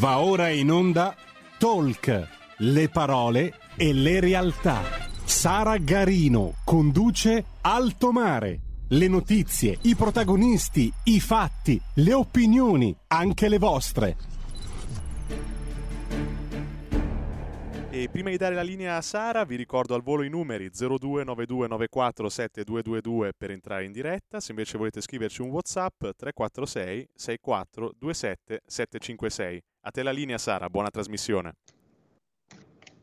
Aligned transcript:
Va 0.00 0.18
ora 0.20 0.48
in 0.48 0.72
onda 0.72 1.14
Talk, 1.58 2.28
le 2.60 2.88
parole 2.88 3.54
e 3.76 3.92
le 3.92 4.18
realtà. 4.18 4.80
Sara 5.26 5.76
Garino 5.76 6.54
conduce 6.64 7.44
Alto 7.60 8.10
Mare. 8.10 8.60
Le 8.88 9.08
notizie, 9.08 9.76
i 9.82 9.94
protagonisti, 9.94 10.90
i 11.04 11.20
fatti, 11.20 11.78
le 11.96 12.14
opinioni, 12.14 12.96
anche 13.08 13.50
le 13.50 13.58
vostre. 13.58 14.16
E 17.90 18.08
prima 18.10 18.30
di 18.30 18.38
dare 18.38 18.54
la 18.54 18.62
linea 18.62 18.96
a 18.96 19.02
Sara, 19.02 19.44
vi 19.44 19.56
ricordo 19.56 19.94
al 19.94 20.00
volo 20.00 20.22
i 20.22 20.30
numeri 20.30 20.68
0292947222 20.68 23.32
per 23.36 23.50
entrare 23.50 23.84
in 23.84 23.92
diretta. 23.92 24.40
Se 24.40 24.52
invece 24.52 24.78
volete 24.78 25.02
scriverci 25.02 25.42
un 25.42 25.50
WhatsApp 25.50 26.04
346 26.16 27.06
6427 27.14 28.62
756. 28.64 29.60
A 29.82 29.90
te 29.90 30.02
la 30.02 30.10
linea 30.10 30.36
Sara, 30.36 30.68
buona 30.68 30.90
trasmissione. 30.90 31.54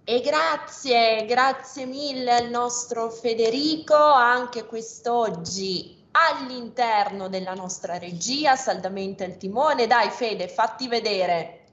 E 0.04 0.22
grazie, 0.22 1.26
grazie 1.26 1.88
mille 1.88 2.36
al 2.36 2.50
nostro 2.50 3.10
Federico, 3.10 3.96
anche 3.96 4.66
quest'oggi 4.66 6.06
all'interno 6.12 7.30
della 7.30 7.56
nostra 7.56 7.98
regia, 7.98 8.56
saldamente 8.56 9.24
al 9.24 9.38
timone. 9.38 9.88
Dai 9.88 10.12
Fede, 10.12 10.48
fatti 10.48 10.88
vedere. 10.88 11.66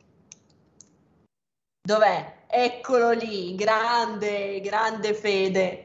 Dov'è? 1.83 2.45
Eccolo 2.47 3.11
lì, 3.11 3.55
grande, 3.57 4.61
grande 4.63 5.13
Fede. 5.13 5.85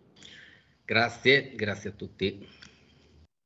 Grazie, 0.85 1.55
grazie 1.55 1.91
a 1.91 1.93
tutti. 1.93 2.49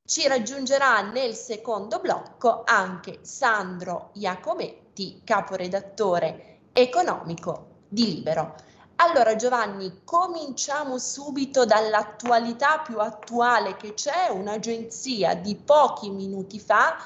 Ci 0.07 0.29
raggiungerà 0.29 1.03
nel 1.11 1.35
secondo 1.35 1.99
blocco 2.01 2.63
anche 2.65 3.19
Sandro 3.23 4.11
Iacometti, 4.15 5.23
caporedattore 5.25 6.59
economico 6.73 7.83
di 7.89 8.15
Libero. 8.15 8.55
Allora 8.97 9.37
Giovanni, 9.37 10.03
cominciamo 10.05 10.97
subito 10.99 11.67
dall'attualità 11.67 12.79
più 12.79 12.99
attuale 12.99 13.77
che 13.77 13.95
c'è, 13.95 14.29
un'agenzia 14.31 15.35
di 15.35 15.55
pochi 15.57 16.09
minuti 16.11 16.59
fa 16.59 16.97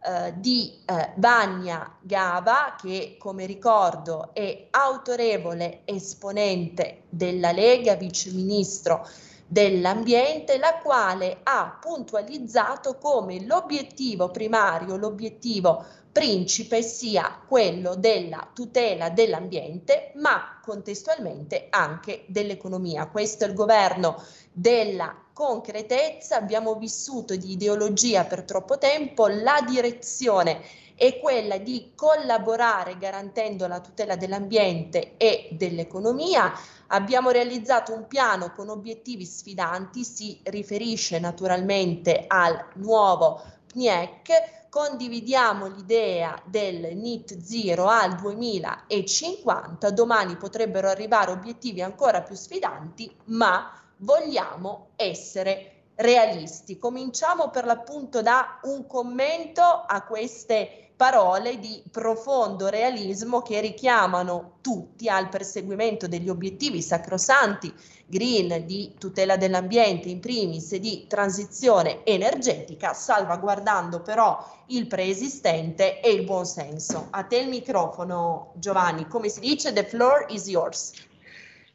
eh, 0.00 0.34
di 0.36 0.82
eh, 0.84 1.12
Bagna 1.14 1.96
Gava, 2.00 2.76
che 2.80 3.16
come 3.18 3.46
ricordo 3.46 4.30
è 4.34 4.66
autorevole 4.70 5.82
esponente 5.84 7.04
della 7.08 7.52
Lega, 7.52 7.94
viceministro 7.94 9.08
dell'ambiente, 9.48 10.58
la 10.58 10.78
quale 10.82 11.40
ha 11.42 11.78
puntualizzato 11.80 12.98
come 12.98 13.44
l'obiettivo 13.46 14.30
primario, 14.30 14.96
l'obiettivo 14.96 15.84
principe 16.12 16.82
sia 16.82 17.40
quello 17.46 17.94
della 17.94 18.50
tutela 18.52 19.08
dell'ambiente, 19.08 20.12
ma 20.16 20.60
contestualmente 20.62 21.68
anche 21.70 22.24
dell'economia. 22.26 23.06
Questo 23.06 23.44
è 23.44 23.48
il 23.48 23.54
governo 23.54 24.22
della 24.52 25.16
concretezza, 25.32 26.36
abbiamo 26.36 26.74
vissuto 26.74 27.36
di 27.36 27.52
ideologia 27.52 28.24
per 28.24 28.42
troppo 28.42 28.76
tempo, 28.76 29.28
la 29.28 29.64
direzione 29.66 30.60
è 30.98 31.20
quella 31.20 31.58
di 31.58 31.92
collaborare 31.94 32.98
garantendo 32.98 33.68
la 33.68 33.80
tutela 33.80 34.16
dell'ambiente 34.16 35.16
e 35.16 35.48
dell'economia. 35.52 36.52
Abbiamo 36.88 37.30
realizzato 37.30 37.94
un 37.94 38.08
piano 38.08 38.50
con 38.50 38.68
obiettivi 38.68 39.24
sfidanti, 39.24 40.02
si 40.02 40.40
riferisce 40.42 41.20
naturalmente 41.20 42.24
al 42.26 42.66
nuovo 42.74 43.40
PNIEC, 43.72 44.66
condividiamo 44.68 45.68
l'idea 45.68 46.36
del 46.44 46.96
NIT 46.96 47.40
zero 47.42 47.86
al 47.86 48.16
2050, 48.16 49.90
domani 49.92 50.36
potrebbero 50.36 50.88
arrivare 50.88 51.30
obiettivi 51.30 51.80
ancora 51.80 52.22
più 52.22 52.34
sfidanti, 52.34 53.14
ma 53.26 53.70
vogliamo 53.98 54.88
essere 54.96 55.74
realisti. 55.94 56.76
Cominciamo 56.76 57.50
per 57.50 57.66
l'appunto 57.66 58.20
da 58.20 58.58
un 58.62 58.86
commento 58.86 59.62
a 59.62 60.02
queste 60.02 60.87
parole 60.98 61.60
di 61.60 61.80
profondo 61.92 62.66
realismo 62.66 63.40
che 63.40 63.60
richiamano 63.60 64.54
tutti 64.60 65.08
al 65.08 65.28
perseguimento 65.28 66.08
degli 66.08 66.28
obiettivi 66.28 66.82
sacrosanti 66.82 67.72
green 68.04 68.66
di 68.66 68.94
tutela 68.98 69.36
dell'ambiente 69.36 70.08
in 70.08 70.18
primis 70.18 70.74
di 70.74 71.06
transizione 71.06 72.04
energetica, 72.04 72.94
salvaguardando 72.94 74.00
però 74.00 74.44
il 74.66 74.88
preesistente 74.88 76.00
e 76.00 76.10
il 76.10 76.24
buonsenso. 76.24 77.06
A 77.10 77.22
te 77.22 77.36
il 77.36 77.48
microfono 77.48 78.50
Giovanni, 78.56 79.06
come 79.06 79.28
si 79.28 79.38
dice, 79.38 79.72
the 79.72 79.84
floor 79.84 80.26
is 80.30 80.48
yours. 80.48 80.90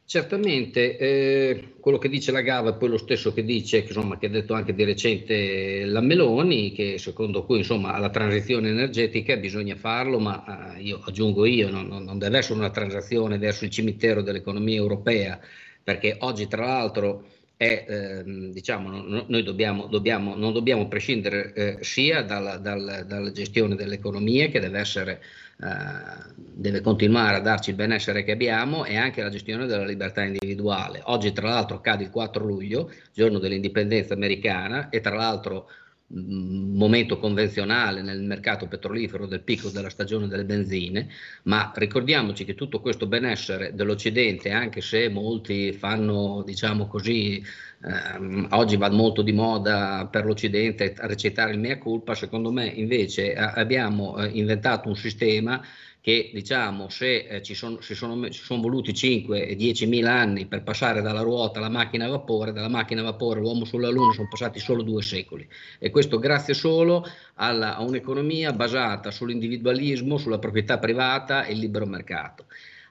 Certamente, 0.06 0.98
eh, 0.98 1.74
quello 1.80 1.96
che 1.96 2.10
dice 2.10 2.30
la 2.30 2.42
Gava 2.42 2.70
è 2.70 2.76
poi 2.76 2.90
lo 2.90 2.98
stesso 2.98 3.32
che 3.32 3.42
dice, 3.42 3.78
insomma, 3.78 4.18
che 4.18 4.26
ha 4.26 4.28
detto 4.28 4.52
anche 4.52 4.74
di 4.74 4.84
recente 4.84 5.86
la 5.86 6.02
Meloni, 6.02 6.72
che 6.72 6.98
secondo 6.98 7.44
cui 7.46 7.58
insomma, 7.58 7.94
alla 7.94 8.10
transizione 8.10 8.68
energetica 8.68 9.34
bisogna 9.38 9.76
farlo, 9.76 10.18
ma 10.18 10.76
eh, 10.76 10.82
io 10.82 11.00
aggiungo 11.02 11.46
io, 11.46 11.70
non, 11.70 11.86
non, 11.86 12.18
deve 12.18 12.36
essere 12.38 12.58
una 12.58 12.70
transazione 12.70 13.38
verso 13.38 13.64
il 13.64 13.70
cimitero 13.70 14.20
dell'economia 14.20 14.76
europea, 14.76 15.40
perché 15.82 16.16
oggi 16.20 16.48
tra 16.48 16.66
l'altro 16.66 17.24
è, 17.56 17.86
eh, 17.88 18.50
diciamo, 18.52 18.90
no, 18.90 19.24
noi 19.26 19.42
dobbiamo, 19.42 19.86
dobbiamo, 19.86 20.34
non 20.36 20.52
dobbiamo 20.52 20.86
prescindere 20.86 21.52
eh, 21.54 21.78
sia 21.80 22.22
dalla, 22.22 22.58
dalla, 22.58 23.02
dalla, 23.04 23.32
gestione 23.32 23.74
dell'economia 23.74 24.48
che 24.48 24.60
deve 24.60 24.78
essere 24.80 25.22
eh, 25.60 26.32
deve 26.36 26.80
continuare 26.80 27.36
a 27.36 27.40
darci 27.40 27.70
il 27.70 27.76
benessere 27.76 28.24
che 28.24 28.32
abbiamo 28.32 28.84
e 28.84 28.96
anche 28.96 29.22
la 29.22 29.30
gestione 29.30 29.66
della 29.66 29.84
libertà 29.84 30.22
individuale. 30.22 31.00
Oggi 31.04 31.32
tra 31.32 31.48
l'altro 31.48 31.80
cade 31.80 32.04
il 32.04 32.10
4 32.10 32.44
luglio, 32.44 32.90
giorno 33.12 33.38
dell'indipendenza 33.38 34.14
americana 34.14 34.88
e 34.88 35.00
tra 35.00 35.14
l'altro 35.14 35.68
momento 36.06 37.18
convenzionale 37.18 38.02
nel 38.02 38.22
mercato 38.22 38.68
petrolifero 38.68 39.26
del 39.26 39.40
picco 39.40 39.70
della 39.70 39.88
stagione 39.88 40.28
delle 40.28 40.44
benzine, 40.44 41.08
ma 41.44 41.72
ricordiamoci 41.74 42.44
che 42.44 42.54
tutto 42.54 42.80
questo 42.80 43.06
benessere 43.06 43.74
dell'Occidente, 43.74 44.50
anche 44.50 44.80
se 44.80 45.08
molti 45.08 45.72
fanno, 45.72 46.42
diciamo 46.44 46.86
così, 46.86 47.42
ehm, 47.84 48.48
oggi 48.50 48.76
va 48.76 48.90
molto 48.90 49.22
di 49.22 49.32
moda 49.32 50.08
per 50.10 50.24
l'Occidente 50.24 50.94
recitare 50.98 51.52
il 51.52 51.58
mea 51.58 51.78
culpa, 51.78 52.14
secondo 52.14 52.50
me 52.50 52.66
invece 52.66 53.34
abbiamo 53.34 54.16
eh, 54.18 54.30
inventato 54.32 54.88
un 54.88 54.96
sistema 54.96 55.62
che 56.04 56.30
diciamo 56.34 56.90
se 56.90 57.26
eh, 57.26 57.42
ci, 57.42 57.54
sono, 57.54 57.78
ci, 57.78 57.94
sono, 57.94 58.28
ci, 58.28 58.42
sono, 58.42 58.60
voluti 58.60 58.92
5 58.92 59.46
e 59.46 59.56
10 59.56 59.86
mila 59.86 60.12
anni 60.12 60.44
per 60.44 60.62
passare 60.62 61.00
dalla 61.00 61.22
ruota 61.22 61.60
alla 61.60 61.70
macchina 61.70 62.04
a 62.04 62.10
vapore, 62.10 62.52
dalla 62.52 62.68
macchina 62.68 63.00
a 63.00 63.04
vapore 63.04 63.40
l'uomo 63.40 63.64
sulla 63.64 63.88
Luna 63.88 64.12
sono 64.12 64.28
passati 64.28 64.58
solo 64.58 64.82
due 64.82 65.00
secoli. 65.00 65.48
E 65.78 65.88
questo 65.90 66.18
grazie 66.18 66.52
solo 66.52 67.06
alla, 67.36 67.76
a 67.76 67.82
un'economia 67.82 68.52
basata 68.52 69.10
sull'individualismo, 69.10 70.18
sulla 70.18 70.38
proprietà 70.38 70.78
privata 70.78 71.46
e 71.46 71.52
il 71.52 71.60
libero 71.60 71.86
mercato 71.86 72.44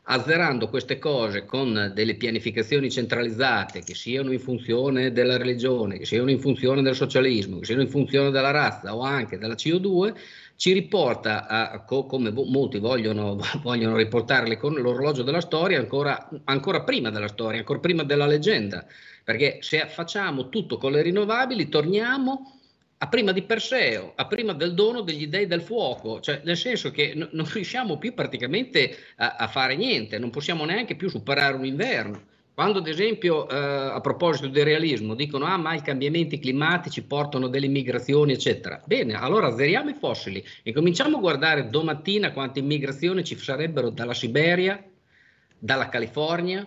azzerando 0.05 0.67
queste 0.67 0.99
cose 0.99 1.45
con 1.45 1.91
delle 1.93 2.15
pianificazioni 2.15 2.91
centralizzate 2.91 3.83
che 3.83 3.95
siano 3.95 4.33
in 4.33 4.39
funzione 4.39 5.11
della 5.13 5.37
religione, 5.37 5.97
che 5.97 6.05
siano 6.05 6.29
in 6.29 6.39
funzione 6.39 6.81
del 6.81 6.95
socialismo, 6.95 7.59
che 7.59 7.65
siano 7.65 7.81
in 7.81 7.89
funzione 7.89 8.29
della 8.29 8.51
razza 8.51 8.95
o 8.95 9.01
anche 9.01 9.37
della 9.37 9.53
CO2, 9.53 10.13
ci 10.55 10.73
riporta, 10.73 11.47
a, 11.47 11.83
come 11.83 12.31
molti 12.31 12.79
vogliono, 12.79 13.39
vogliono 13.63 13.95
riportarle 13.95 14.57
con 14.57 14.73
l'orologio 14.73 15.23
della 15.23 15.41
storia, 15.41 15.79
ancora, 15.79 16.29
ancora 16.45 16.83
prima 16.83 17.09
della 17.09 17.27
storia, 17.27 17.59
ancora 17.59 17.79
prima 17.79 18.03
della 18.03 18.25
leggenda, 18.25 18.85
perché 19.23 19.59
se 19.61 19.87
facciamo 19.87 20.49
tutto 20.49 20.77
con 20.77 20.91
le 20.91 21.01
rinnovabili 21.01 21.69
torniamo 21.69 22.59
a 23.03 23.07
prima 23.07 23.33
di 23.33 23.41
Perseo, 23.41 24.13
a 24.15 24.25
prima 24.27 24.53
del 24.53 24.73
dono 24.73 25.01
degli 25.01 25.27
dei 25.27 25.45
del 25.45 25.61
fuoco, 25.61 26.21
cioè 26.21 26.39
nel 26.45 26.55
senso 26.55 26.89
che 26.89 27.11
n- 27.13 27.27
non 27.33 27.45
riusciamo 27.51 27.97
più 27.97 28.13
praticamente 28.13 28.95
a, 29.17 29.35
a, 29.35 29.47
fare 29.49 29.75
niente, 29.75 30.17
non 30.17 30.29
possiamo 30.29 30.63
neanche 30.63 30.95
più 30.95 31.09
superare 31.09 31.57
un 31.57 31.65
inverno. 31.65 32.21
Quando 32.53 32.79
ad 32.79 32.87
esempio 32.87 33.49
eh, 33.49 33.55
a 33.57 33.99
proposito 33.99 34.47
del 34.47 34.63
realismo 34.63 35.15
dicono 35.15 35.43
ah 35.43 35.57
ma 35.57 35.73
i 35.73 35.81
cambiamenti 35.81 36.39
climatici 36.39 37.03
portano 37.03 37.49
delle 37.49 37.67
migrazioni 37.67 38.31
eccetera, 38.31 38.81
bene 38.85 39.15
allora 39.15 39.47
azzeriamo 39.47 39.89
i 39.89 39.95
fossili 39.95 40.41
e 40.61 40.71
cominciamo 40.71 41.17
a 41.17 41.19
guardare 41.19 41.69
domattina 41.69 42.31
quante 42.31 42.59
immigrazioni 42.59 43.25
ci 43.25 43.37
sarebbero 43.37 43.89
dalla 43.89 44.13
Siberia, 44.13 44.81
dalla 45.57 45.89
California, 45.89 46.65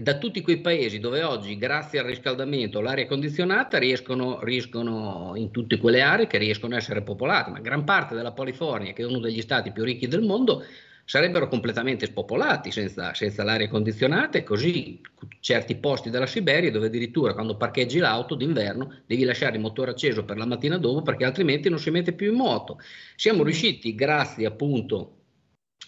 da 0.00 0.18
tutti 0.18 0.42
quei 0.42 0.60
paesi 0.60 0.98
dove 0.98 1.22
oggi, 1.22 1.56
grazie 1.56 1.98
al 1.98 2.04
riscaldamento, 2.06 2.80
l'aria 2.80 3.06
condizionata 3.06 3.78
riescono, 3.78 4.42
riescono, 4.42 5.32
in 5.34 5.50
tutte 5.50 5.78
quelle 5.78 6.02
aree 6.02 6.26
che 6.26 6.38
riescono 6.38 6.74
a 6.74 6.78
essere 6.78 7.02
popolate, 7.02 7.50
ma 7.50 7.60
gran 7.60 7.84
parte 7.84 8.14
della 8.14 8.34
California, 8.34 8.92
che 8.92 9.02
è 9.02 9.06
uno 9.06 9.18
degli 9.18 9.40
stati 9.40 9.72
più 9.72 9.84
ricchi 9.84 10.06
del 10.06 10.22
mondo, 10.22 10.62
sarebbero 11.08 11.48
completamente 11.48 12.04
spopolati 12.04 12.70
senza, 12.70 13.14
senza 13.14 13.42
l'aria 13.42 13.66
condizionata 13.66 14.36
e 14.36 14.42
così 14.42 15.00
certi 15.40 15.76
posti 15.76 16.10
della 16.10 16.26
Siberia 16.26 16.70
dove 16.70 16.88
addirittura 16.88 17.32
quando 17.32 17.56
parcheggi 17.56 17.98
l'auto 17.98 18.34
d'inverno 18.34 19.04
devi 19.06 19.24
lasciare 19.24 19.56
il 19.56 19.62
motore 19.62 19.92
acceso 19.92 20.26
per 20.26 20.36
la 20.36 20.44
mattina 20.44 20.76
dopo 20.76 21.00
perché 21.00 21.24
altrimenti 21.24 21.70
non 21.70 21.78
si 21.78 21.88
mette 21.88 22.12
più 22.12 22.30
in 22.30 22.36
moto. 22.36 22.78
Siamo 23.16 23.42
riusciti, 23.42 23.94
grazie 23.94 24.44
appunto 24.44 25.14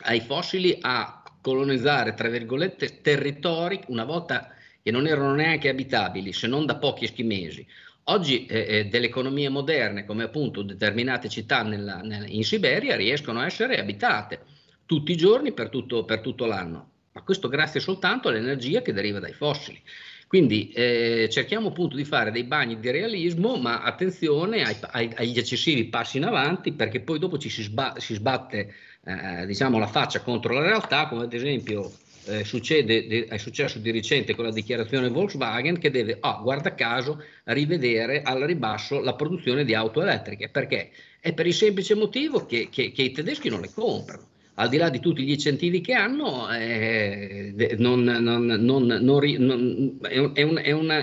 ai 0.05 0.20
fossili, 0.20 0.79
a 0.81 1.19
colonizzare, 1.40 2.14
tra 2.14 2.28
virgolette, 2.28 3.00
territori 3.00 3.81
una 3.87 4.04
volta 4.04 4.54
che 4.82 4.90
non 4.90 5.06
erano 5.06 5.34
neanche 5.34 5.69
abitabili, 5.69 6.32
se 6.32 6.46
non 6.46 6.66
da 6.66 6.76
pochi 6.76 7.04
eschimesi. 7.04 7.66
Oggi 8.04 8.46
eh, 8.46 8.66
eh, 8.69 8.84
delle 8.87 9.06
economie 9.06 9.48
moderne, 9.48 10.04
come 10.04 10.25
appunto 10.25 10.62
determinate 10.62 11.28
città 11.28 11.62
nella, 11.62 12.00
nella, 12.00 12.26
in 12.26 12.44
Siberia, 12.44 12.96
riescono 12.96 13.40
a 13.40 13.46
essere 13.46 13.78
abitate 13.78 14.40
tutti 14.87 15.12
i 15.12 15.16
giorni 15.16 15.52
per 15.52 15.69
tutto, 15.69 16.04
per 16.04 16.20
tutto 16.20 16.46
l'anno, 16.46 16.90
ma 17.12 17.22
questo 17.22 17.48
grazie 17.48 17.78
soltanto 17.78 18.28
all'energia 18.28 18.82
che 18.82 18.92
deriva 18.92 19.20
dai 19.20 19.32
fossili. 19.32 19.81
Quindi 20.26 20.70
eh, 20.70 21.28
cerchiamo 21.31 21.69
appunto 21.69 21.96
di 21.96 22.04
fare 22.04 22.31
dei 22.31 22.44
bagni 22.44 22.78
di 22.78 22.90
realismo, 22.90 23.56
ma 23.56 23.82
attenzione 23.82 24.62
ai, 24.62 24.76
ai, 24.92 25.10
agli 25.16 25.38
eccessivi 25.38 25.87
passi 25.87 26.19
in 26.19 26.25
avanti, 26.25 26.72
perché 26.72 27.00
poi 27.00 27.19
dopo 27.19 27.37
ci 27.37 27.48
si, 27.48 27.62
sba, 27.62 27.94
si 27.98 28.14
sbatte 28.14 28.75
eh, 29.05 29.47
diciamo, 29.47 29.79
la 29.79 29.87
faccia 29.87 30.20
contro 30.20 30.55
la 30.55 30.62
realtà, 30.62 31.08
come 31.08 31.25
ad 31.25 31.32
esempio 31.32 31.91
eh, 32.26 32.44
succede, 32.44 33.06
de, 33.06 33.25
è 33.26 33.38
successo 33.38 33.79
di 33.79 33.91
recente 33.91 34.35
con 34.35 34.44
la 34.44 34.52
dichiarazione 34.52 35.08
Volkswagen 35.08 35.79
che 35.79 35.91
deve, 35.91 36.19
oh, 36.20 36.43
guarda 36.43 36.75
caso, 36.75 37.23
rivedere 37.44 38.23
al 38.23 38.41
ribasso 38.41 39.00
la 39.00 39.14
produzione 39.14 39.64
di 39.64 39.75
auto 39.75 40.02
elettriche. 40.02 40.49
Perché? 40.49 40.91
È 41.19 41.32
per 41.32 41.47
il 41.47 41.55
semplice 41.55 41.94
motivo 41.94 42.47
che, 42.47 42.69
che, 42.70 42.93
che 42.93 43.02
i 43.02 43.12
tedeschi 43.12 43.49
non 43.49 43.61
le 43.61 43.70
comprano 43.73 44.29
al 44.61 44.69
di 44.69 44.76
là 44.76 44.91
di 44.91 45.00
tutti 45.00 45.23
gli 45.23 45.31
incentivi 45.31 45.81
che 45.81 45.94
hanno, 45.94 46.47
è, 46.49 47.50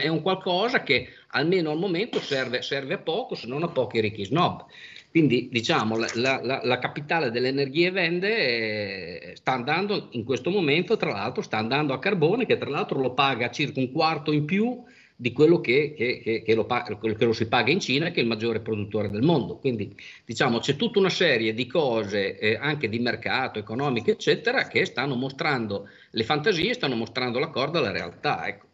un, 0.09 0.19
qualcosa 0.21 0.83
che 0.83 1.09
almeno 1.29 1.71
al 1.71 1.79
momento 1.79 2.19
serve, 2.19 2.61
serve 2.61 2.93
a 2.93 2.99
poco, 2.99 3.33
se 3.33 3.47
non 3.47 3.63
a 3.63 3.67
pochi 3.67 3.99
ricchi 3.99 4.25
snob. 4.25 4.65
Quindi 5.09 5.49
diciamo 5.51 5.97
la, 5.97 6.09
la, 6.15 6.61
la 6.63 6.79
capitale 6.79 7.31
delle 7.31 7.47
energie 7.47 7.91
vende 7.91 9.31
eh, 9.31 9.35
sta 9.35 9.53
andando 9.53 10.09
in 10.11 10.23
questo 10.23 10.49
momento, 10.49 10.97
tra 10.97 11.11
l'altro 11.11 11.41
sta 11.41 11.57
andando 11.57 11.93
a 11.93 11.99
carbone 11.99 12.45
che 12.45 12.57
tra 12.57 12.69
l'altro 12.69 12.99
lo 12.99 13.13
paga 13.13 13.49
circa 13.49 13.79
un 13.79 13.91
quarto 13.91 14.31
in 14.31 14.45
più 14.45 14.83
di 15.19 15.33
quello 15.33 15.59
che, 15.59 15.95
che, 15.97 16.19
che, 16.21 16.43
che, 16.43 16.53
lo, 16.53 16.67
lo, 16.67 17.33
si 17.33 17.47
paga 17.47 17.71
in 17.71 17.79
Cina, 17.79 18.11
che 18.11 18.19
è 18.19 18.21
il 18.21 18.27
maggiore 18.27 18.59
produttore 18.59 19.09
del 19.09 19.23
mondo. 19.23 19.57
Quindi 19.57 19.95
diciamo 20.23 20.59
c'è 20.59 20.75
tutta 20.75 20.99
una 20.99 21.09
serie 21.09 21.55
di 21.55 21.65
cose 21.65 22.37
eh, 22.37 22.55
anche 22.55 22.87
di 22.87 22.99
mercato, 22.99 23.57
economiche, 23.57 24.11
eccetera, 24.11 24.67
che 24.67 24.85
stanno 24.85 25.15
mostrando 25.15 25.89
le 26.11 26.23
fantasie, 26.23 26.75
stanno 26.75 26.95
mostrando 26.95 27.39
la 27.39 27.47
corda 27.49 27.79
alla 27.79 27.91
realtà. 27.91 28.47
Ecco. 28.47 28.66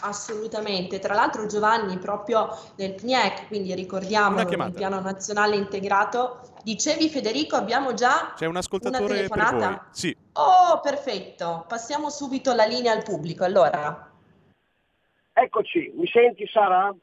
Assolutamente, 0.00 1.00
tra 1.00 1.14
l'altro 1.14 1.46
Giovanni 1.46 1.98
proprio 1.98 2.56
nel 2.76 2.94
PNIEC, 2.94 3.48
quindi 3.48 3.74
ricordiamo 3.74 4.40
il 4.40 4.72
piano 4.72 5.00
nazionale 5.00 5.56
integrato, 5.56 6.40
dicevi 6.62 7.08
Federico 7.08 7.56
abbiamo 7.56 7.94
già 7.94 8.32
C'è 8.36 8.46
un 8.46 8.56
ascoltatore 8.56 9.04
una 9.04 9.12
telefonata? 9.14 9.56
Per 9.56 9.68
voi. 9.68 9.78
Sì. 9.90 10.16
Oh 10.34 10.80
perfetto, 10.80 11.64
passiamo 11.66 12.10
subito 12.10 12.54
la 12.54 12.64
linea 12.64 12.92
al 12.92 13.02
pubblico 13.02 13.42
allora. 13.42 14.08
Eccoci, 15.32 15.92
mi 15.96 16.06
senti 16.06 16.46
Sara? 16.46 16.94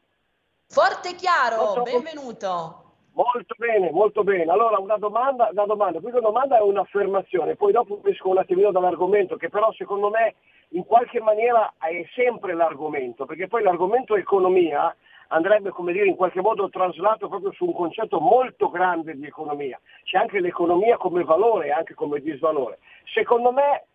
Forte 0.67 1.09
e 1.09 1.15
chiaro, 1.15 1.63
molto, 1.63 1.83
benvenuto. 1.83 2.83
Molto 3.11 3.55
bene, 3.57 3.91
molto 3.91 4.23
bene. 4.23 4.49
Allora 4.51 4.79
una 4.79 4.97
domanda, 4.97 5.49
una 5.51 5.65
domanda, 5.65 5.99
questa 5.99 6.21
domanda 6.21 6.57
è 6.57 6.61
un'affermazione, 6.61 7.57
poi 7.57 7.73
dopo 7.73 7.99
esco 8.05 8.29
un 8.29 8.37
attimino 8.37 8.71
dall'argomento 8.71 9.35
che 9.35 9.49
però 9.49 9.71
secondo 9.73 10.09
me 10.09 10.35
in 10.69 10.83
qualche 10.85 11.21
maniera 11.21 11.73
è 11.79 12.05
sempre 12.13 12.53
l'argomento, 12.53 13.25
perché 13.25 13.47
poi 13.47 13.63
l'argomento 13.63 14.15
economia 14.15 14.95
andrebbe 15.29 15.69
come 15.69 15.91
dire 15.91 16.07
in 16.07 16.15
qualche 16.15 16.41
modo 16.41 16.69
traslato 16.69 17.27
proprio 17.27 17.51
su 17.53 17.65
un 17.65 17.73
concetto 17.73 18.19
molto 18.19 18.69
grande 18.69 19.15
di 19.15 19.25
economia. 19.25 19.79
C'è 20.03 20.17
anche 20.17 20.39
l'economia 20.39 20.97
come 20.97 21.23
valore 21.23 21.67
e 21.67 21.71
anche 21.71 21.93
come 21.93 22.19
disvalore. 22.19 22.79
Secondo 23.13 23.51
me 23.51 23.85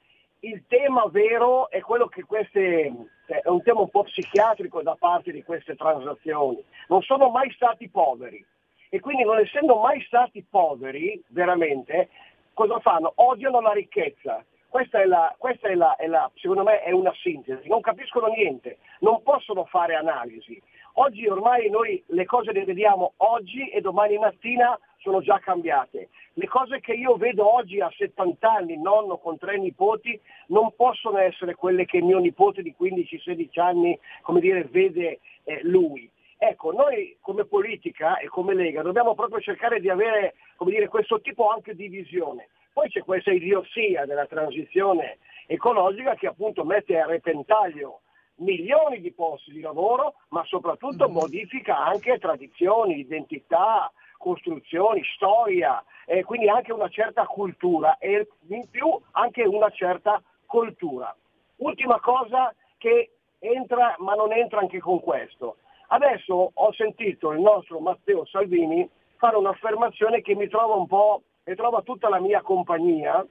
il 0.40 0.64
tema 0.68 1.06
vero 1.10 1.68
è 1.70 1.80
quello 1.80 2.06
che 2.06 2.24
queste, 2.24 2.92
è 3.26 3.48
un 3.48 3.62
tema 3.62 3.80
un 3.80 3.90
po' 3.90 4.04
psichiatrico 4.04 4.82
da 4.82 4.96
parte 4.98 5.32
di 5.32 5.42
queste 5.42 5.76
transazioni. 5.76 6.62
Non 6.88 7.02
sono 7.02 7.28
mai 7.28 7.50
stati 7.52 7.88
poveri 7.88 8.44
e 8.88 9.00
quindi 9.00 9.22
non 9.22 9.38
essendo 9.38 9.76
mai 9.76 10.02
stati 10.02 10.44
poveri 10.48 11.22
veramente, 11.28 12.08
cosa 12.54 12.78
fanno? 12.80 13.12
Odiano 13.16 13.60
la 13.60 13.72
ricchezza 13.72 14.44
questa, 14.70 15.02
è 15.02 15.04
la, 15.04 15.34
questa 15.36 15.68
è 15.68 15.74
la, 15.74 15.96
è 15.96 16.06
la, 16.06 16.30
secondo 16.36 16.62
me 16.62 16.80
è 16.80 16.92
una 16.92 17.12
sintesi, 17.20 17.68
non 17.68 17.80
capiscono 17.80 18.28
niente, 18.28 18.78
non 19.00 19.22
possono 19.22 19.64
fare 19.64 19.96
analisi. 19.96 20.60
Oggi 20.94 21.26
ormai 21.26 21.68
noi 21.68 22.02
le 22.06 22.24
cose 22.24 22.52
le 22.52 22.64
vediamo 22.64 23.14
oggi 23.18 23.68
e 23.68 23.80
domani 23.80 24.16
mattina 24.18 24.78
sono 24.98 25.20
già 25.20 25.38
cambiate. 25.38 26.08
Le 26.34 26.46
cose 26.46 26.80
che 26.80 26.92
io 26.92 27.16
vedo 27.16 27.52
oggi 27.52 27.80
a 27.80 27.92
70 27.94 28.48
anni, 28.48 28.80
nonno 28.80 29.18
con 29.18 29.38
tre 29.38 29.58
nipoti, 29.58 30.18
non 30.46 30.72
possono 30.76 31.18
essere 31.18 31.54
quelle 31.54 31.84
che 31.84 32.00
mio 32.00 32.18
nipote 32.18 32.62
di 32.62 32.74
15-16 32.78 33.60
anni, 33.60 33.98
dire, 34.38 34.64
vede 34.64 35.18
eh, 35.44 35.60
lui. 35.62 36.08
Ecco, 36.38 36.72
noi 36.72 37.16
come 37.20 37.44
politica 37.44 38.18
e 38.18 38.28
come 38.28 38.54
Lega 38.54 38.82
dobbiamo 38.82 39.14
proprio 39.14 39.40
cercare 39.40 39.80
di 39.80 39.90
avere 39.90 40.34
dire, 40.60 40.88
questo 40.88 41.20
tipo 41.20 41.48
anche 41.48 41.74
di 41.74 41.88
visione. 41.88 42.48
Poi 42.72 42.88
c'è 42.88 43.00
questa 43.02 43.32
idiozia 43.32 44.04
della 44.06 44.26
transizione 44.26 45.18
ecologica 45.46 46.14
che 46.14 46.28
appunto 46.28 46.64
mette 46.64 46.98
a 46.98 47.06
repentaglio 47.06 48.02
milioni 48.36 49.00
di 49.00 49.12
posti 49.12 49.52
di 49.52 49.60
lavoro, 49.60 50.14
ma 50.28 50.44
soprattutto 50.44 51.04
mm-hmm. 51.04 51.12
modifica 51.12 51.78
anche 51.78 52.18
tradizioni, 52.18 52.98
identità, 52.98 53.90
costruzioni, 54.16 55.02
storia, 55.14 55.82
e 56.06 56.24
quindi 56.24 56.48
anche 56.48 56.72
una 56.72 56.88
certa 56.88 57.24
cultura 57.26 57.98
e 57.98 58.28
in 58.48 58.68
più 58.68 58.98
anche 59.12 59.42
una 59.42 59.70
certa 59.70 60.22
cultura. 60.46 61.14
Ultima 61.56 62.00
cosa 62.00 62.54
che 62.78 63.12
entra, 63.38 63.94
ma 63.98 64.14
non 64.14 64.32
entra 64.32 64.60
anche 64.60 64.78
con 64.78 65.00
questo. 65.00 65.56
Adesso 65.88 66.50
ho 66.54 66.72
sentito 66.72 67.32
il 67.32 67.40
nostro 67.40 67.80
Matteo 67.80 68.24
Salvini 68.26 68.88
fare 69.16 69.36
un'affermazione 69.36 70.20
che 70.22 70.34
mi 70.34 70.48
trova 70.48 70.74
un 70.74 70.86
po' 70.86 71.22
e 71.44 71.54
trova 71.54 71.82
tutta 71.82 72.08
la 72.08 72.20
mia 72.20 72.42
compagnia, 72.42 73.26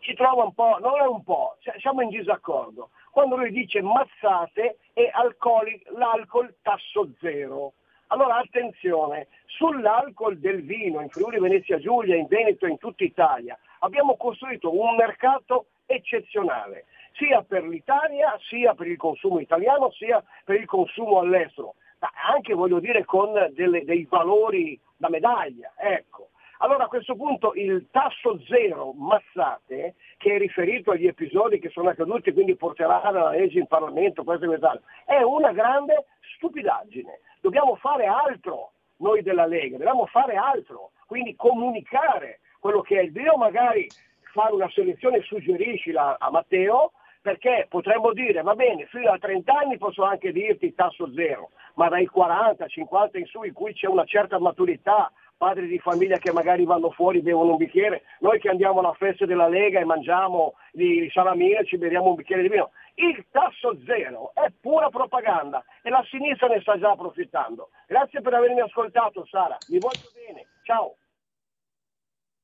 ci 0.00 0.14
trova 0.14 0.44
un 0.44 0.54
po', 0.54 0.78
non 0.80 0.98
è 0.98 1.06
un 1.06 1.22
po', 1.22 1.56
siamo 1.78 2.00
in 2.00 2.08
disaccordo. 2.08 2.90
quando 3.10 3.36
lui 3.36 3.50
dice 3.50 3.82
mazzate 3.82 4.78
e 4.92 5.10
alcoli, 5.12 5.82
l'alcol 5.96 6.54
tasso 6.62 7.10
zero. 7.20 7.72
Allora 8.08 8.36
attenzione, 8.36 9.28
sull'alcol 9.46 10.38
del 10.38 10.64
vino 10.64 11.00
in 11.00 11.08
Friuli 11.10 11.38
Venezia 11.38 11.78
Giulia, 11.78 12.16
in 12.16 12.26
Veneto 12.26 12.66
e 12.66 12.70
in 12.70 12.78
tutta 12.78 13.04
Italia 13.04 13.58
abbiamo 13.80 14.16
costruito 14.16 14.72
un 14.72 14.96
mercato 14.96 15.66
eccezionale, 15.86 16.86
sia 17.12 17.42
per 17.42 17.64
l'Italia, 17.64 18.36
sia 18.48 18.74
per 18.74 18.86
il 18.86 18.96
consumo 18.96 19.40
italiano, 19.40 19.90
sia 19.92 20.22
per 20.44 20.56
il 20.56 20.66
consumo 20.66 21.18
all'estero, 21.18 21.74
ma 21.98 22.10
anche 22.32 22.54
voglio 22.54 22.80
dire 22.80 23.04
con 23.04 23.32
delle, 23.52 23.84
dei 23.84 24.06
valori 24.08 24.78
da 24.96 25.08
medaglia. 25.08 25.72
Ecco. 25.76 26.29
Allora 26.62 26.84
a 26.84 26.88
questo 26.88 27.16
punto 27.16 27.52
il 27.54 27.86
tasso 27.90 28.38
zero 28.46 28.92
mazzate, 28.92 29.94
che 30.18 30.34
è 30.34 30.38
riferito 30.38 30.90
agli 30.90 31.06
episodi 31.06 31.58
che 31.58 31.70
sono 31.70 31.88
accaduti, 31.88 32.32
quindi 32.32 32.54
porterà 32.54 33.10
la 33.10 33.30
legge 33.30 33.60
in 33.60 33.66
Parlamento, 33.66 34.24
questo 34.24 34.44
e 34.44 34.48
quest'altro, 34.48 34.86
è 35.06 35.22
una 35.22 35.52
grande 35.52 36.04
stupidaggine. 36.36 37.20
Dobbiamo 37.40 37.76
fare 37.76 38.04
altro 38.04 38.72
noi 38.98 39.22
della 39.22 39.46
Lega, 39.46 39.78
dobbiamo 39.78 40.04
fare 40.04 40.36
altro, 40.36 40.90
quindi 41.06 41.34
comunicare 41.34 42.40
quello 42.58 42.82
che 42.82 42.98
è 42.98 43.02
il 43.04 43.12
vero, 43.12 43.38
magari 43.38 43.88
fare 44.32 44.52
una 44.52 44.68
selezione 44.68 45.22
suggeriscila 45.22 46.18
a 46.18 46.30
Matteo, 46.30 46.92
perché 47.22 47.66
potremmo 47.70 48.12
dire, 48.12 48.42
va 48.42 48.54
bene, 48.54 48.84
fino 48.86 49.10
a 49.10 49.18
30 49.18 49.50
anni 49.50 49.78
posso 49.78 50.04
anche 50.04 50.30
dirti 50.30 50.74
tasso 50.74 51.10
zero, 51.14 51.50
ma 51.74 51.88
dai 51.88 52.04
40, 52.06 52.66
50 52.66 53.18
in 53.18 53.26
su 53.26 53.42
in 53.44 53.54
cui 53.54 53.72
c'è 53.72 53.86
una 53.86 54.04
certa 54.04 54.38
maturità, 54.38 55.10
padri 55.40 55.68
di 55.68 55.78
famiglia 55.78 56.18
che 56.18 56.32
magari 56.32 56.66
vanno 56.66 56.90
fuori, 56.90 57.22
bevono 57.22 57.52
un 57.52 57.56
bicchiere, 57.56 58.02
noi 58.18 58.38
che 58.38 58.50
andiamo 58.50 58.80
alla 58.80 58.92
festa 58.92 59.24
della 59.24 59.48
Lega 59.48 59.80
e 59.80 59.86
mangiamo 59.86 60.52
di 60.70 61.08
salamine 61.10 61.60
e 61.60 61.64
ci 61.64 61.78
beviamo 61.78 62.10
un 62.10 62.16
bicchiere 62.16 62.42
di 62.42 62.48
vino. 62.48 62.72
Il 62.96 63.24
tasso 63.30 63.74
zero 63.86 64.32
è 64.34 64.52
pura 64.60 64.90
propaganda 64.90 65.64
e 65.80 65.88
la 65.88 66.04
sinistra 66.10 66.46
ne 66.48 66.60
sta 66.60 66.78
già 66.78 66.90
approfittando. 66.90 67.70
Grazie 67.86 68.20
per 68.20 68.34
avermi 68.34 68.60
ascoltato 68.60 69.24
Sara, 69.24 69.56
vi 69.66 69.78
voglio 69.78 70.10
bene, 70.12 70.46
ciao. 70.62 70.96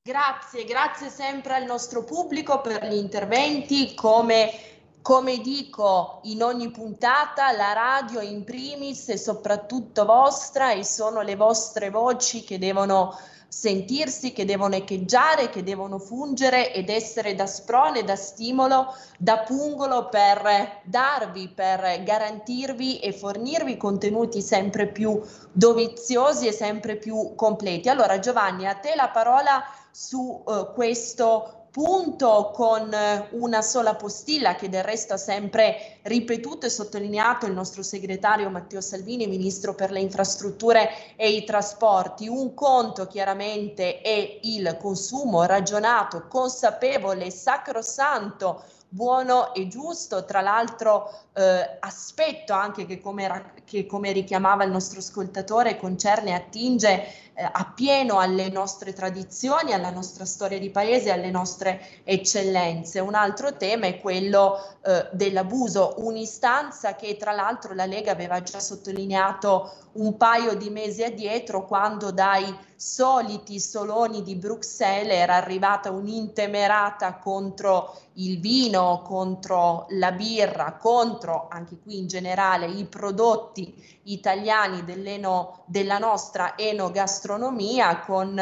Grazie, 0.03 0.65
grazie 0.65 1.09
sempre 1.09 1.53
al 1.53 1.65
nostro 1.65 2.03
pubblico 2.03 2.63
per 2.63 2.83
gli 2.87 2.97
interventi 2.97 3.95
come 3.95 4.76
come 5.07 5.39
dico 5.39 6.19
in 6.25 6.43
ogni 6.43 6.73
puntata, 6.73 7.53
la 7.53 7.73
radio 7.73 8.21
in 8.21 8.43
primis 8.43 9.07
è 9.07 9.15
soprattutto 9.15 10.05
vostra 10.05 10.73
e 10.73 10.83
sono 10.83 11.21
le 11.21 11.37
vostre 11.37 11.91
voci 11.91 12.43
che 12.43 12.59
devono 12.59 13.17
sentirsi, 13.47 14.33
che 14.33 14.45
devono 14.45 14.75
echeggiare, 14.75 15.49
che 15.49 15.63
devono 15.63 16.01
fungere 16.01 16.73
ed 16.73 16.89
essere 16.89 17.37
da 17.37 17.47
sprone, 17.47 18.03
da 18.03 18.17
stimolo, 18.17 18.93
da 19.17 19.39
pungolo 19.39 20.09
per 20.09 20.81
darvi, 20.83 21.51
per 21.51 22.03
garantirvi 22.03 22.99
e 22.99 23.13
fornirvi 23.13 23.77
contenuti 23.77 24.43
sempre 24.43 24.89
più 24.89 25.23
doviziosi 25.53 26.49
e 26.49 26.53
sempre 26.53 26.97
più 26.97 27.37
completi. 27.37 27.89
Allora 27.89 28.19
Giovanni, 28.19 28.67
a 28.67 28.75
te 28.75 28.97
la 28.97 29.11
parola 29.11 29.63
su 29.93 30.43
uh, 30.45 30.73
questo 30.75 31.56
punto 31.77 32.53
con 32.55 32.91
eh, 32.91 33.29
una 33.33 33.61
sola 33.61 33.97
postilla 33.97 34.55
che 34.55 34.71
del 34.71 34.83
resto 34.83 35.13
ha 35.13 35.19
sempre 35.19 35.99
ripetuto 36.05 36.65
e 36.65 36.71
sottolineato 36.71 37.45
il 37.45 37.53
nostro 37.53 37.83
segretario 37.83 38.49
Matteo 38.49 38.81
Salvini, 38.81 39.27
ministro 39.27 39.75
per 39.75 39.91
le 39.91 40.01
infrastrutture 40.01 40.89
e 41.17 41.33
i 41.33 41.45
trasporti. 41.45 42.29
Un 42.29 42.55
conto 42.55 43.07
chiaramente 43.07 44.01
è 44.01 44.39
il 44.45 44.79
consumo 44.81 45.45
ragionato, 45.45 46.27
consapevole, 46.29 47.31
sacrosanto 47.31 48.65
buono 48.97 49.53
e 49.53 49.69
giusto, 49.69 50.25
tra 50.25 50.41
l'altro 50.41 51.13
eh, 51.35 51.77
aspetto 51.81 52.55
anche 52.55 52.87
che 52.87 52.99
come, 52.99 53.53
che 53.67 53.85
come, 53.85 54.11
richiamava 54.11 54.65
il 54.65 54.71
nostro 54.71 55.01
ascoltatore 55.01 55.77
concerne 55.77 56.31
e 56.31 56.33
attinge 56.33 57.05
eh, 57.35 57.47
appieno 57.53 58.19
alle 58.19 58.49
nostre 58.49 58.95
tradizioni, 58.95 59.75
alla 59.75 59.91
nostra 59.91 60.25
storia 60.25 60.59
di 60.59 60.71
paese, 60.71 61.13
alle 61.13 61.31
nostre 61.31 62.01
eccellenze. 62.05 62.99
Un 62.99 63.15
altro 63.15 63.55
tema 63.59 63.85
è 63.87 64.01
quello 64.01 64.59
eh, 64.81 65.09
dell'abuso, 65.13 65.97
un'istanza 65.99 66.97
che 66.97 67.19
tra 67.19 67.33
l'altro 67.33 67.75
la 67.75 67.85
Lega 67.85 68.13
aveva 68.13 68.43
già 68.43 68.61
sottolineato 68.61 69.73
un 69.93 70.17
paio 70.17 70.55
di 70.55 70.71
mesi 70.71 71.05
addietro 71.05 71.67
quando 71.67 72.11
dai 72.13 72.57
soliti 72.77 73.59
soloni 73.59 74.23
di 74.23 74.37
Bruxelles 74.37 75.17
era 75.17 75.37
arrivata 75.37 75.91
un'intemerata 75.91 77.17
contro 77.17 77.97
il 78.15 78.39
vino, 78.39 79.03
contro 79.03 79.87
la 79.91 80.13
birra, 80.13 80.77
contro 80.79 81.49
anche 81.51 81.79
qui 81.83 81.99
in 81.99 82.07
generale 82.07 82.67
i 82.67 82.85
prodotti 82.85 84.01
italiani 84.05 84.85
della 84.85 85.99
nostra 85.99 86.57
enogastronomia 86.57 88.01
con 88.01 88.39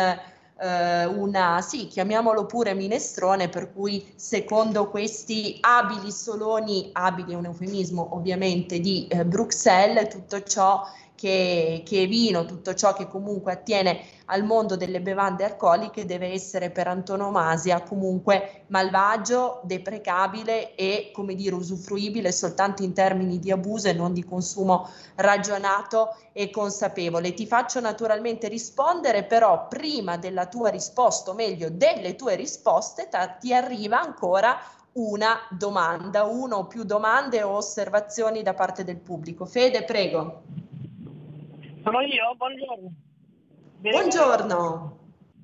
eh, 0.57 1.05
una, 1.05 1.61
sì, 1.61 1.87
chiamiamolo 1.89 2.47
pure 2.47 2.75
minestrone, 2.75 3.49
per 3.49 3.73
cui 3.73 4.13
secondo 4.17 4.89
questi 4.89 5.59
abili 5.61 6.11
soloni, 6.11 6.91
abili 6.93 7.33
è 7.33 7.37
un 7.37 7.47
eufemismo 7.47 8.15
ovviamente 8.15 8.81
di 8.81 9.07
eh, 9.09 9.25
Bruxelles, 9.25 10.09
tutto 10.09 10.43
ciò 10.43 10.83
che, 11.15 11.83
che 11.85 12.07
vino, 12.07 12.45
tutto 12.45 12.75
ciò 12.75 12.93
che 12.93 13.07
comunque 13.07 13.53
attiene 13.53 14.01
al 14.27 14.45
mondo 14.45 14.77
delle 14.77 15.01
bevande 15.01 15.45
alcoliche 15.45 16.07
deve 16.07 16.33
essere 16.33 16.71
per 16.71 16.89
antonomasia 16.89 17.83
comunque 17.83 18.65
malvagio, 18.69 19.61
deprecabile 19.65 20.75
e 20.75 21.11
come 21.13 21.35
dire 21.35 21.55
usufruibile 21.55 22.33
soltanto 22.33 22.83
in 22.83 22.93
termini 22.93 23.39
di 23.39 23.51
abuso 23.51 23.89
e 23.89 23.93
non 23.93 24.13
di 24.13 24.25
consumo 24.25 24.89
ragionato 25.17 26.17
e 26.33 26.51
consapevole. 26.51 27.35
Ti 27.35 27.47
faccio 27.47 27.81
naturalmente 27.81 28.49
rispondere, 28.49 29.25
però 29.25 29.69
prima 29.69 30.17
della 30.17 30.47
tua 30.47 30.71
risposta, 30.71 31.31
o 31.31 31.35
meglio 31.35 31.69
delle 31.71 32.17
tue 32.17 32.35
risposte, 32.35 33.09
ta- 33.09 33.29
ti 33.29 33.55
arriva 33.55 34.01
ancora 34.01 34.59
una 34.95 35.39
domanda, 35.51 36.25
una 36.25 36.57
o 36.57 36.67
più 36.67 36.85
domande 36.85 37.43
o 37.43 37.57
osservazioni 37.57 38.43
da 38.43 38.55
parte 38.55 38.85
del 38.85 38.99
pubblico. 38.99 39.45
Fede, 39.45 39.85
prego. 39.85 40.43
Sono 41.85 42.01
io, 42.01 42.35
buongiorno. 42.35 42.93
Buongiorno. 43.81 44.99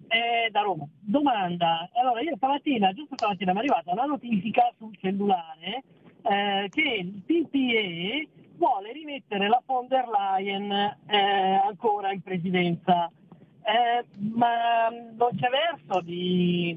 Eh, 0.09 0.49
da 0.51 0.63
Roma. 0.63 0.89
Domanda. 0.99 1.87
Allora, 1.93 2.23
io 2.23 2.35
stamattina, 2.37 2.95
giusto 2.95 3.15
stamattina, 3.15 3.53
mi 3.53 3.59
è 3.59 3.61
arrivata 3.61 3.93
una 3.93 4.07
notifica 4.07 4.73
sul 4.79 4.97
cellulare 4.97 5.85
eh, 6.23 6.67
che 6.71 6.81
il 6.81 7.23
PPE 7.27 8.29
vuole 8.57 8.91
rimettere 8.91 9.49
la 9.49 9.63
von 9.67 9.87
der 9.87 10.09
Leyen 10.09 10.73
eh, 10.73 11.61
ancora 11.63 12.11
in 12.11 12.23
presidenza. 12.23 13.11
Eh, 13.61 14.07
ma 14.33 14.89
non 14.89 15.37
c'è 15.37 15.49
verso 15.51 16.01
di 16.01 16.75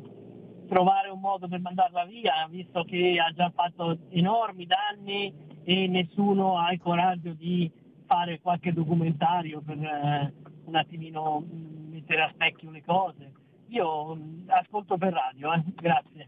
trovare 0.67 1.07
un 1.07 1.21
modo 1.21 1.47
per 1.47 1.61
mandarla 1.61 2.03
via, 2.03 2.45
visto 2.49 2.83
che 2.83 3.15
ha 3.17 3.31
già 3.31 3.49
fatto 3.55 3.97
enormi 4.09 4.65
danni 4.65 5.33
e 5.63 5.87
nessuno 5.87 6.57
ha 6.57 6.73
il 6.73 6.81
coraggio 6.81 7.31
di 7.31 7.71
fare 8.13 8.39
qualche 8.39 8.71
documentario 8.71 9.59
per 9.65 9.77
eh, 9.77 10.33
un 10.65 10.75
attimino 10.75 11.41
mm, 11.41 11.91
mettere 11.93 12.21
a 12.21 12.31
specchio 12.31 12.69
le 12.69 12.83
cose. 12.85 13.31
Io 13.69 14.13
mm, 14.13 14.49
ascolto 14.49 14.97
per 14.97 15.13
radio, 15.13 15.51
eh. 15.51 15.63
grazie. 15.73 16.27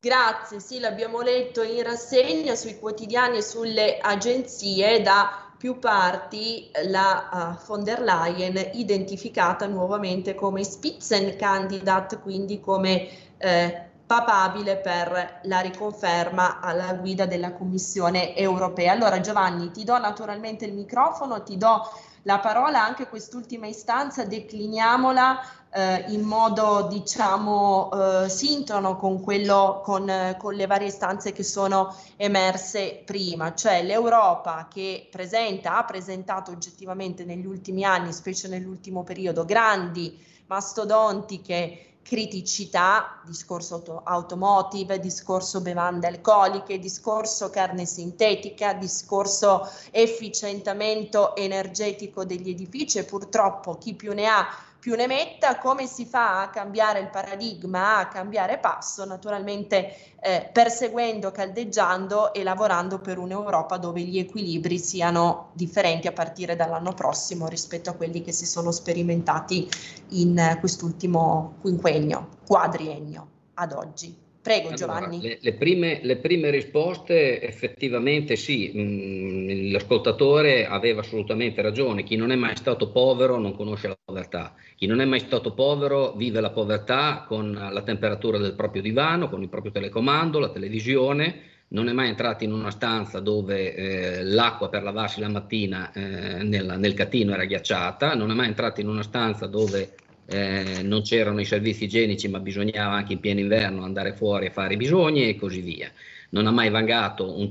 Grazie, 0.00 0.60
sì, 0.60 0.80
l'abbiamo 0.80 1.20
letto 1.20 1.62
in 1.62 1.82
rassegna 1.84 2.54
sui 2.56 2.78
quotidiani 2.78 3.38
e 3.38 3.42
sulle 3.42 3.98
agenzie 3.98 5.00
da 5.02 5.52
più 5.56 5.78
parti 5.78 6.70
la 6.88 7.56
uh, 7.58 7.66
von 7.66 7.82
der 7.82 8.00
Leyen 8.00 8.70
identificata 8.74 9.66
nuovamente 9.66 10.34
come 10.34 10.64
Spitzenkandidat, 10.64 12.20
quindi 12.20 12.60
come 12.60 13.08
eh, 13.38 13.85
papabile 14.06 14.76
per 14.76 15.40
la 15.42 15.60
riconferma 15.60 16.60
alla 16.60 16.94
guida 16.94 17.26
della 17.26 17.52
Commissione 17.52 18.36
europea. 18.36 18.92
Allora 18.92 19.20
Giovanni, 19.20 19.72
ti 19.72 19.82
do 19.82 19.98
naturalmente 19.98 20.64
il 20.64 20.74
microfono, 20.74 21.42
ti 21.42 21.56
do 21.56 21.82
la 22.22 22.38
parola 22.38 22.84
anche 22.84 23.08
quest'ultima 23.08 23.66
istanza, 23.66 24.24
decliniamola 24.24 25.40
eh, 25.70 26.04
in 26.08 26.22
modo 26.22 26.88
diciamo 26.90 27.90
eh, 28.24 28.28
sintono 28.28 28.96
con 28.96 29.20
quello 29.20 29.80
con, 29.84 30.34
con 30.38 30.54
le 30.54 30.66
varie 30.66 30.88
istanze 30.88 31.32
che 31.32 31.44
sono 31.44 31.94
emerse 32.16 33.02
prima, 33.04 33.54
cioè 33.54 33.82
l'Europa 33.82 34.68
che 34.72 35.08
presenta, 35.10 35.76
ha 35.76 35.84
presentato 35.84 36.50
oggettivamente 36.50 37.24
negli 37.24 37.46
ultimi 37.46 37.84
anni, 37.84 38.12
specie 38.12 38.48
nell'ultimo 38.48 39.04
periodo, 39.04 39.44
grandi 39.44 40.24
mastodontiche 40.46 41.95
criticità, 42.06 43.20
discorso 43.24 43.74
auto- 43.74 44.00
automotive, 44.04 45.00
discorso 45.00 45.60
bevande 45.60 46.06
alcoliche, 46.06 46.78
discorso 46.78 47.50
carne 47.50 47.84
sintetica, 47.84 48.74
discorso 48.74 49.68
efficientamento 49.90 51.34
energetico 51.34 52.24
degli 52.24 52.50
edifici 52.50 52.98
e 52.98 53.04
purtroppo 53.04 53.76
chi 53.76 53.94
più 53.94 54.12
ne 54.12 54.26
ha 54.26 54.46
più 54.86 54.94
ne 54.94 55.08
metta, 55.08 55.58
come 55.58 55.84
si 55.88 56.04
fa 56.04 56.42
a 56.42 56.48
cambiare 56.48 57.00
il 57.00 57.08
paradigma, 57.08 57.96
a 57.96 58.06
cambiare 58.06 58.58
passo, 58.58 59.04
naturalmente 59.04 60.14
eh, 60.20 60.48
perseguendo, 60.52 61.32
caldeggiando 61.32 62.32
e 62.32 62.44
lavorando 62.44 63.00
per 63.00 63.18
un'Europa 63.18 63.78
dove 63.78 64.02
gli 64.02 64.16
equilibri 64.16 64.78
siano 64.78 65.50
differenti 65.54 66.06
a 66.06 66.12
partire 66.12 66.54
dall'anno 66.54 66.92
prossimo 66.92 67.48
rispetto 67.48 67.90
a 67.90 67.94
quelli 67.94 68.22
che 68.22 68.30
si 68.30 68.46
sono 68.46 68.70
sperimentati 68.70 69.68
in 70.10 70.56
quest'ultimo 70.60 71.54
quinquennio, 71.62 72.28
quadriennio 72.46 73.26
ad 73.54 73.72
oggi. 73.72 74.25
Prego 74.46 74.68
allora, 74.68 74.76
Giovanni. 74.76 75.20
Le, 75.20 75.38
le, 75.40 75.52
prime, 75.54 75.98
le, 76.04 76.16
prime, 76.18 76.50
risposte 76.50 77.42
effettivamente 77.42 78.36
sì, 78.36 78.70
mh, 78.72 78.80
mm, 78.80 79.72
l'ascoltatore 79.72 80.68
aveva 80.68 81.00
assolutamente 81.00 81.62
ragione, 81.62 82.04
chi 82.04 82.14
non 82.14 82.30
è 82.30 82.36
mai 82.36 82.54
stato 82.54 82.92
povero 82.92 83.38
non 83.38 83.56
conosce 83.56 83.88
la 83.88 83.98
povertà, 84.00 84.54
chi 84.76 84.86
non 84.86 85.00
è 85.00 85.04
mai 85.04 85.18
stato 85.18 85.52
povero 85.52 86.12
vive 86.12 86.40
la 86.40 86.50
povertà 86.50 87.24
con 87.26 87.50
la 87.52 87.82
temperatura 87.82 88.38
del 88.38 88.54
proprio 88.54 88.82
divano, 88.82 89.28
con 89.28 89.42
il 89.42 89.48
proprio 89.48 89.72
telecomando, 89.72 90.38
la 90.38 90.50
televisione, 90.50 91.40
non 91.68 91.88
è 91.88 91.92
mai 91.92 92.10
entrato 92.10 92.44
in 92.44 92.52
una 92.52 92.70
stanza 92.70 93.18
dove 93.18 93.74
eh, 93.74 94.22
l'acqua 94.22 94.68
per 94.68 94.84
lavarsi 94.84 95.18
la 95.18 95.28
mattina 95.28 95.90
eh, 95.92 96.44
nel, 96.44 96.76
nel 96.78 96.94
catino 96.94 97.32
era 97.32 97.44
ghiacciata, 97.46 98.14
non 98.14 98.30
è 98.30 98.34
mai 98.34 98.46
entrato 98.46 98.80
in 98.80 98.88
una 98.88 99.02
stanza 99.02 99.46
dove 99.46 99.96
eh, 100.28 100.82
non 100.82 101.02
c'erano 101.02 101.40
i 101.40 101.44
servizi 101.44 101.84
igienici 101.84 102.28
ma 102.28 102.40
bisognava 102.40 102.94
anche 102.94 103.12
in 103.12 103.20
pieno 103.20 103.40
inverno 103.40 103.84
andare 103.84 104.12
fuori 104.12 104.46
a 104.46 104.50
fare 104.50 104.74
i 104.74 104.76
bisogni 104.76 105.28
e 105.28 105.36
così 105.36 105.60
via. 105.60 105.90
Non 106.28 106.48
ha 106.48 106.50
mai 106.50 106.70
vangato 106.70 107.38
un, 107.38 107.48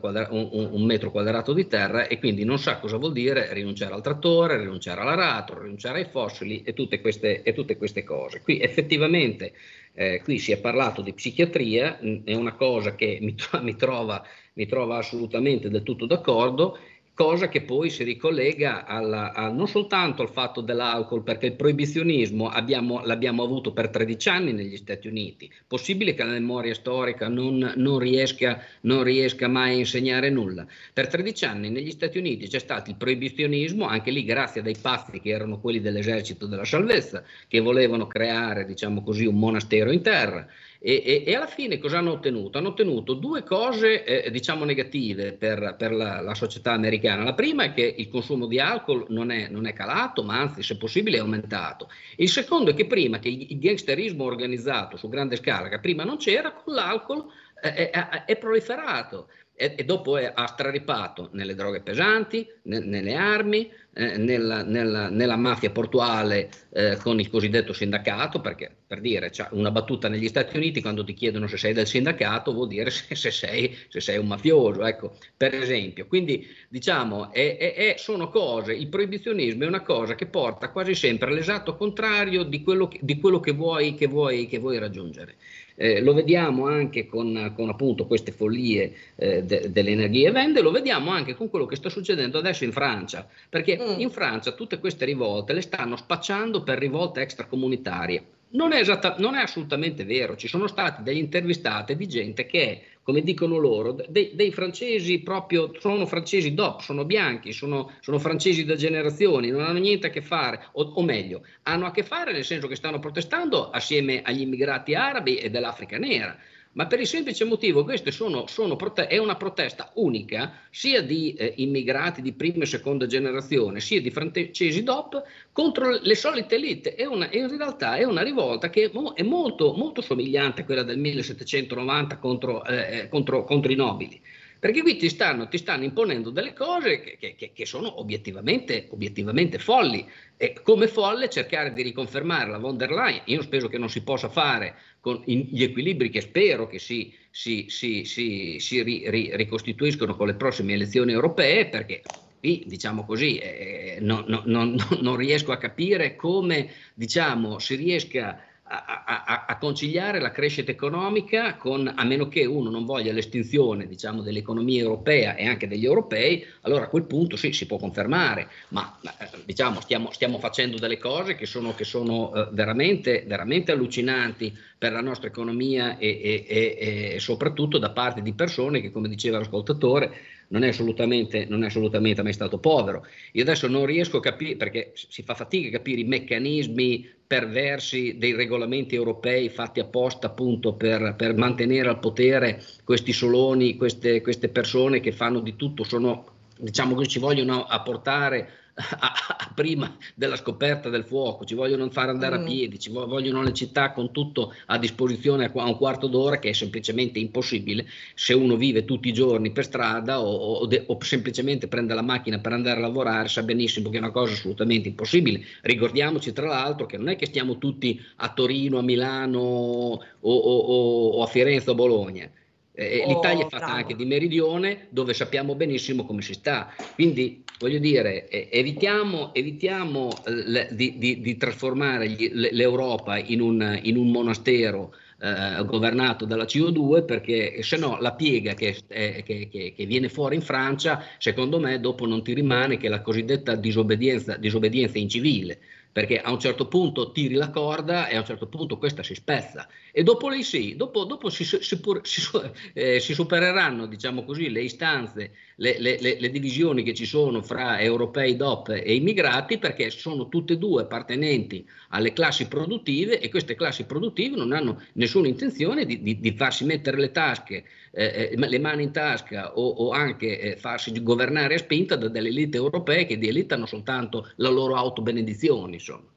quadra- 0.00 0.28
un, 0.30 0.48
un, 0.52 0.84
metro 0.84 1.10
quadrato 1.10 1.52
di 1.52 1.66
terra 1.66 2.06
e 2.06 2.20
quindi 2.20 2.44
non 2.44 2.58
sa 2.58 2.78
cosa 2.78 2.96
vuol 2.96 3.12
dire 3.12 3.52
rinunciare 3.52 3.94
al 3.94 4.00
trattore, 4.00 4.58
rinunciare 4.58 5.00
all'aratro, 5.00 5.60
rinunciare 5.60 5.98
ai 5.98 6.06
fossili 6.08 6.62
e 6.62 6.72
tutte 6.72 7.00
queste, 7.00 7.42
e 7.42 7.52
tutte 7.52 7.76
queste 7.76 8.04
cose. 8.04 8.40
Qui 8.40 8.60
effettivamente 8.60 9.52
eh, 9.94 10.22
qui 10.22 10.38
si 10.38 10.52
è 10.52 10.58
parlato 10.58 11.02
di 11.02 11.12
psichiatria, 11.12 11.98
mh, 12.00 12.22
è 12.24 12.34
una 12.34 12.54
cosa 12.54 12.94
che 12.94 13.18
mi, 13.20 13.34
mi, 13.62 13.76
trova, 13.76 14.24
mi 14.54 14.66
trova 14.66 14.98
assolutamente 14.98 15.68
del 15.68 15.82
tutto 15.82 16.06
d'accordo 16.06 16.78
cosa 17.14 17.48
che 17.48 17.62
poi 17.62 17.90
si 17.90 18.04
ricollega 18.04 18.86
alla, 18.86 19.32
a, 19.32 19.50
non 19.50 19.68
soltanto 19.68 20.22
al 20.22 20.30
fatto 20.30 20.60
dell'alcol, 20.60 21.22
perché 21.22 21.46
il 21.46 21.54
proibizionismo 21.54 22.48
abbiamo, 22.48 23.04
l'abbiamo 23.04 23.42
avuto 23.42 23.72
per 23.72 23.90
13 23.90 24.28
anni 24.28 24.52
negli 24.52 24.76
Stati 24.76 25.08
Uniti. 25.08 25.50
Possibile 25.66 26.14
che 26.14 26.24
la 26.24 26.32
memoria 26.32 26.74
storica 26.74 27.28
non, 27.28 27.72
non, 27.76 27.98
riesca, 27.98 28.62
non 28.82 29.02
riesca 29.02 29.46
mai 29.46 29.74
a 29.74 29.78
insegnare 29.78 30.30
nulla? 30.30 30.66
Per 30.92 31.08
13 31.08 31.44
anni 31.44 31.70
negli 31.70 31.90
Stati 31.90 32.18
Uniti 32.18 32.48
c'è 32.48 32.58
stato 32.58 32.90
il 32.90 32.96
proibizionismo, 32.96 33.86
anche 33.86 34.10
lì 34.10 34.24
grazie 34.24 34.60
a 34.60 34.64
dei 34.64 34.76
pazzi 34.80 35.20
che 35.20 35.30
erano 35.30 35.60
quelli 35.60 35.80
dell'esercito 35.80 36.46
della 36.46 36.64
salvezza, 36.64 37.22
che 37.46 37.60
volevano 37.60 38.06
creare, 38.06 38.64
diciamo 38.64 39.02
così, 39.02 39.26
un 39.26 39.38
monastero 39.38 39.90
in 39.92 40.02
terra 40.02 40.46
e, 40.84 41.00
e, 41.04 41.22
e, 41.24 41.34
alla 41.36 41.46
fine 41.46 41.78
cosa 41.78 41.98
hanno 41.98 42.10
ottenuto? 42.10 42.58
Hanno 42.58 42.70
ottenuto 42.70 43.14
due 43.14 43.44
cose 43.44 44.02
eh, 44.02 44.30
diciamo 44.32 44.64
negative 44.64 45.32
per, 45.32 45.76
per 45.78 45.92
la, 45.92 46.20
la, 46.20 46.34
società 46.34 46.72
americana. 46.72 47.22
La 47.22 47.34
prima 47.34 47.62
è 47.62 47.72
che 47.72 47.94
il 47.96 48.08
consumo 48.08 48.46
di 48.46 48.58
alcol 48.58 49.06
non 49.10 49.30
è, 49.30 49.48
non 49.48 49.66
è, 49.66 49.72
calato, 49.72 50.24
ma 50.24 50.40
anzi 50.40 50.64
se 50.64 50.76
possibile 50.76 51.18
è 51.18 51.20
aumentato. 51.20 51.88
Il 52.16 52.28
secondo 52.28 52.72
è 52.72 52.74
che 52.74 52.86
prima 52.86 53.20
che 53.20 53.28
il 53.28 53.60
gangsterismo 53.60 54.24
organizzato 54.24 54.96
su 54.96 55.08
grande 55.08 55.36
scala, 55.36 55.68
che 55.68 55.78
prima 55.78 56.02
non 56.02 56.16
c'era, 56.16 56.50
con 56.52 56.74
l'alcol 56.74 57.26
eh, 57.62 57.90
è, 57.90 58.24
è 58.24 58.36
proliferato 58.36 59.28
e, 59.54 59.74
e 59.76 59.84
dopo 59.84 60.16
è, 60.16 60.32
ha 60.34 60.46
straripato 60.46 61.28
nelle 61.32 61.54
droghe 61.54 61.80
pesanti, 61.80 62.46
ne, 62.62 62.80
nelle 62.80 63.14
armi, 63.14 63.70
eh, 63.94 64.16
nella, 64.16 64.62
nella, 64.62 65.10
nella, 65.10 65.36
mafia 65.36 65.70
portuale 65.70 66.50
eh, 66.72 66.96
con 66.96 67.20
il 67.20 67.28
cosiddetto 67.28 67.72
sindacato, 67.72 68.40
perché 68.40 68.74
per 68.86 69.00
dire, 69.00 69.30
c'è 69.30 69.48
una 69.50 69.70
battuta 69.70 70.08
negli 70.08 70.28
Stati 70.28 70.56
Uniti 70.56 70.80
quando 70.80 71.04
ti 71.04 71.12
chiedono 71.12 71.46
se 71.46 71.58
sei 71.58 71.74
del 71.74 71.86
sindacato 71.86 72.52
vuol 72.52 72.68
dire 72.68 72.88
se, 72.90 73.14
se, 73.14 73.30
sei, 73.30 73.76
se 73.88 74.00
sei, 74.00 74.18
un 74.18 74.26
mafioso, 74.26 74.84
ecco, 74.86 75.16
per 75.36 75.54
esempio. 75.54 76.06
Quindi 76.06 76.46
diciamo, 76.68 77.30
è, 77.32 77.56
è, 77.56 77.94
sono 77.98 78.28
cose, 78.28 78.72
il 78.72 78.88
proibizionismo 78.88 79.64
è 79.64 79.66
una 79.66 79.82
cosa 79.82 80.14
che 80.14 80.26
porta 80.26 80.70
quasi 80.70 80.94
sempre 80.94 81.30
all'esatto 81.30 81.76
contrario 81.76 82.44
di 82.44 82.62
quello 82.62 82.88
che, 82.88 82.98
di 83.02 83.20
quello 83.20 83.40
che, 83.40 83.52
vuoi, 83.52 83.94
che, 83.94 84.06
vuoi, 84.06 84.46
che 84.46 84.58
vuoi 84.58 84.78
raggiungere. 84.78 85.36
Eh, 85.82 86.00
lo 86.00 86.14
vediamo 86.14 86.68
anche 86.68 87.06
con, 87.06 87.52
con 87.56 87.68
appunto 87.68 88.06
queste 88.06 88.30
follie 88.30 88.94
eh, 89.16 89.42
de, 89.42 89.72
delle 89.72 89.90
energie 89.90 90.30
vende, 90.30 90.60
lo 90.60 90.70
vediamo 90.70 91.10
anche 91.10 91.34
con 91.34 91.50
quello 91.50 91.66
che 91.66 91.74
sta 91.74 91.88
succedendo 91.88 92.38
adesso 92.38 92.62
in 92.62 92.70
Francia, 92.70 93.26
perché 93.48 93.76
mm. 93.76 93.98
in 93.98 94.10
Francia 94.10 94.52
tutte 94.52 94.78
queste 94.78 95.04
rivolte 95.04 95.52
le 95.52 95.60
stanno 95.60 95.96
spacciando 95.96 96.62
per 96.62 96.78
rivolte 96.78 97.22
extracomunitarie. 97.22 98.24
Non 98.50 98.70
è, 98.70 98.78
esatta, 98.78 99.16
non 99.18 99.34
è 99.34 99.42
assolutamente 99.42 100.04
vero, 100.04 100.36
ci 100.36 100.46
sono 100.46 100.68
stati 100.68 101.02
delle 101.02 101.18
intervistate 101.18 101.96
di 101.96 102.06
gente 102.06 102.46
che 102.46 102.82
come 103.02 103.22
dicono 103.22 103.58
loro, 103.58 103.96
dei, 104.08 104.30
dei, 104.34 104.52
francesi 104.52 105.20
proprio, 105.20 105.72
sono 105.78 106.06
francesi 106.06 106.54
DOP, 106.54 106.80
sono 106.80 107.04
bianchi, 107.04 107.52
sono, 107.52 107.92
sono, 108.00 108.18
francesi 108.18 108.64
da 108.64 108.76
generazioni, 108.76 109.50
non 109.50 109.62
hanno 109.62 109.80
niente 109.80 110.06
a 110.06 110.10
che 110.10 110.22
fare, 110.22 110.66
o, 110.72 110.82
o, 110.82 111.02
meglio, 111.02 111.44
hanno 111.62 111.86
a 111.86 111.90
che 111.90 112.04
fare 112.04 112.32
nel 112.32 112.44
senso 112.44 112.68
che 112.68 112.76
stanno 112.76 113.00
protestando 113.00 113.70
assieme 113.70 114.22
agli 114.22 114.42
immigrati 114.42 114.94
arabi 114.94 115.36
e 115.36 115.50
dell'Africa 115.50 115.98
nera 115.98 116.38
ma 116.72 116.86
per 116.86 117.00
il 117.00 117.06
semplice 117.06 117.44
motivo 117.44 117.84
che 117.84 118.00
sono, 118.10 118.76
prote- 118.76 119.06
è 119.06 119.18
una 119.18 119.36
protesta 119.36 119.90
unica 119.94 120.60
sia 120.70 121.02
di 121.02 121.34
eh, 121.34 121.54
immigrati 121.56 122.22
di 122.22 122.32
prima 122.32 122.62
e 122.62 122.66
seconda 122.66 123.06
generazione, 123.06 123.80
sia 123.80 124.00
di 124.00 124.10
francesi 124.10 124.82
DOP 124.82 125.22
contro 125.52 125.98
le 126.00 126.14
solite 126.14 126.54
elite. 126.54 126.94
È 126.94 127.04
una, 127.04 127.28
in 127.30 127.56
realtà 127.56 127.96
è 127.96 128.04
una 128.04 128.22
rivolta 128.22 128.70
che 128.70 128.90
è 129.14 129.22
molto, 129.22 129.72
molto 129.74 130.00
somigliante 130.00 130.62
a 130.62 130.64
quella 130.64 130.82
del 130.82 130.98
1790 130.98 132.16
contro, 132.18 132.64
eh, 132.64 132.98
eh, 132.98 133.08
contro, 133.08 133.44
contro 133.44 133.70
i 133.70 133.76
nobili. 133.76 134.20
Perché 134.62 134.82
qui 134.82 134.94
ti 134.94 135.08
stanno, 135.08 135.48
ti 135.48 135.58
stanno 135.58 135.82
imponendo 135.82 136.30
delle 136.30 136.52
cose 136.52 137.00
che, 137.00 137.34
che, 137.34 137.50
che 137.52 137.66
sono 137.66 137.98
obiettivamente, 137.98 138.86
obiettivamente, 138.90 139.58
folli. 139.58 140.08
E 140.36 140.52
come 140.62 140.86
folle 140.86 141.28
cercare 141.28 141.72
di 141.72 141.82
riconfermare 141.82 142.48
la 142.48 142.58
von 142.58 142.76
der 142.76 142.92
Leyen, 142.92 143.22
io 143.24 143.42
spero 143.42 143.66
che 143.66 143.76
non 143.76 143.90
si 143.90 144.04
possa 144.04 144.28
fare 144.28 144.76
con 145.00 145.20
gli 145.24 145.64
equilibri 145.64 146.10
che 146.10 146.20
spero 146.20 146.68
che 146.68 146.78
si, 146.78 147.12
si, 147.28 147.66
si, 147.68 148.04
si 148.04 148.82
ri, 148.84 149.10
ri, 149.10 149.30
ricostituiscono 149.34 150.14
con 150.14 150.28
le 150.28 150.34
prossime 150.34 150.74
elezioni 150.74 151.10
europee, 151.10 151.66
perché 151.66 152.02
qui, 152.38 152.62
diciamo 152.64 153.04
così, 153.04 153.38
eh, 153.38 153.98
non, 154.00 154.24
non, 154.28 154.44
non, 154.44 154.76
non 155.00 155.16
riesco 155.16 155.50
a 155.50 155.58
capire 155.58 156.14
come 156.14 156.70
diciamo, 156.94 157.58
si 157.58 157.74
riesca 157.74 158.40
a, 158.72 159.44
a, 159.46 159.58
conciliare 159.58 160.18
la 160.18 160.30
crescita 160.30 160.70
economica 160.70 161.56
con, 161.56 161.92
a 161.94 162.04
meno 162.04 162.28
che 162.28 162.46
uno 162.46 162.70
non 162.70 162.86
voglia 162.86 163.12
l'estinzione 163.12 163.86
diciamo, 163.86 164.22
dell'economia 164.22 164.80
europea 164.80 165.34
e 165.34 165.46
anche 165.46 165.68
degli 165.68 165.84
europei, 165.84 166.44
allora 166.62 166.84
a 166.84 166.88
quel 166.88 167.04
punto 167.04 167.36
sì, 167.36 167.52
si 167.52 167.66
può 167.66 167.76
confermare, 167.76 168.48
ma 168.68 168.98
eh, 169.02 169.28
diciamo, 169.44 169.80
stiamo, 169.82 170.10
stiamo, 170.10 170.38
facendo 170.38 170.78
delle 170.78 170.96
cose 170.96 171.34
che 171.34 171.44
sono, 171.44 171.74
che 171.74 171.84
sono 171.84 172.32
eh, 172.34 172.48
veramente, 172.52 173.24
veramente, 173.26 173.72
allucinanti 173.72 174.56
per 174.78 174.92
la 174.92 175.02
nostra 175.02 175.28
economia 175.28 175.98
e, 175.98 176.08
e, 176.08 176.46
e, 176.48 177.14
e 177.14 177.20
soprattutto 177.20 177.76
da 177.76 177.90
parte 177.90 178.22
di 178.22 178.32
persone 178.32 178.80
che, 178.80 178.90
come 178.90 179.08
diceva 179.08 179.38
l'ascoltatore, 179.38 180.12
non 180.52 180.64
è, 180.64 180.68
assolutamente, 180.68 181.46
non 181.48 181.64
è 181.64 181.66
assolutamente 181.66 182.22
mai 182.22 182.34
stato 182.34 182.58
povero. 182.58 183.06
Io 183.32 183.42
adesso 183.42 183.66
non 183.68 183.86
riesco 183.86 184.18
a 184.18 184.20
capire, 184.20 184.56
perché 184.56 184.92
si 184.94 185.22
fa 185.22 185.34
fatica 185.34 185.68
a 185.68 185.72
capire 185.72 186.02
i 186.02 186.04
meccanismi 186.04 187.08
perversi 187.26 188.18
dei 188.18 188.34
regolamenti 188.34 188.94
europei 188.94 189.48
fatti 189.48 189.80
apposta 189.80 190.26
appunto 190.26 190.74
per, 190.74 191.14
per 191.16 191.34
mantenere 191.34 191.88
al 191.88 191.98
potere 191.98 192.62
questi 192.84 193.12
soloni, 193.12 193.76
queste, 193.76 194.20
queste 194.20 194.50
persone 194.50 195.00
che 195.00 195.12
fanno 195.12 195.40
di 195.40 195.56
tutto, 195.56 195.84
sono 195.84 196.26
diciamo 196.58 196.94
che 196.94 197.06
ci 197.06 197.18
vogliono 197.18 197.64
apportare 197.64 198.61
a, 198.74 199.12
a 199.38 199.52
prima 199.54 199.96
della 200.14 200.36
scoperta 200.36 200.88
del 200.88 201.04
fuoco, 201.04 201.44
ci 201.44 201.54
vogliono 201.54 201.88
far 201.90 202.08
andare 202.08 202.38
mm. 202.38 202.40
a 202.40 202.44
piedi, 202.44 202.78
ci 202.78 202.90
vogliono 202.90 203.42
le 203.42 203.52
città 203.52 203.92
con 203.92 204.12
tutto 204.12 204.54
a 204.66 204.78
disposizione 204.78 205.50
a 205.52 205.64
un 205.64 205.76
quarto 205.76 206.06
d'ora 206.06 206.38
che 206.38 206.50
è 206.50 206.52
semplicemente 206.52 207.18
impossibile 207.18 207.86
se 208.14 208.34
uno 208.34 208.56
vive 208.56 208.84
tutti 208.84 209.08
i 209.08 209.12
giorni 209.12 209.50
per 209.52 209.64
strada 209.64 210.20
o, 210.20 210.30
o, 210.30 210.66
de, 210.66 210.84
o 210.86 210.98
semplicemente 211.02 211.68
prende 211.68 211.94
la 211.94 212.02
macchina 212.02 212.38
per 212.38 212.52
andare 212.52 212.78
a 212.78 212.82
lavorare, 212.82 213.28
sa 213.28 213.42
benissimo 213.42 213.90
che 213.90 213.96
è 213.96 214.00
una 214.00 214.10
cosa 214.10 214.32
assolutamente 214.32 214.88
impossibile. 214.88 215.44
Ricordiamoci 215.62 216.32
tra 216.32 216.46
l'altro 216.46 216.86
che 216.86 216.96
non 216.96 217.08
è 217.08 217.16
che 217.16 217.26
stiamo 217.26 217.58
tutti 217.58 218.00
a 218.16 218.32
Torino, 218.32 218.78
a 218.78 218.82
Milano 218.82 219.40
o, 219.40 220.00
o 220.20 221.22
a 221.22 221.26
Firenze 221.26 221.70
o 221.70 221.74
Bologna 221.74 222.30
Eh, 222.74 223.02
oh, 223.04 223.08
L'Italia 223.08 223.44
è 223.44 223.48
fatta 223.48 223.66
bravo. 223.66 223.78
anche 223.80 223.94
di 223.94 224.06
meridione 224.06 224.86
dove 224.88 225.12
sappiamo 225.12 225.54
benissimo 225.54 226.04
come 226.04 226.22
si 226.22 226.32
sta. 226.32 226.72
Quindi 226.94 227.44
voglio 227.58 227.78
dire, 227.78 228.28
eh, 228.28 228.48
evitiamo, 228.50 229.34
evitiamo 229.34 230.10
eh, 230.24 230.68
di, 230.70 230.96
di, 230.96 231.20
di, 231.20 231.36
trasformare 231.36 232.08
gli, 232.08 232.30
l'Europa 232.32 233.18
in 233.18 233.40
un, 233.40 233.78
in 233.82 233.96
un 233.96 234.10
monastero 234.10 234.94
eh, 235.22 235.62
governato 235.64 236.24
dalla 236.24 236.44
CO2 236.44 237.04
perché 237.04 237.62
se 237.62 237.76
no 237.76 237.98
la 238.00 238.12
piega 238.12 238.54
che, 238.54 238.76
è, 238.88 239.22
che, 239.22 239.48
che, 239.48 239.72
che, 239.76 239.86
viene 239.86 240.08
fuori 240.08 240.34
in 240.34 240.42
Francia 240.42 241.04
secondo 241.18 241.60
me 241.60 241.78
dopo 241.78 242.06
non 242.06 242.24
ti 242.24 242.34
rimane 242.34 242.76
che 242.76 242.88
la 242.88 243.02
cosiddetta 243.02 243.54
disobbedienza, 243.54 244.36
disobbedienza 244.36 244.98
incivile 244.98 245.60
perché 245.92 246.20
a 246.20 246.32
un 246.32 246.40
certo 246.40 246.66
punto 246.66 247.12
tiri 247.12 247.34
la 247.34 247.50
corda 247.50 248.08
e 248.08 248.16
a 248.16 248.18
un 248.18 248.24
certo 248.24 248.48
punto 248.48 248.78
questa 248.78 249.04
si 249.04 249.14
spezza 249.14 249.68
e 249.94 250.02
dopo 250.02 250.30
lei 250.30 250.42
sì, 250.42 250.74
dopo, 250.74 251.04
dopo 251.04 251.28
si, 251.28 251.44
si, 251.44 251.58
si, 251.60 251.78
eh, 252.72 252.98
si, 252.98 253.12
supereranno 253.12 253.84
diciamo 253.84 254.24
così 254.24 254.50
le 254.50 254.62
istanze, 254.62 255.32
le, 255.56 255.78
le, 255.78 255.98
le, 256.00 256.18
le, 256.18 256.30
divisioni 256.30 256.82
che 256.82 256.94
ci 256.94 257.04
sono 257.04 257.42
fra 257.42 257.78
europei 257.78 258.34
DOP 258.34 258.70
e 258.70 258.94
immigrati 258.94 259.58
perché 259.58 259.90
sono 259.90 260.30
tutte 260.30 260.54
e 260.54 260.58
due 260.58 260.82
appartenenti 260.82 261.68
alle 261.90 262.14
classi 262.14 262.48
produttive 262.48 263.20
e 263.20 263.28
queste 263.28 263.54
classi 263.54 263.84
produttive 263.84 264.34
non 264.34 264.52
hanno 264.52 264.80
nessuna 264.94 265.28
intenzione 265.28 265.84
di, 265.84 266.02
di, 266.02 266.18
di 266.18 266.32
farsi 266.32 266.64
mettere 266.64 266.96
le 266.96 267.10
tasche, 267.10 267.64
eh, 267.90 268.30
eh 268.32 268.36
le 268.36 268.58
mani 268.58 268.84
in 268.84 268.92
tasca 268.92 269.58
o, 269.58 269.68
o 269.68 269.90
anche 269.90 270.40
eh, 270.40 270.56
farsi 270.56 270.90
governare 271.02 271.56
a 271.56 271.58
spinta 271.58 271.96
da 271.96 272.08
delle 272.08 272.28
elite 272.28 272.56
europee 272.56 273.04
che 273.04 273.18
di 273.18 273.28
elite 273.28 273.60
soltanto 273.66 274.30
la 274.36 274.48
loro 274.48 274.74
autobenedizione 274.74 275.74
insomma. 275.74 276.08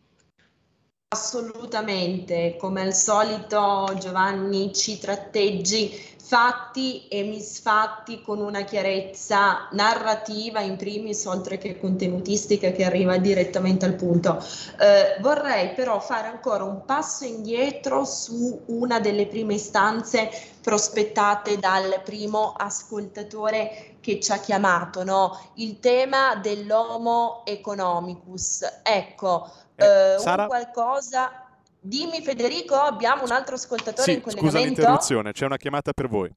Assolutamente, 1.08 2.58
come 2.58 2.82
al 2.82 2.94
solito 2.94 3.96
Giovanni 4.00 4.74
ci 4.74 4.98
tratteggi 4.98 6.14
fatti 6.26 7.08
e 7.08 7.22
misfatti 7.22 8.24
con 8.24 8.40
una 8.40 8.64
chiarezza 8.64 9.68
narrativa 9.74 10.60
in 10.62 10.76
primis 10.76 11.24
oltre 11.26 11.60
che 11.60 11.80
contenutistica 11.80 12.72
che 12.72 12.84
arriva 12.84 13.18
direttamente 13.18 13.86
al 13.86 13.94
punto. 13.94 14.44
Eh, 14.80 15.22
vorrei 15.22 15.76
però 15.76 16.00
fare 16.00 16.28
ancora 16.28 16.64
un 16.64 16.84
passo 16.84 17.26
indietro 17.26 18.04
su 18.06 18.64
una 18.66 19.00
delle 19.00 19.28
prime 19.28 19.54
istanze 19.54 20.32
prospettate 20.62 21.60
dal 21.60 22.02
primo 22.04 22.54
ascoltatore 22.58 23.98
che 24.02 24.20
ci 24.20 24.32
ha 24.32 24.40
chiamato, 24.40 25.04
no? 25.04 25.52
il 25.56 25.80
tema 25.80 26.36
dell'homo 26.36 27.44
economicus. 27.46 28.62
Ecco, 28.82 29.52
eh, 29.76 30.16
Sara... 30.18 30.48
qualcosa... 30.48 31.40
Dimmi 31.86 32.24
Federico, 32.24 32.74
abbiamo 32.74 33.26
un 33.26 33.32
altro 33.32 33.54
ascoltatore 33.54 34.02
sì, 34.02 34.14
in 34.14 34.22
collegamento? 34.22 34.58
Scusa 34.58 34.66
l'interruzione, 34.66 35.32
c'è 35.34 35.46
una 35.46 35.58
chiamata 35.58 35.94
per 35.94 36.08
voi. 36.08 36.34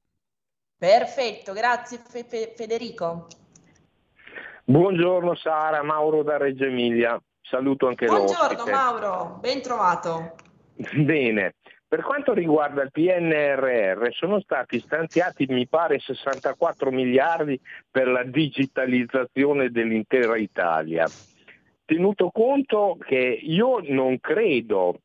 Perfetto, 0.76 1.54
grazie 1.54 1.98
Fe- 2.06 2.24
Fe- 2.24 2.52
Federico. 2.54 3.28
Buongiorno 4.64 5.34
Sara, 5.36 5.82
Mauro 5.82 6.22
da 6.22 6.36
Reggio 6.36 6.64
Emilia. 6.64 7.18
Saluto 7.40 7.88
anche 7.88 8.04
Buongiorno 8.04 8.48
l'ospite. 8.48 8.70
Mauro, 8.70 9.38
ben 9.40 9.62
trovato. 9.62 10.34
Bene, 10.74 11.54
per 11.88 12.02
quanto 12.02 12.34
riguarda 12.34 12.82
il 12.82 12.92
PNRR 12.92 14.12
sono 14.12 14.40
stati 14.42 14.78
stanziati 14.80 15.46
mi 15.46 15.66
pare 15.66 15.98
64 15.98 16.90
miliardi 16.90 17.58
per 17.90 18.06
la 18.06 18.22
digitalizzazione 18.22 19.70
dell'intera 19.70 20.36
Italia 20.36 21.08
tenuto 21.88 22.30
conto 22.30 22.98
che 23.00 23.16
io 23.16 23.80
non 23.80 24.20
credo 24.20 25.00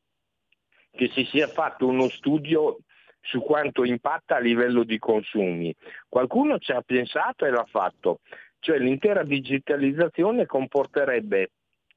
che 0.90 1.08
si 1.14 1.24
sia 1.24 1.48
fatto 1.48 1.86
uno 1.86 2.10
studio 2.10 2.80
su 3.22 3.40
quanto 3.40 3.84
impatta 3.84 4.36
a 4.36 4.38
livello 4.38 4.84
di 4.84 4.98
consumi. 4.98 5.74
Qualcuno 6.06 6.58
ci 6.58 6.72
ha 6.72 6.82
pensato 6.82 7.46
e 7.46 7.50
l'ha 7.50 7.64
fatto, 7.64 8.20
cioè 8.58 8.76
l'intera 8.78 9.22
digitalizzazione 9.22 10.44
comporterebbe 10.44 11.52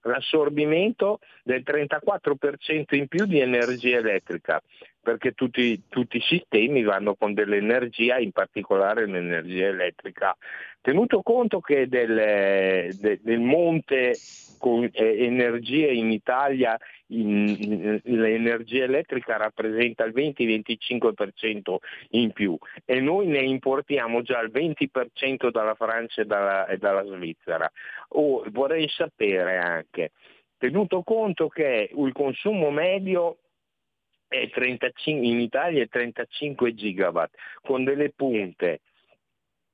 l'assorbimento 0.07 1.19
del 1.43 1.63
34% 1.65 2.95
in 2.95 3.07
più 3.07 3.25
di 3.25 3.39
energia 3.39 3.97
elettrica, 3.97 4.61
perché 5.01 5.31
tutti, 5.31 5.83
tutti, 5.87 6.17
i 6.17 6.21
sistemi 6.21 6.83
vanno 6.83 7.15
con 7.15 7.33
dell'energia, 7.33 8.17
in 8.17 8.31
particolare 8.31 9.05
l'energia 9.05 9.67
elettrica. 9.67 10.35
Tenuto 10.81 11.21
conto 11.21 11.59
che 11.59 11.87
del, 11.87 12.95
de, 12.99 13.19
del 13.21 13.39
monte 13.39 14.15
con 14.57 14.89
eh, 14.91 15.25
energia 15.25 15.91
in 15.91 16.11
Italia 16.11 16.77
l'energia 17.09 18.83
elettrica 18.83 19.37
rappresenta 19.37 20.03
il 20.03 20.13
20-25% 20.13 21.75
in 22.11 22.31
più 22.33 22.57
e 22.83 22.99
noi 22.99 23.27
ne 23.27 23.39
importiamo 23.39 24.21
già 24.21 24.41
il 24.41 24.51
20% 24.51 25.49
dalla 25.49 25.75
Francia 25.75 26.21
e 26.21 26.25
dalla, 26.25 26.67
e 26.67 26.77
dalla 26.77 27.05
Svizzera. 27.05 27.71
Oh, 28.09 28.43
vorrei 28.49 28.89
sapere 28.89 29.57
anche, 29.57 30.11
tenuto 30.57 31.03
conto 31.03 31.47
che 31.47 31.89
il 31.95 32.11
consumo 32.11 32.71
medio 32.71 33.37
35, 34.27 35.25
in 35.25 35.39
Italia 35.39 35.83
è 35.83 35.87
35 35.87 36.73
gigawatt, 36.73 37.33
con 37.61 37.83
delle 37.85 38.11
punte 38.11 38.81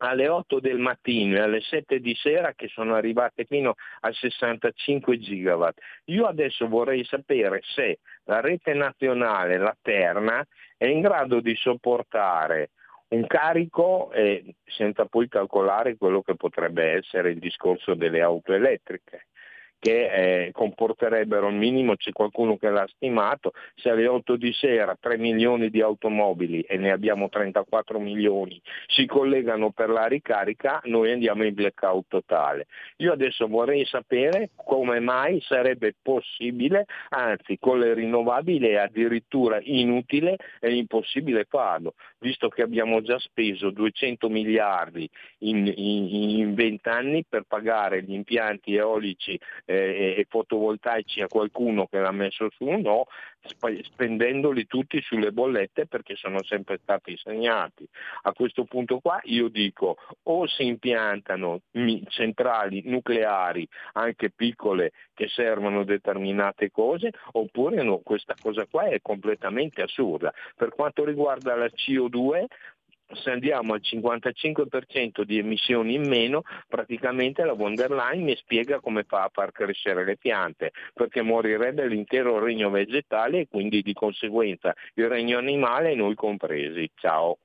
alle 0.10 0.28
8 0.28 0.60
del 0.60 0.80
mattino 0.80 1.38
e 1.38 1.39
alle 1.39 1.62
7 1.62 2.00
di 2.00 2.13
sera 2.16 2.54
che 2.54 2.68
sono 2.68 2.96
arrivate 2.96 3.46
fino 3.46 3.76
a 4.02 4.12
65 4.12 5.18
gigawatt. 5.18 5.80
Io 6.06 6.26
adesso 6.26 6.68
vorrei 6.68 7.06
sapere 7.06 7.62
se 7.63 8.00
la 8.26 8.42
rete 8.42 8.74
nazionale, 8.74 9.58
la 9.58 9.76
Terna, 9.82 10.46
è 10.78 10.86
in 10.86 11.00
grado 11.00 11.39
di 11.39 11.56
sopportare 11.56 12.72
un 13.10 13.26
carico 13.28 14.12
eh, 14.12 14.56
senza 14.66 15.06
poi 15.06 15.28
calcolare 15.30 15.96
quello 15.98 16.22
che 16.22 16.36
potrebbe 16.36 16.94
essere 16.94 17.32
il 17.32 17.39
discorso 17.39 17.94
delle 17.94 18.22
auto 18.22 18.54
elettriche 18.54 19.28
che 19.84 20.46
eh, 20.46 20.52
comporterebbero 20.54 21.48
al 21.48 21.56
minimo, 21.56 21.98
c'è 21.98 22.13
qualcuno 22.13 22.56
che 22.56 22.69
l'ha 22.69 22.88
stimato, 22.96 23.52
se 23.76 23.89
alle 23.89 24.08
8 24.08 24.38
di 24.38 24.54
sera 24.54 24.98
3 24.98 25.17
milioni 25.17 25.69
di 25.69 25.82
automobili 25.82 26.62
e 26.62 26.78
ne 26.78 26.89
abbiamo 26.89 27.28
34 27.28 28.00
milioni 28.00 28.62
si 28.88 29.06
collegano 29.06 29.72
per 29.72 29.89
la 29.89 30.06
ricarica, 30.06 30.80
noi 30.86 31.12
andiamo 31.12 31.43
in 31.43 31.54
blackout 31.54 32.06
totale. 32.08 32.67
Io 32.98 33.12
adesso 33.12 33.48
vorrei 33.48 33.86
sapere 33.86 34.52
come 34.56 35.02
mai 35.02 35.41
sarebbe 35.41 35.96
possibile, 36.02 36.86
anzi 37.10 37.58
con 37.60 37.80
le 37.80 37.93
rinnovabili 37.93 38.67
è 38.69 38.76
addirittura 38.76 39.60
inutile 39.62 40.38
e 40.62 40.76
impossibile 40.76 41.46
farlo, 41.50 41.96
visto 42.23 42.47
che 42.47 42.62
abbiamo 42.62 43.01
già 43.01 43.19
speso 43.19 43.69
200 43.69 44.29
miliardi 44.29 45.07
in, 45.39 45.71
in, 45.75 46.39
in 46.39 46.53
20 46.55 46.89
anni 46.89 47.25
per 47.27 47.43
pagare 47.45 48.01
gli 48.01 48.13
impianti 48.13 48.75
eolici 48.75 49.38
eh, 49.65 50.15
e 50.17 50.25
fotovoltaici 50.29 51.21
a 51.21 51.27
qualcuno 51.27 51.86
che 51.88 51.99
l'ha 51.99 52.12
messo 52.12 52.49
su, 52.55 52.65
no, 52.65 53.07
spendendoli 53.84 54.65
tutti 54.67 55.01
sulle 55.01 55.32
bollette 55.32 55.86
perché 55.88 56.15
sono 56.15 56.41
sempre 56.43 56.79
stati 56.82 57.17
segnati. 57.17 57.88
A 58.23 58.34
questo 58.34 58.63
punto 58.65 58.99
qua 58.99 59.19
io 59.23 59.49
dico 59.49 59.97
o 60.23 60.47
si 60.47 60.65
impiantano 60.65 61.62
centrali 62.08 62.84
nucleari, 62.86 63.67
anche 63.93 64.32
piccole, 64.32 64.91
che 65.13 65.27
servono 65.27 65.84
determinate 65.84 66.71
cose, 66.71 67.12
oppure 67.34 67.84
no, 67.84 67.99
questa 67.99 68.36
cosa 68.39 68.65
qua 68.65 68.86
è 68.86 68.99
completamente 69.01 69.82
assurda. 69.82 70.34
Per 70.56 70.69
quanto 70.69 71.03
riguarda 71.03 71.56
la 71.56 71.67
CO2, 71.67 72.45
se 73.15 73.32
andiamo 73.32 73.73
al 73.73 73.82
55% 73.82 75.23
di 75.23 75.38
emissioni 75.38 75.95
in 75.95 76.08
meno, 76.08 76.43
praticamente 76.67 77.43
la 77.43 77.54
von 77.54 77.76
der 77.76 77.91
Leyen 77.91 78.23
mi 78.23 78.36
spiega 78.36 78.80
come 78.80 79.04
fa 79.04 79.23
a 79.23 79.30
far 79.32 79.52
crescere 79.52 80.04
le 80.04 80.17
piante, 80.17 80.71
perché 80.93 81.21
morirebbe 81.21 81.88
l'intero 81.88 82.39
regno 82.39 82.69
vegetale 82.69 83.41
e 83.41 83.47
quindi 83.47 83.82
di 83.82 83.93
conseguenza 83.93 84.73
il 84.95 85.08
regno 85.08 85.38
animale 85.38 85.95
noi 85.95 86.15
compresi. 86.15 86.89
Ciao. 86.95 87.38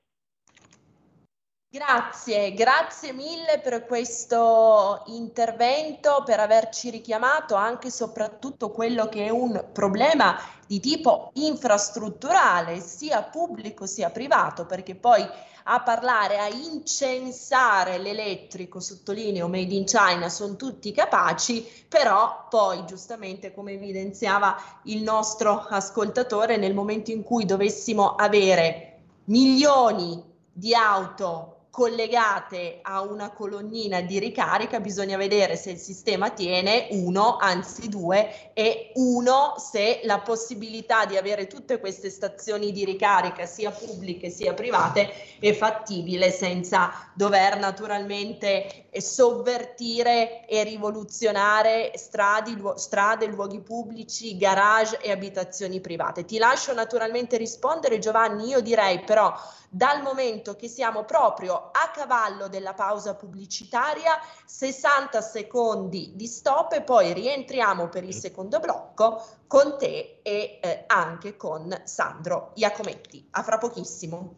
Grazie, 1.71 2.51
grazie 2.55 3.13
mille 3.13 3.59
per 3.59 3.85
questo 3.85 5.03
intervento, 5.05 6.23
per 6.25 6.39
averci 6.39 6.89
richiamato 6.89 7.53
anche 7.53 7.89
e 7.89 7.91
soprattutto 7.91 8.71
quello 8.71 9.07
che 9.07 9.25
è 9.25 9.29
un 9.29 9.65
problema 9.71 10.35
di 10.65 10.79
tipo 10.79 11.29
infrastrutturale, 11.33 12.79
sia 12.79 13.21
pubblico 13.21 13.85
sia 13.85 14.09
privato, 14.09 14.65
perché 14.65 14.95
poi 14.95 15.23
a 15.65 15.81
parlare, 15.81 16.39
a 16.39 16.47
incensare 16.47 17.99
l'elettrico, 17.99 18.79
sottolineo 18.79 19.47
Made 19.47 19.75
in 19.75 19.85
China, 19.85 20.27
sono 20.27 20.55
tutti 20.55 20.91
capaci, 20.91 21.63
però 21.87 22.47
poi 22.49 22.83
giustamente 22.87 23.53
come 23.53 23.73
evidenziava 23.73 24.59
il 24.85 25.03
nostro 25.03 25.67
ascoltatore, 25.69 26.57
nel 26.57 26.73
momento 26.73 27.11
in 27.11 27.21
cui 27.21 27.45
dovessimo 27.45 28.15
avere 28.15 29.01
milioni 29.25 30.23
di 30.51 30.73
auto 30.73 31.57
collegate 31.69 32.79
a 32.81 33.01
una 33.01 33.31
colonnina 33.31 34.01
di 34.01 34.17
ricarica, 34.19 34.79
bisogna 34.79 35.17
vedere 35.17 35.55
se 35.55 35.71
il 35.71 35.77
sistema 35.77 36.31
tiene 36.31 36.87
uno, 36.91 37.37
anzi 37.37 37.87
due, 37.89 38.51
e 38.53 38.91
uno 38.95 39.53
se 39.57 40.01
la 40.03 40.19
possibilità 40.19 41.05
di 41.05 41.15
avere 41.15 41.47
tutte 41.47 41.79
queste 41.79 42.09
stazioni 42.09 42.71
di 42.71 42.85
ricarica, 42.85 43.45
sia 43.45 43.71
pubbliche 43.71 44.29
sia 44.29 44.53
private, 44.53 45.09
è 45.39 45.53
fattibile 45.53 46.31
senza 46.31 46.91
dover 47.13 47.57
naturalmente 47.59 48.87
sovvertire 48.97 50.45
e 50.47 50.63
rivoluzionare 50.63 51.91
stradi, 51.95 52.55
lu- 52.57 52.75
strade, 52.75 53.27
luoghi 53.27 53.61
pubblici, 53.61 54.35
garage 54.37 54.99
e 54.99 55.11
abitazioni 55.11 55.79
private. 55.79 56.25
Ti 56.25 56.37
lascio 56.39 56.73
naturalmente 56.73 57.37
rispondere 57.37 57.99
Giovanni, 57.99 58.47
io 58.47 58.61
direi 58.61 59.01
però 59.01 59.33
dal 59.69 60.01
momento 60.01 60.55
che 60.55 60.67
siamo 60.67 61.03
proprio 61.03 61.58
a 61.71 61.91
cavallo 61.91 62.47
della 62.47 62.73
pausa 62.73 63.15
pubblicitaria, 63.15 64.19
60 64.45 65.21
secondi 65.21 66.13
di 66.15 66.27
stop 66.27 66.73
e 66.73 66.81
poi 66.81 67.13
rientriamo 67.13 67.89
per 67.89 68.03
il 68.03 68.13
secondo 68.13 68.59
blocco 68.59 69.23
con 69.47 69.77
te 69.77 70.19
e 70.23 70.59
eh, 70.61 70.83
anche 70.87 71.35
con 71.35 71.81
Sandro 71.83 72.51
Iacometti. 72.55 73.27
A 73.31 73.43
fra 73.43 73.57
pochissimo. 73.57 74.35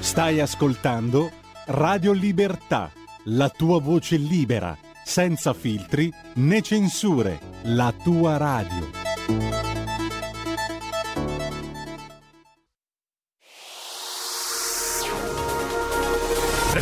Stai 0.00 0.40
ascoltando 0.40 1.30
Radio 1.66 2.12
Libertà, 2.12 2.90
la 3.26 3.48
tua 3.48 3.80
voce 3.80 4.16
libera, 4.16 4.76
senza 5.04 5.52
filtri 5.54 6.12
né 6.34 6.60
censure, 6.60 7.38
la 7.62 7.92
tua 8.02 8.36
radio. 8.36 9.01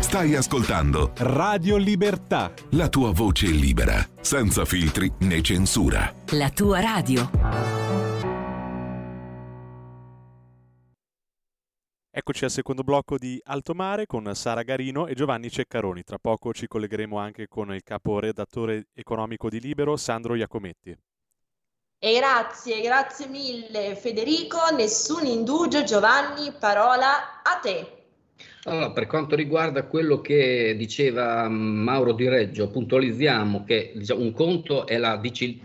Stai 0.00 0.34
ascoltando 0.34 1.12
Radio 1.18 1.76
Libertà. 1.76 2.52
la 2.70 2.88
tua 2.88 3.12
voce 3.12 3.46
libera, 3.46 4.04
senza 4.20 4.64
filtri 4.64 5.12
né 5.20 5.40
censura. 5.42 6.12
La 6.30 6.50
tua 6.50 6.80
radio. 6.80 7.30
Eccoci 12.10 12.44
al 12.44 12.50
secondo 12.50 12.82
blocco 12.82 13.18
di 13.18 13.40
Alto 13.44 13.72
Mare 13.72 14.06
con 14.06 14.34
Sara 14.34 14.62
Garino 14.62 15.06
e 15.06 15.14
Giovanni 15.14 15.48
Ceccaroni. 15.48 16.02
Tra 16.02 16.18
poco 16.18 16.52
ci 16.52 16.66
collegheremo 16.66 17.16
anche 17.18 17.46
con 17.46 17.72
il 17.72 17.82
capo 17.84 18.18
redattore 18.18 18.88
economico 18.94 19.48
di 19.48 19.60
Libero, 19.60 19.96
Sandro 19.96 20.34
Iacometti. 20.34 20.96
E 22.02 22.14
grazie, 22.14 22.80
grazie 22.80 23.28
mille 23.28 23.94
Federico, 23.94 24.58
nessun 24.74 25.26
indugio 25.26 25.84
Giovanni, 25.84 26.52
parola 26.58 27.42
a 27.42 27.58
te. 27.60 27.99
Allora, 28.64 28.90
per 28.90 29.06
quanto 29.06 29.36
riguarda 29.36 29.84
quello 29.84 30.20
che 30.20 30.74
diceva 30.76 31.48
Mauro 31.48 32.12
Di 32.12 32.28
Reggio, 32.28 32.68
puntualizziamo 32.68 33.64
che 33.64 33.92
diciamo, 33.94 34.20
un 34.20 34.32
conto 34.32 34.86
è 34.86 34.98
la 34.98 35.16
digi- 35.16 35.58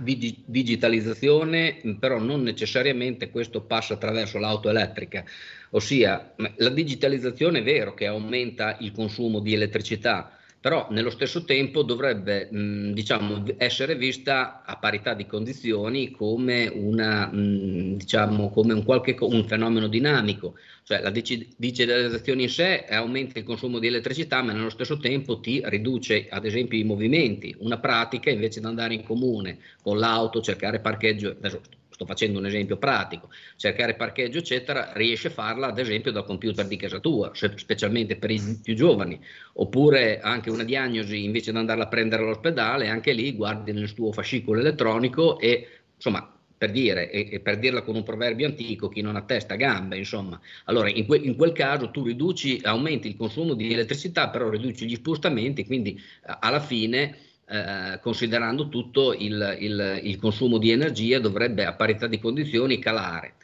digitalizzazione, 0.46 1.82
però 2.00 2.20
non 2.20 2.42
necessariamente 2.42 3.30
questo 3.30 3.62
passa 3.62 3.96
attraverso 3.96 4.40
l'auto 4.40 4.70
elettrica, 4.70 5.26
ossia 5.72 6.34
la 6.56 6.70
digitalizzazione 6.70 7.60
è 7.60 7.64
vero 7.64 7.94
che 7.94 8.08
aumenta 8.08 8.78
il 8.80 8.94
consumo 8.94 9.40
di 9.40 9.54
elettricità, 9.54 10.32
però 10.66 10.88
nello 10.90 11.12
stesso 11.12 11.44
tempo 11.44 11.84
dovrebbe 11.84 12.50
mh, 12.50 12.94
diciamo, 12.94 13.44
essere 13.58 13.96
vista 13.96 14.64
a 14.66 14.78
parità 14.78 15.14
di 15.14 15.28
condizioni 15.28 16.10
come, 16.10 16.66
una, 16.74 17.28
mh, 17.32 17.98
diciamo, 17.98 18.50
come 18.50 18.74
un, 18.74 18.84
qualche, 18.84 19.16
un 19.20 19.46
fenomeno 19.46 19.88
dinamico, 19.88 20.56
cioè 20.82 21.04
la 21.04 21.12
digitalizzazione 21.12 22.42
in 22.42 22.50
sé 22.50 22.84
aumenta 22.90 23.38
il 23.38 23.46
consumo 23.46 23.78
di 23.78 23.86
elettricità 23.86 24.42
ma 24.42 24.54
nello 24.54 24.72
stesso 24.72 24.98
tempo 24.98 25.40
ti 25.40 25.62
riduce 25.66 26.26
ad 26.32 26.46
esempio 26.46 26.80
i 26.80 26.84
movimenti, 26.84 27.56
una 27.60 27.78
pratica 27.78 28.32
invece 28.32 28.60
di 28.60 28.66
andare 28.66 28.96
in 28.96 29.04
comune 29.04 29.60
con 29.84 30.00
l'auto, 30.00 30.42
cercare 30.42 30.80
parcheggio, 30.80 31.30
adesso 31.30 31.62
sto 31.96 32.06
facendo 32.06 32.40
un 32.40 32.46
esempio 32.46 32.78
pratico, 32.78 33.30
cercare 33.56 33.96
parcheggio 33.96 34.40
eccetera, 34.40 34.92
riesce 34.94 35.30
a 35.30 35.32
farla 35.32 35.68
ad 35.68 35.80
esempio 35.80 36.12
dal 36.12 36.26
computer 36.26 36.68
di 36.68 36.76
casa 36.76 37.00
tua, 37.00 37.32
specialmente 37.34 38.18
per 38.18 38.32
i 38.32 38.60
più 38.62 38.76
giovani, 38.76 39.20
oppure 39.54 40.20
anche 40.20 40.50
una 40.50 40.64
diagnosi 40.64 41.24
invece 41.24 41.52
di 41.52 41.58
andarla 41.58 41.86
a 41.86 41.88
prendere 41.88 42.24
all'ospedale, 42.24 42.90
anche 42.90 43.14
lì 43.14 43.32
guardi 43.34 43.72
nel 43.72 43.94
tuo 43.94 44.12
fascicolo 44.12 44.60
elettronico 44.60 45.40
e 45.40 45.68
insomma 45.96 46.30
per 46.58 46.72
dire, 46.72 47.12
e, 47.12 47.30
e 47.32 47.40
per 47.42 47.60
dirla 47.60 47.82
con 47.82 47.96
un 47.96 48.04
proverbio 48.04 48.48
antico, 48.48 48.88
chi 48.88 49.02
non 49.02 49.16
ha 49.16 49.24
testa 49.24 49.56
gambe, 49.56 49.98
insomma. 49.98 50.40
Allora, 50.66 50.90
in, 50.90 51.06
que- 51.06 51.18
in 51.18 51.36
quel 51.36 51.52
caso 51.52 51.92
tu 51.92 52.04
riduci, 52.04 52.60
aumenti 52.64 53.08
il 53.10 53.18
consumo 53.18 53.54
di 53.54 53.74
elettricità, 53.74 54.30
però 54.30 54.50
riduci 54.50 54.86
gli 54.88 54.96
spostamenti, 54.96 55.66
quindi 55.66 56.00
alla 56.40 56.62
fine 56.62 57.18
eh, 57.48 58.00
considerando 58.02 58.70
tutto 58.70 59.14
il, 59.14 59.58
il- 59.60 60.00
il 60.04 60.18
consumo 60.18 60.58
di 60.58 60.72
energia, 60.72 61.20
dovrebbe 61.20 61.66
a 61.66 61.74
parità 61.74 62.08
di 62.08 62.20
condizioni 62.20 62.80
calare. 62.80 63.36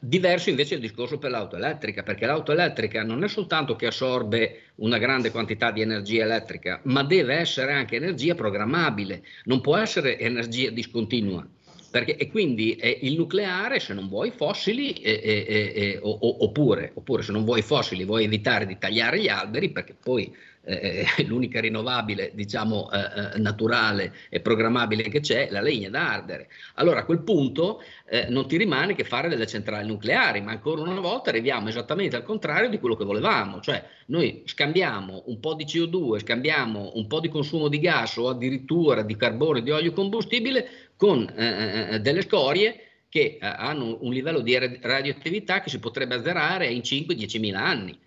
Diverso 0.00 0.50
invece 0.50 0.74
il 0.74 0.80
discorso 0.80 1.18
per 1.18 1.30
l'auto 1.30 1.56
elettrica, 1.56 2.02
perché 2.02 2.26
l'auto 2.26 2.52
elettrica 2.52 3.02
non 3.02 3.24
è 3.24 3.28
soltanto 3.28 3.74
che 3.74 3.86
assorbe 3.86 4.72
una 4.76 4.98
grande 4.98 5.30
quantità 5.30 5.70
di 5.72 5.80
energia 5.80 6.24
elettrica, 6.24 6.80
ma 6.84 7.02
deve 7.02 7.34
essere 7.36 7.72
anche 7.72 7.96
energia 7.96 8.34
programmabile, 8.34 9.22
non 9.44 9.60
può 9.62 9.76
essere 9.76 10.18
energia 10.18 10.70
discontinua. 10.70 11.48
Perché, 11.90 12.16
e 12.16 12.28
quindi 12.28 12.76
eh, 12.76 12.98
il 13.02 13.16
nucleare, 13.16 13.80
se 13.80 13.94
non 13.94 14.08
vuoi 14.08 14.30
fossili, 14.30 14.92
eh, 14.92 15.10
eh, 15.48 15.98
o- 16.02 16.44
oppure, 16.44 16.90
oppure 16.94 17.22
se 17.22 17.32
non 17.32 17.44
vuoi 17.44 17.62
fossili, 17.62 18.04
vuoi 18.04 18.24
evitare 18.24 18.66
di 18.66 18.76
tagliare 18.76 19.18
gli 19.18 19.28
alberi, 19.28 19.70
perché 19.70 19.94
poi 19.94 20.30
eh, 20.68 21.06
è 21.16 21.22
l'unica 21.24 21.60
rinnovabile, 21.60 22.32
diciamo, 22.34 22.90
eh, 22.90 22.98
eh, 22.98 23.38
naturale 23.38 24.12
e 24.28 24.40
programmabile 24.40 25.04
che 25.04 25.20
c'è, 25.20 25.48
la 25.50 25.60
legna 25.60 25.88
da 25.88 26.12
ardere. 26.12 26.48
Allora 26.74 27.00
a 27.00 27.04
quel 27.04 27.22
punto 27.22 27.82
eh, 28.06 28.26
non 28.28 28.46
ti 28.46 28.56
rimane 28.56 28.94
che 28.94 29.04
fare 29.04 29.28
delle 29.28 29.46
centrali 29.46 29.86
nucleari, 29.86 30.40
ma 30.40 30.52
ancora 30.52 30.82
una 30.82 31.00
volta 31.00 31.30
arriviamo 31.30 31.68
esattamente 31.68 32.16
al 32.16 32.22
contrario 32.22 32.68
di 32.68 32.78
quello 32.78 32.96
che 32.96 33.04
volevamo, 33.04 33.60
cioè 33.60 33.82
noi 34.06 34.42
scambiamo 34.44 35.24
un 35.26 35.40
po' 35.40 35.54
di 35.54 35.64
CO2, 35.64 36.18
scambiamo 36.20 36.92
un 36.94 37.06
po' 37.06 37.20
di 37.20 37.28
consumo 37.28 37.68
di 37.68 37.80
gas 37.80 38.16
o 38.16 38.28
addirittura 38.28 39.02
di 39.02 39.16
carbone, 39.16 39.62
di 39.62 39.70
olio 39.70 39.92
combustibile 39.92 40.68
con 40.96 41.32
eh, 41.34 41.94
eh, 41.94 42.00
delle 42.00 42.22
scorie 42.22 42.82
che 43.08 43.38
eh, 43.40 43.46
hanno 43.46 43.98
un 44.00 44.12
livello 44.12 44.40
di 44.40 44.58
ra- 44.58 44.70
radioattività 44.80 45.60
che 45.60 45.70
si 45.70 45.78
potrebbe 45.78 46.16
azzerare 46.16 46.66
in 46.66 46.80
5-10 46.80 47.38
mila 47.38 47.64
anni. 47.64 47.98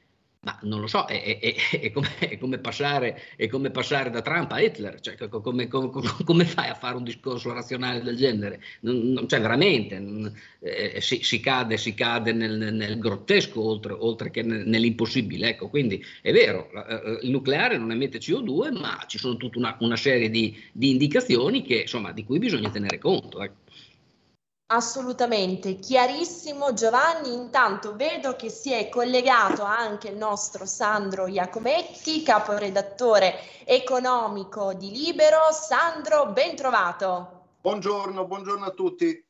Ma 0.43 0.57
non 0.63 0.79
lo 0.81 0.87
so, 0.87 1.05
è, 1.05 1.37
è- 1.39 1.55
è- 1.79 1.91
come, 1.91 2.07
è 2.17 2.37
come 2.39 2.57
passare, 2.57 3.21
come 3.47 3.69
passare 3.69 4.09
da 4.09 4.21
Trump 4.23 4.51
a 4.53 4.59
Hitler, 4.59 4.99
cioè, 4.99 5.15
co- 5.15 5.39
come, 5.39 5.67
co- 5.67 5.89
co- 5.91 6.01
come 6.25 6.45
fai 6.45 6.67
a 6.69 6.73
fare 6.73 6.95
un 6.95 7.03
discorso 7.03 7.53
razionale 7.53 8.01
del 8.01 8.15
genere? 8.17 8.59
Non- 8.81 9.11
non- 9.11 9.27
cioè 9.27 9.39
veramente 9.39 9.99
non- 9.99 10.33
eh, 10.61 10.99
si, 10.99 11.21
si 11.21 11.39
cade, 11.39 11.77
si 11.77 11.93
cade 11.93 12.33
nel, 12.33 12.73
nel 12.73 12.97
grottesco 12.97 13.61
oltre, 13.63 13.93
oltre 13.93 14.31
che 14.31 14.41
nel- 14.41 14.65
nell'impossibile. 14.67 15.49
Ecco, 15.49 15.69
quindi 15.69 16.03
è 16.23 16.31
vero, 16.31 16.71
la- 16.73 16.87
eh, 16.87 17.19
il 17.21 17.29
nucleare 17.29 17.77
non 17.77 17.91
emette 17.91 18.17
CO2, 18.19 18.71
ma 18.71 19.03
ci 19.07 19.19
sono 19.19 19.37
tutta 19.37 19.59
una, 19.59 19.77
una 19.81 19.95
serie 19.95 20.31
di, 20.31 20.57
di 20.71 20.89
indicazioni 20.89 21.61
che, 21.61 21.81
insomma, 21.81 22.11
di 22.13 22.23
cui 22.23 22.39
bisogna 22.39 22.71
tenere 22.71 22.97
conto. 22.97 23.43
ecco. 23.43 23.60
Assolutamente, 24.73 25.75
chiarissimo 25.75 26.71
Giovanni. 26.71 27.33
Intanto 27.33 27.93
vedo 27.93 28.37
che 28.37 28.49
si 28.49 28.71
è 28.71 28.87
collegato 28.87 29.63
anche 29.63 30.07
il 30.07 30.15
nostro 30.15 30.65
Sandro 30.65 31.27
Iacometti, 31.27 32.23
caporedattore 32.23 33.37
economico 33.65 34.73
di 34.73 34.89
Libero. 34.91 35.51
Sandro, 35.51 36.27
ben 36.27 36.55
trovato. 36.55 37.47
Buongiorno, 37.59 38.25
buongiorno 38.25 38.65
a 38.65 38.71
tutti. 38.71 39.21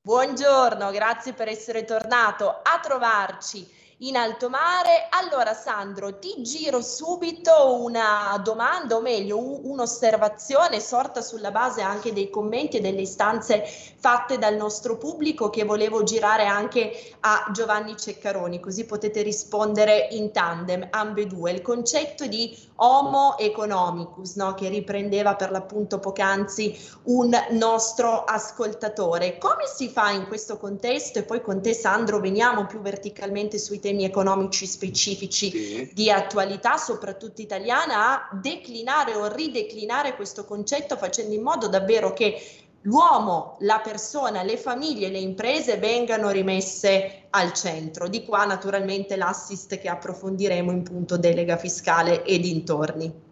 Buongiorno, 0.00 0.92
grazie 0.92 1.32
per 1.32 1.48
essere 1.48 1.84
tornato 1.84 2.48
a 2.48 2.78
trovarci 2.80 3.68
in 4.04 4.16
alto 4.16 4.48
mare. 4.48 5.08
Allora 5.10 5.54
Sandro, 5.54 6.18
ti 6.18 6.34
giro 6.42 6.82
subito 6.82 7.82
una 7.82 8.38
domanda, 8.42 8.96
o 8.96 9.00
meglio 9.00 9.38
un, 9.38 9.60
un'osservazione 9.62 10.80
sorta 10.80 11.22
sulla 11.22 11.50
base 11.50 11.80
anche 11.80 12.12
dei 12.12 12.30
commenti 12.30 12.78
e 12.78 12.80
delle 12.80 13.02
istanze 13.02 13.64
fatte 13.64 14.38
dal 14.38 14.56
nostro 14.56 14.96
pubblico 14.98 15.48
che 15.48 15.64
volevo 15.64 16.02
girare 16.02 16.46
anche 16.46 17.14
a 17.20 17.48
Giovanni 17.52 17.96
Ceccaroni, 17.96 18.60
così 18.60 18.84
potete 18.84 19.22
rispondere 19.22 20.08
in 20.10 20.32
tandem, 20.32 20.86
ambedue. 20.90 21.52
Il 21.52 21.62
concetto 21.62 22.26
di 22.26 22.56
homo 22.76 23.38
economicus, 23.38 24.34
no? 24.34 24.54
che 24.54 24.68
riprendeva 24.68 25.36
per 25.36 25.50
l'appunto 25.50 25.98
poc'anzi 25.98 26.76
un 27.04 27.30
nostro 27.50 28.24
ascoltatore. 28.24 29.38
Come 29.38 29.66
si 29.66 29.88
fa 29.88 30.10
in 30.10 30.26
questo 30.26 30.56
contesto? 30.56 31.18
E 31.18 31.22
poi 31.22 31.40
con 31.40 31.60
te 31.60 31.74
Sandro 31.74 32.20
veniamo 32.20 32.66
più 32.66 32.80
verticalmente 32.80 33.58
sui 33.58 33.80
temi 33.80 34.04
economici 34.04 34.66
specifici 34.66 35.50
sì. 35.50 35.90
di 35.92 36.10
attualità, 36.10 36.76
soprattutto 36.76 37.40
italiana, 37.40 38.28
a 38.28 38.28
declinare 38.32 39.14
o 39.14 39.32
rideclinare 39.32 40.16
questo 40.16 40.44
concetto 40.44 40.96
facendo 40.96 41.34
in 41.34 41.42
modo 41.42 41.68
davvero 41.68 42.12
che 42.12 42.40
l'uomo, 42.84 43.56
la 43.60 43.80
persona, 43.80 44.42
le 44.42 44.56
famiglie, 44.56 45.08
le 45.08 45.18
imprese 45.18 45.76
vengano 45.76 46.30
rimesse 46.30 47.26
al 47.30 47.52
centro. 47.52 48.08
Di 48.08 48.24
qua 48.24 48.44
naturalmente 48.44 49.16
l'assist 49.16 49.78
che 49.78 49.88
approfondiremo 49.88 50.70
in 50.70 50.82
punto 50.82 51.16
delega 51.16 51.56
fiscale 51.56 52.24
e 52.24 52.38
dintorni. 52.38 53.22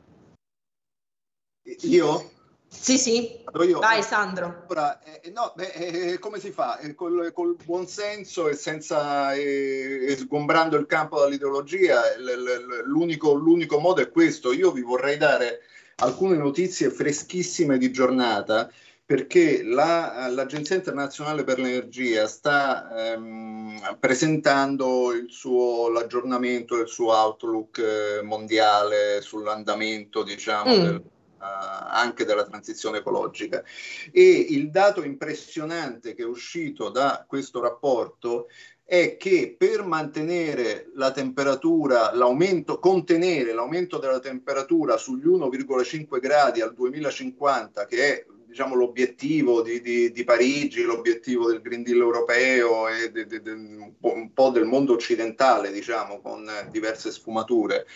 Io? 1.83 2.31
Sì, 2.69 2.97
sì. 2.97 3.45
Io. 3.67 3.79
Vai 3.81 4.03
Sandro. 4.03 4.65
Allora, 4.69 4.99
eh, 5.03 5.31
no, 5.31 5.53
beh, 5.55 5.73
eh, 5.73 6.19
come 6.19 6.41
si 6.41 6.51
fa? 6.51 6.79
Eh, 6.79 6.95
col, 6.95 7.31
col 7.35 7.55
buon 7.63 7.87
senso 7.87 8.49
e 8.49 8.55
senza 8.55 9.35
eh, 9.35 10.17
sgombrando 10.19 10.79
il 10.79 10.87
campo 10.87 11.21
dall'ideologia, 11.21 12.01
l'unico, 12.87 13.35
l'unico 13.35 13.79
modo 13.79 14.01
è 14.01 14.11
questo. 14.11 14.53
Io 14.53 14.73
vi 14.73 14.81
vorrei 14.81 15.19
dare 15.19 15.61
alcune 15.97 16.37
notizie 16.37 16.91
freschissime 16.91 17.77
di 17.77 17.93
giornata 17.93 18.73
perché 19.05 19.63
la, 19.63 20.29
l'Agenzia 20.29 20.77
internazionale 20.77 21.45
per 21.45 21.59
l'energia 21.59 22.27
sta 22.27 23.13
ehm, 23.13 23.97
presentando 23.99 25.13
il 25.13 25.27
suo, 25.31 25.91
l'aggiornamento 25.91 26.77
del 26.77 26.89
suo 26.89 27.13
outlook 27.13 27.79
eh, 27.79 28.23
mondiale 28.23 29.21
sull'andamento 29.21 30.23
diciamo, 30.23 30.75
mm. 30.75 30.83
del, 30.83 30.95
uh, 30.95 31.03
anche 31.41 32.25
della 32.25 32.45
transizione 32.45 32.99
ecologica. 32.99 33.63
E 34.11 34.47
il 34.51 34.71
dato 34.71 35.03
impressionante 35.03 36.15
che 36.15 36.23
è 36.23 36.27
uscito 36.27 36.89
da 36.89 37.25
questo 37.27 37.61
rapporto 37.61 38.49
è 38.85 39.17
che 39.17 39.55
per 39.57 39.85
mantenere 39.85 40.91
la 40.95 41.13
temperatura, 41.13 42.15
l'aumento, 42.15 42.79
contenere 42.79 43.53
l'aumento 43.53 43.99
della 43.99 44.21
temperatura 44.21 44.97
sugli 44.97 45.27
1,5 45.27 46.21
gradi 46.21 46.61
al 46.61 46.75
2050, 46.75 47.87
che 47.87 47.97
è 47.97 48.27
diciamo, 48.53 48.75
l'obiettivo 48.75 49.63
di, 49.63 49.81
di, 49.81 50.13
di, 50.13 50.25
Parigi, 50.25 50.83
l'obiettivo 50.83 51.51
del 51.51 51.63
Green 51.63 51.83
Deal 51.83 51.99
europeo 51.99 52.87
e 52.87 53.11
de, 53.11 53.27
de, 53.27 53.41
de, 53.41 53.51
un 53.51 54.33
po' 54.33 54.51
del 54.51 54.67
mondo 54.67 54.93
occidentale, 54.93 55.73
diciamo, 55.73 56.21
con 56.21 56.49
diverse 56.71 57.11
sfumature, 57.11 57.87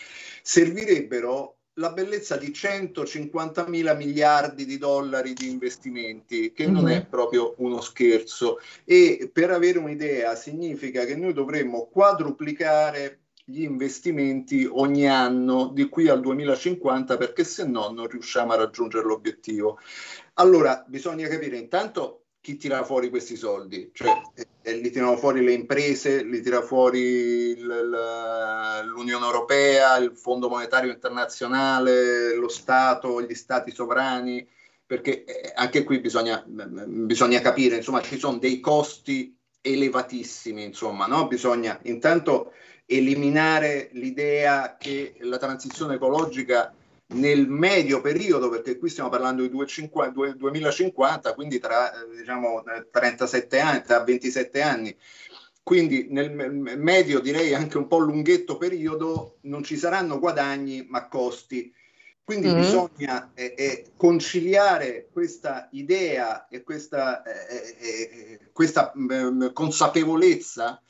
servirebbero 0.41 1.57
la 1.75 1.91
bellezza 1.91 2.37
di 2.37 2.51
150 2.51 3.67
mila 3.67 3.93
miliardi 3.93 4.65
di 4.65 4.79
dollari 4.79 5.33
di 5.33 5.47
investimenti, 5.47 6.51
che 6.51 6.65
non 6.65 6.89
è 6.89 6.97
mhm. 7.01 7.07
proprio 7.07 7.53
uno 7.59 7.79
scherzo. 7.79 8.59
E 8.83 9.29
per 9.31 9.51
avere 9.51 9.77
un'idea, 9.77 10.35
significa 10.35 11.05
che 11.05 11.15
noi 11.15 11.33
dovremmo 11.33 11.85
quadruplicare 11.85 13.19
gli 13.49 13.61
investimenti 13.61 14.67
ogni 14.69 15.07
anno 15.07 15.67
di 15.67 15.87
qui 15.87 16.09
al 16.09 16.19
2050 16.19 17.15
perché 17.15 17.45
se 17.45 17.65
no 17.65 17.89
non 17.91 18.07
riusciamo 18.07 18.51
a 18.51 18.57
raggiungere 18.57 19.05
l'obiettivo. 19.05 19.79
Allora, 20.39 20.83
bisogna 20.87 21.27
capire 21.27 21.57
intanto 21.57 22.25
chi 22.39 22.57
tira 22.57 22.83
fuori 22.83 23.09
questi 23.09 23.35
soldi, 23.35 23.89
cioè 23.91 24.11
eh, 24.61 24.73
li 24.73 24.91
tirano 24.91 25.17
fuori 25.17 25.43
le 25.43 25.51
imprese, 25.53 26.23
li 26.23 26.41
tira 26.41 26.61
fuori 26.61 27.59
l'Unione 27.59 29.25
Europea, 29.25 29.97
il 29.97 30.15
Fondo 30.15 30.47
Monetario 30.47 30.91
Internazionale, 30.91 32.35
lo 32.35 32.49
Stato, 32.49 33.21
gli 33.21 33.33
Stati 33.33 33.71
sovrani, 33.71 34.47
perché 34.85 35.23
eh, 35.23 35.51
anche 35.55 35.83
qui 35.83 35.99
bisogna, 35.99 36.43
bisogna 36.45 37.39
capire, 37.41 37.77
insomma, 37.77 38.01
ci 38.01 38.19
sono 38.19 38.37
dei 38.37 38.59
costi 38.59 39.35
elevatissimi, 39.59 40.63
insomma, 40.63 41.07
no? 41.07 41.27
Bisogna 41.27 41.79
intanto 41.83 42.53
eliminare 42.85 43.89
l'idea 43.93 44.77
che 44.77 45.15
la 45.21 45.37
transizione 45.37 45.95
ecologica 45.95 46.73
nel 47.09 47.47
medio 47.47 48.01
periodo, 48.01 48.49
perché 48.49 48.77
qui 48.77 48.89
stiamo 48.89 49.09
parlando 49.09 49.41
di 49.41 49.49
2050, 49.49 51.33
quindi 51.33 51.59
tra 51.59 51.91
diciamo, 52.17 52.63
37 52.91 53.59
anni, 53.59 53.81
tra 53.83 54.03
27 54.03 54.61
anni, 54.61 54.95
quindi 55.63 56.07
nel 56.09 56.31
medio 56.31 57.19
direi 57.19 57.53
anche 57.53 57.77
un 57.77 57.87
po' 57.87 57.97
lunghetto 57.97 58.57
periodo 58.57 59.37
non 59.41 59.63
ci 59.63 59.77
saranno 59.77 60.19
guadagni 60.19 60.85
ma 60.89 61.07
costi. 61.07 61.73
Quindi 62.23 62.49
mm. 62.49 62.55
bisogna 62.55 63.31
eh, 63.33 63.53
eh, 63.57 63.91
conciliare 63.95 65.07
questa 65.11 65.69
idea 65.71 66.47
e 66.47 66.63
questa, 66.63 67.23
eh, 67.23 67.75
eh, 67.79 67.87
eh 67.89 68.39
questa 68.51 68.91
mm, 68.97 69.47
consapevolezza 69.53 70.81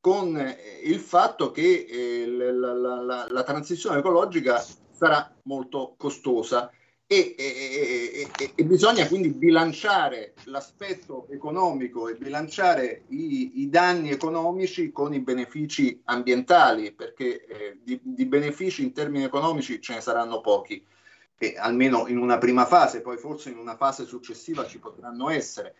con 0.00 0.36
eh, 0.36 0.80
il 0.84 1.00
fatto 1.00 1.50
che 1.50 2.24
la, 2.26 2.72
la, 2.72 3.00
la, 3.02 3.26
la 3.28 3.42
transizione 3.42 3.98
ecologica 3.98 4.64
sarà 4.94 5.34
molto 5.42 5.94
costosa 5.98 6.70
e, 7.06 7.34
e, 7.36 8.28
e, 8.38 8.52
e, 8.54 8.64
bisogna 8.64 9.06
quindi 9.06 9.28
bilanciare 9.28 10.32
l'aspetto 10.44 11.26
economico 11.30 12.08
e 12.08 12.14
bilanciare 12.14 13.02
i, 13.08 13.60
i 13.60 13.68
danni 13.68 14.10
economici 14.10 14.90
con 14.90 15.12
i 15.12 15.20
benefici 15.20 16.00
ambientali, 16.04 16.92
perché 16.92 17.44
eh, 17.44 17.78
di, 17.82 18.00
di, 18.02 18.24
benefici 18.24 18.82
in 18.82 18.94
termini 18.94 19.24
economici 19.24 19.82
ce 19.82 19.94
ne 19.94 20.00
saranno 20.00 20.40
pochi, 20.40 20.82
e 21.36 21.54
almeno 21.58 22.06
in 22.08 22.16
una 22.16 22.38
prima 22.38 22.64
fase, 22.64 23.02
poi 23.02 23.18
forse 23.18 23.50
in 23.50 23.58
una 23.58 23.76
fase 23.76 24.06
successiva 24.06 24.66
ci 24.66 24.78
potranno 24.78 25.28
essere. 25.28 25.74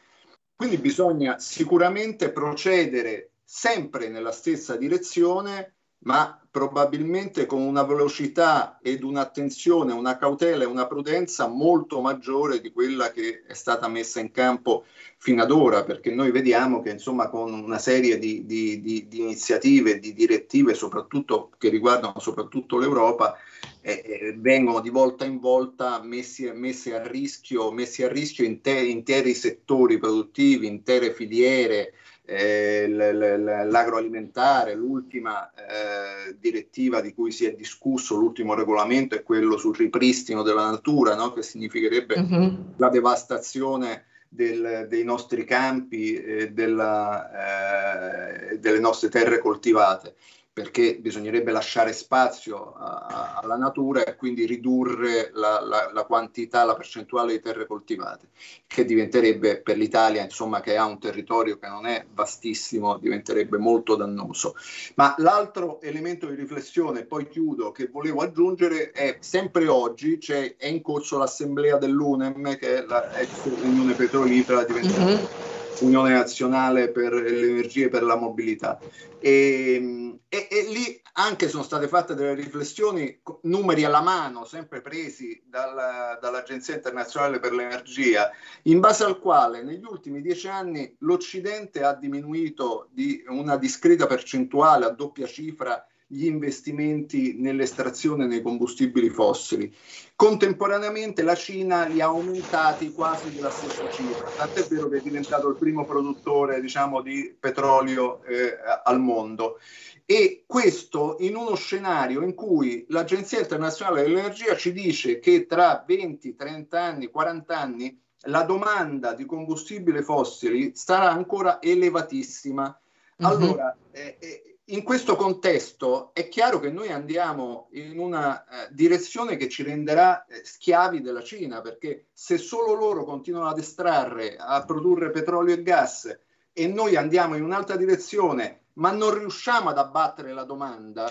Quindi 0.54 0.76
bisogna 0.76 1.38
sicuramente 1.38 2.30
procedere 2.30 3.30
sempre 3.42 4.08
nella 4.08 4.32
stessa 4.32 4.76
direzione 4.76 5.74
ma 6.04 6.38
probabilmente 6.54 7.46
con 7.46 7.62
una 7.62 7.82
velocità 7.82 8.78
ed 8.80 9.02
un'attenzione, 9.02 9.92
una 9.92 10.16
cautela 10.16 10.62
e 10.62 10.66
una 10.66 10.86
prudenza 10.86 11.48
molto 11.48 12.00
maggiore 12.00 12.60
di 12.60 12.70
quella 12.70 13.10
che 13.10 13.42
è 13.44 13.54
stata 13.54 13.88
messa 13.88 14.20
in 14.20 14.30
campo 14.30 14.84
fino 15.18 15.42
ad 15.42 15.50
ora, 15.50 15.82
perché 15.82 16.12
noi 16.12 16.30
vediamo 16.30 16.80
che 16.80 16.90
insomma 16.90 17.28
con 17.28 17.52
una 17.52 17.78
serie 17.78 18.18
di, 18.18 18.46
di, 18.46 18.80
di, 18.80 19.08
di 19.08 19.20
iniziative, 19.20 19.98
di 19.98 20.14
direttive, 20.14 20.74
soprattutto 20.74 21.50
che 21.58 21.70
riguardano 21.70 22.20
soprattutto 22.20 22.78
l'Europa, 22.78 23.36
eh, 23.80 24.02
eh, 24.06 24.34
vengono 24.38 24.80
di 24.80 24.90
volta 24.90 25.24
in 25.24 25.40
volta 25.40 26.00
messi, 26.02 26.48
messi, 26.52 26.92
a 26.92 27.04
rischio, 27.04 27.72
messi 27.72 28.04
a 28.04 28.08
rischio 28.08 28.44
interi, 28.44 28.92
interi 28.92 29.34
settori 29.34 29.98
produttivi, 29.98 30.68
intere 30.68 31.12
filiere, 31.12 31.94
eh, 32.26 32.88
l'agroalimentare, 32.88 34.74
l'ultima 34.74 35.50
eh, 35.52 36.34
direttiva 36.38 37.00
di 37.00 37.12
cui 37.12 37.30
si 37.30 37.44
è 37.44 37.54
discusso, 37.54 38.16
l'ultimo 38.16 38.54
regolamento 38.54 39.14
è 39.14 39.22
quello 39.22 39.56
sul 39.56 39.76
ripristino 39.76 40.42
della 40.42 40.70
natura, 40.70 41.14
no? 41.14 41.32
che 41.32 41.42
significherebbe 41.42 42.18
mm-hmm. 42.18 42.54
la 42.76 42.88
devastazione 42.88 44.06
del, 44.28 44.86
dei 44.88 45.04
nostri 45.04 45.44
campi 45.44 46.14
e 46.14 46.50
della, 46.50 48.50
eh, 48.50 48.58
delle 48.58 48.80
nostre 48.80 49.08
terre 49.08 49.38
coltivate 49.38 50.14
perché 50.54 50.98
bisognerebbe 51.00 51.50
lasciare 51.50 51.92
spazio 51.92 52.74
a, 52.74 53.06
a, 53.10 53.40
alla 53.42 53.56
natura 53.56 54.04
e 54.04 54.14
quindi 54.14 54.46
ridurre 54.46 55.32
la, 55.34 55.60
la, 55.60 55.90
la, 55.92 56.04
quantità, 56.04 56.62
la 56.62 56.76
percentuale 56.76 57.32
di 57.32 57.40
terre 57.40 57.66
coltivate, 57.66 58.28
che 58.68 58.84
diventerebbe 58.84 59.60
per 59.60 59.76
l'Italia, 59.76 60.22
insomma, 60.22 60.60
che 60.60 60.76
ha 60.76 60.84
un 60.84 61.00
territorio 61.00 61.58
che 61.58 61.66
non 61.66 61.86
è 61.86 62.06
vastissimo, 62.14 62.98
diventerebbe 62.98 63.58
molto 63.58 63.96
dannoso. 63.96 64.54
Ma 64.94 65.16
l'altro 65.18 65.80
elemento 65.80 66.28
di 66.28 66.36
riflessione, 66.36 67.04
poi 67.04 67.26
chiudo, 67.26 67.72
che 67.72 67.88
volevo 67.88 68.20
aggiungere 68.20 68.92
è 68.92 69.16
sempre 69.18 69.66
oggi 69.66 70.18
è 70.24 70.66
in 70.68 70.82
corso 70.82 71.18
l'assemblea 71.18 71.78
dell'UNEM, 71.78 72.56
che 72.58 72.76
è 72.76 72.84
la 72.86 73.18
ex 73.18 73.46
Unione 73.60 73.94
Petrolifera, 73.94 74.62
diventata 74.62 75.02
mm-hmm 75.02 75.53
Unione 75.80 76.12
Nazionale 76.12 76.90
per 76.90 77.12
l'Energia 77.12 77.86
e 77.86 77.88
per 77.88 78.02
la 78.02 78.16
Mobilità. 78.16 78.78
E, 79.18 80.18
e, 80.28 80.48
e, 80.50 80.62
lì 80.70 81.00
anche 81.14 81.48
sono 81.48 81.62
state 81.62 81.88
fatte 81.88 82.14
delle 82.14 82.34
riflessioni, 82.34 83.20
numeri 83.42 83.84
alla 83.84 84.00
mano, 84.00 84.44
sempre 84.44 84.80
presi 84.80 85.42
dalla, 85.46 86.18
dall'Agenzia 86.20 86.74
Internazionale 86.74 87.38
per 87.38 87.52
l'Energia, 87.52 88.30
in 88.62 88.80
base 88.80 89.04
al 89.04 89.20
quale 89.20 89.62
negli 89.62 89.84
ultimi 89.84 90.20
dieci 90.20 90.48
anni 90.48 90.94
l'Occidente 91.00 91.82
ha 91.82 91.94
diminuito 91.94 92.88
di 92.90 93.24
una 93.28 93.56
discreta 93.56 94.06
percentuale 94.06 94.86
a 94.86 94.90
doppia 94.90 95.26
cifra 95.26 95.86
gli 96.06 96.26
investimenti 96.26 97.34
nell'estrazione 97.38 98.26
dei 98.26 98.42
combustibili 98.42 99.08
fossili. 99.08 99.74
Contemporaneamente 100.14 101.22
la 101.22 101.34
Cina 101.34 101.86
li 101.86 102.00
ha 102.00 102.06
aumentati 102.06 102.92
quasi 102.92 103.32
della 103.34 103.50
stessa 103.50 103.88
cifra, 103.90 104.28
tant'è 104.28 104.62
vero 104.68 104.88
che 104.88 104.98
è 104.98 105.00
diventato 105.00 105.48
il 105.48 105.56
primo 105.56 105.84
produttore 105.84 106.60
diciamo, 106.60 107.00
di 107.00 107.34
petrolio 107.38 108.22
eh, 108.24 108.56
al 108.84 109.00
mondo. 109.00 109.58
E 110.06 110.44
questo 110.46 111.16
in 111.20 111.34
uno 111.34 111.54
scenario 111.54 112.20
in 112.20 112.34
cui 112.34 112.84
l'Agenzia 112.88 113.40
internazionale 113.40 114.02
dell'energia 114.02 114.54
ci 114.54 114.72
dice 114.72 115.18
che 115.18 115.46
tra 115.46 115.82
20, 115.86 116.34
30 116.34 116.80
anni, 116.80 117.06
40 117.08 117.58
anni 117.58 118.02
la 118.26 118.42
domanda 118.42 119.14
di 119.14 119.24
combustibili 119.24 120.02
fossili 120.02 120.72
sarà 120.74 121.10
ancora 121.10 121.60
elevatissima. 121.60 122.64
Mm-hmm. 122.64 123.32
Allora, 123.32 123.76
eh, 123.90 124.16
eh, 124.18 124.53
in 124.68 124.82
questo 124.82 125.14
contesto 125.14 126.14
è 126.14 126.28
chiaro 126.28 126.58
che 126.58 126.70
noi 126.70 126.90
andiamo 126.90 127.68
in 127.72 127.98
una 127.98 128.44
eh, 128.44 128.68
direzione 128.70 129.36
che 129.36 129.48
ci 129.48 129.62
renderà 129.62 130.24
eh, 130.24 130.40
schiavi 130.42 131.02
della 131.02 131.22
Cina, 131.22 131.60
perché 131.60 132.06
se 132.14 132.38
solo 132.38 132.72
loro 132.72 133.04
continuano 133.04 133.48
ad 133.48 133.58
estrarre, 133.58 134.36
a 134.38 134.64
produrre 134.64 135.10
petrolio 135.10 135.54
e 135.54 135.62
gas 135.62 136.18
e 136.50 136.66
noi 136.66 136.96
andiamo 136.96 137.34
in 137.36 137.42
un'altra 137.42 137.76
direzione, 137.76 138.60
ma 138.74 138.90
non 138.90 139.18
riusciamo 139.18 139.68
ad 139.68 139.76
abbattere 139.76 140.32
la 140.32 140.44
domanda, 140.44 141.10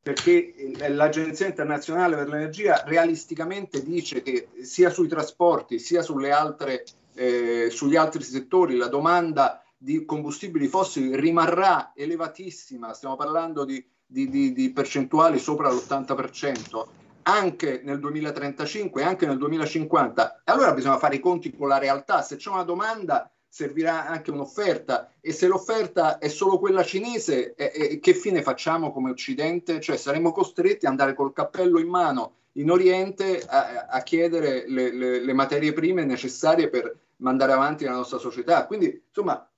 perché 0.00 0.54
eh, 0.54 0.88
l'Agenzia 0.88 1.46
internazionale 1.46 2.16
per 2.16 2.28
l'energia 2.28 2.84
realisticamente 2.86 3.82
dice 3.82 4.22
che 4.22 4.48
sia 4.62 4.88
sui 4.88 5.08
trasporti 5.08 5.78
sia 5.78 6.00
sulle 6.00 6.30
altre, 6.30 6.84
eh, 7.14 7.68
sugli 7.70 7.96
altri 7.96 8.22
settori 8.22 8.76
la 8.76 8.88
domanda 8.88 9.62
di 9.78 10.04
combustibili 10.04 10.66
fossili 10.66 11.14
rimarrà 11.14 11.92
elevatissima, 11.94 12.92
stiamo 12.92 13.14
parlando 13.16 13.64
di, 13.64 13.82
di, 14.04 14.28
di, 14.28 14.52
di 14.52 14.72
percentuali 14.72 15.38
sopra 15.38 15.70
l'80%, 15.70 16.84
anche 17.22 17.80
nel 17.84 18.00
2035, 18.00 19.02
anche 19.04 19.26
nel 19.26 19.38
2050, 19.38 20.42
e 20.44 20.52
allora 20.52 20.74
bisogna 20.74 20.98
fare 20.98 21.16
i 21.16 21.20
conti 21.20 21.54
con 21.54 21.68
la 21.68 21.78
realtà. 21.78 22.22
Se 22.22 22.36
c'è 22.36 22.50
una 22.50 22.64
domanda 22.64 23.30
servirà 23.50 24.06
anche 24.06 24.30
un'offerta 24.30 25.12
e 25.20 25.32
se 25.32 25.46
l'offerta 25.46 26.18
è 26.18 26.28
solo 26.28 26.58
quella 26.58 26.84
cinese, 26.84 27.54
eh, 27.54 27.72
eh, 27.74 27.98
che 27.98 28.14
fine 28.14 28.42
facciamo 28.42 28.92
come 28.92 29.10
Occidente? 29.10 29.80
Cioè 29.80 29.96
saremo 29.96 30.32
costretti 30.32 30.84
ad 30.84 30.92
andare 30.92 31.14
col 31.14 31.32
cappello 31.32 31.78
in 31.78 31.88
mano 31.88 32.34
in 32.52 32.70
Oriente 32.70 33.40
a, 33.46 33.86
a 33.88 34.02
chiedere 34.02 34.64
le, 34.68 34.92
le, 34.92 35.20
le, 35.20 35.32
materie 35.32 35.72
prime 35.72 36.04
necessarie 36.04 36.68
per 36.68 36.96
mandare 37.16 37.52
avanti 37.52 37.84
la 37.84 37.92
nostra 37.92 38.18
società. 38.18 38.66
Quindi, 38.66 39.02
insomma, 39.06 39.48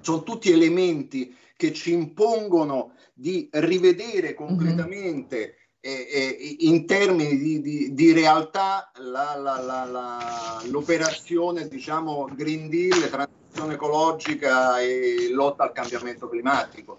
sono 0.00 0.22
tutti 0.22 0.50
elementi 0.50 1.34
che 1.56 1.72
ci 1.72 1.92
impongono 1.92 2.92
di 3.12 3.48
rivedere 3.50 4.30
mhm. 4.30 4.34
completamente 4.36 5.36
mm-hmm. 5.36 5.48
eh, 5.80 6.08
eh, 6.12 6.56
in 6.60 6.86
termini 6.86 7.36
di, 7.38 7.60
di, 7.60 7.94
di 7.94 8.12
realtà 8.12 8.90
la, 8.98 9.34
la, 9.36 9.58
la, 9.60 10.62
l'operazione 10.68 11.66
diciamo 11.66 12.28
Green 12.34 12.68
Deal, 12.68 13.08
transizione 13.08 13.74
ecologica 13.74 14.80
e 14.80 15.30
lotta 15.32 15.64
al 15.64 15.72
cambiamento 15.72 16.28
climatico. 16.28 16.98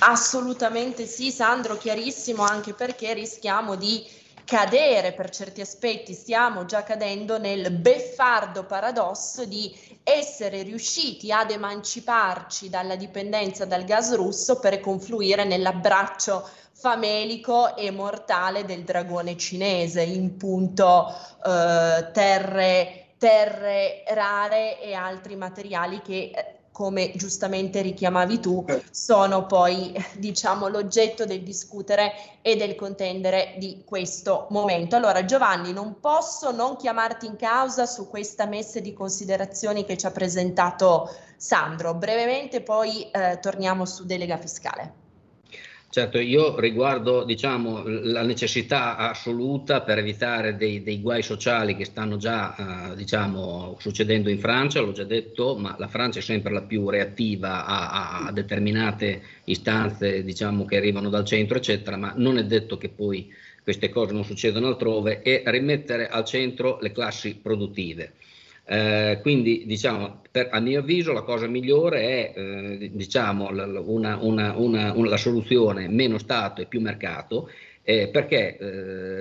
Assolutamente 0.00 1.06
sì, 1.06 1.30
Sandro, 1.30 1.78
chiarissimo 1.78 2.42
anche 2.42 2.74
perché 2.74 3.14
rischiamo 3.14 3.74
di 3.74 4.04
cadere 4.44 5.12
per 5.12 5.30
certi 5.30 5.60
aspetti, 5.60 6.12
stiamo 6.12 6.64
già 6.64 6.82
cadendo 6.82 7.38
nel 7.38 7.70
beffardo 7.72 8.64
paradosso 8.64 9.44
di 9.44 9.74
essere 10.02 10.62
riusciti 10.62 11.32
ad 11.32 11.50
emanciparci 11.50 12.68
dalla 12.68 12.96
dipendenza 12.96 13.64
dal 13.64 13.84
gas 13.84 14.14
russo 14.14 14.60
per 14.60 14.80
confluire 14.80 15.44
nell'abbraccio 15.44 16.46
famelico 16.72 17.76
e 17.76 17.90
mortale 17.90 18.64
del 18.64 18.82
dragone 18.82 19.36
cinese 19.36 20.02
in 20.02 20.36
punto 20.36 21.08
eh, 21.44 22.10
terre, 22.12 23.06
terre 23.16 24.02
rare 24.08 24.80
e 24.80 24.92
altri 24.92 25.36
materiali 25.36 26.02
che 26.02 26.30
eh, 26.34 26.54
come 26.74 27.12
giustamente 27.14 27.82
richiamavi 27.82 28.40
tu, 28.40 28.64
sono 28.90 29.46
poi 29.46 29.94
diciamo 30.18 30.66
l'oggetto 30.66 31.24
del 31.24 31.44
discutere 31.44 32.10
e 32.42 32.56
del 32.56 32.74
contendere 32.74 33.54
di 33.58 33.84
questo 33.86 34.48
momento. 34.50 34.96
Allora 34.96 35.24
Giovanni, 35.24 35.72
non 35.72 36.00
posso 36.00 36.50
non 36.50 36.74
chiamarti 36.74 37.26
in 37.26 37.36
causa 37.36 37.86
su 37.86 38.08
questa 38.08 38.46
messa 38.46 38.80
di 38.80 38.92
considerazioni 38.92 39.84
che 39.84 39.96
ci 39.96 40.06
ha 40.06 40.10
presentato 40.10 41.08
Sandro. 41.36 41.94
Brevemente 41.94 42.60
poi 42.60 43.08
eh, 43.08 43.38
torniamo 43.40 43.84
su 43.84 44.04
delega 44.04 44.36
fiscale. 44.36 45.03
Certo, 45.94 46.18
io 46.18 46.58
riguardo 46.58 47.22
diciamo, 47.22 47.84
la 47.86 48.22
necessità 48.22 48.96
assoluta 48.96 49.82
per 49.82 49.98
evitare 49.98 50.56
dei, 50.56 50.82
dei 50.82 51.00
guai 51.00 51.22
sociali 51.22 51.76
che 51.76 51.84
stanno 51.84 52.16
già 52.16 52.90
eh, 52.90 52.96
diciamo, 52.96 53.76
succedendo 53.78 54.28
in 54.28 54.40
Francia, 54.40 54.80
l'ho 54.80 54.90
già 54.90 55.04
detto, 55.04 55.54
ma 55.56 55.76
la 55.78 55.86
Francia 55.86 56.18
è 56.18 56.22
sempre 56.22 56.52
la 56.52 56.62
più 56.62 56.90
reattiva 56.90 57.64
a, 57.64 58.26
a 58.26 58.32
determinate 58.32 59.22
istanze 59.44 60.24
diciamo, 60.24 60.64
che 60.64 60.78
arrivano 60.78 61.10
dal 61.10 61.24
centro, 61.24 61.58
eccetera, 61.58 61.96
ma 61.96 62.12
non 62.16 62.38
è 62.38 62.44
detto 62.44 62.76
che 62.76 62.88
poi 62.88 63.32
queste 63.62 63.88
cose 63.88 64.12
non 64.12 64.24
succedano 64.24 64.66
altrove 64.66 65.22
e 65.22 65.44
rimettere 65.46 66.08
al 66.08 66.24
centro 66.24 66.78
le 66.80 66.90
classi 66.90 67.38
produttive. 67.40 68.14
Eh, 68.66 69.18
quindi 69.20 69.64
diciamo, 69.66 70.22
per, 70.30 70.48
a 70.50 70.58
mio 70.58 70.80
avviso 70.80 71.12
la 71.12 71.22
cosa 71.22 71.46
migliore 71.46 72.32
è 72.32 72.32
eh, 72.34 72.90
diciamo, 72.92 73.50
la, 73.50 73.66
una, 73.80 74.16
una, 74.16 74.54
una, 74.56 74.94
la 74.94 75.16
soluzione 75.18 75.86
meno 75.88 76.16
Stato 76.18 76.62
e 76.62 76.66
più 76.66 76.80
mercato 76.80 77.50
eh, 77.82 78.08
perché 78.08 78.56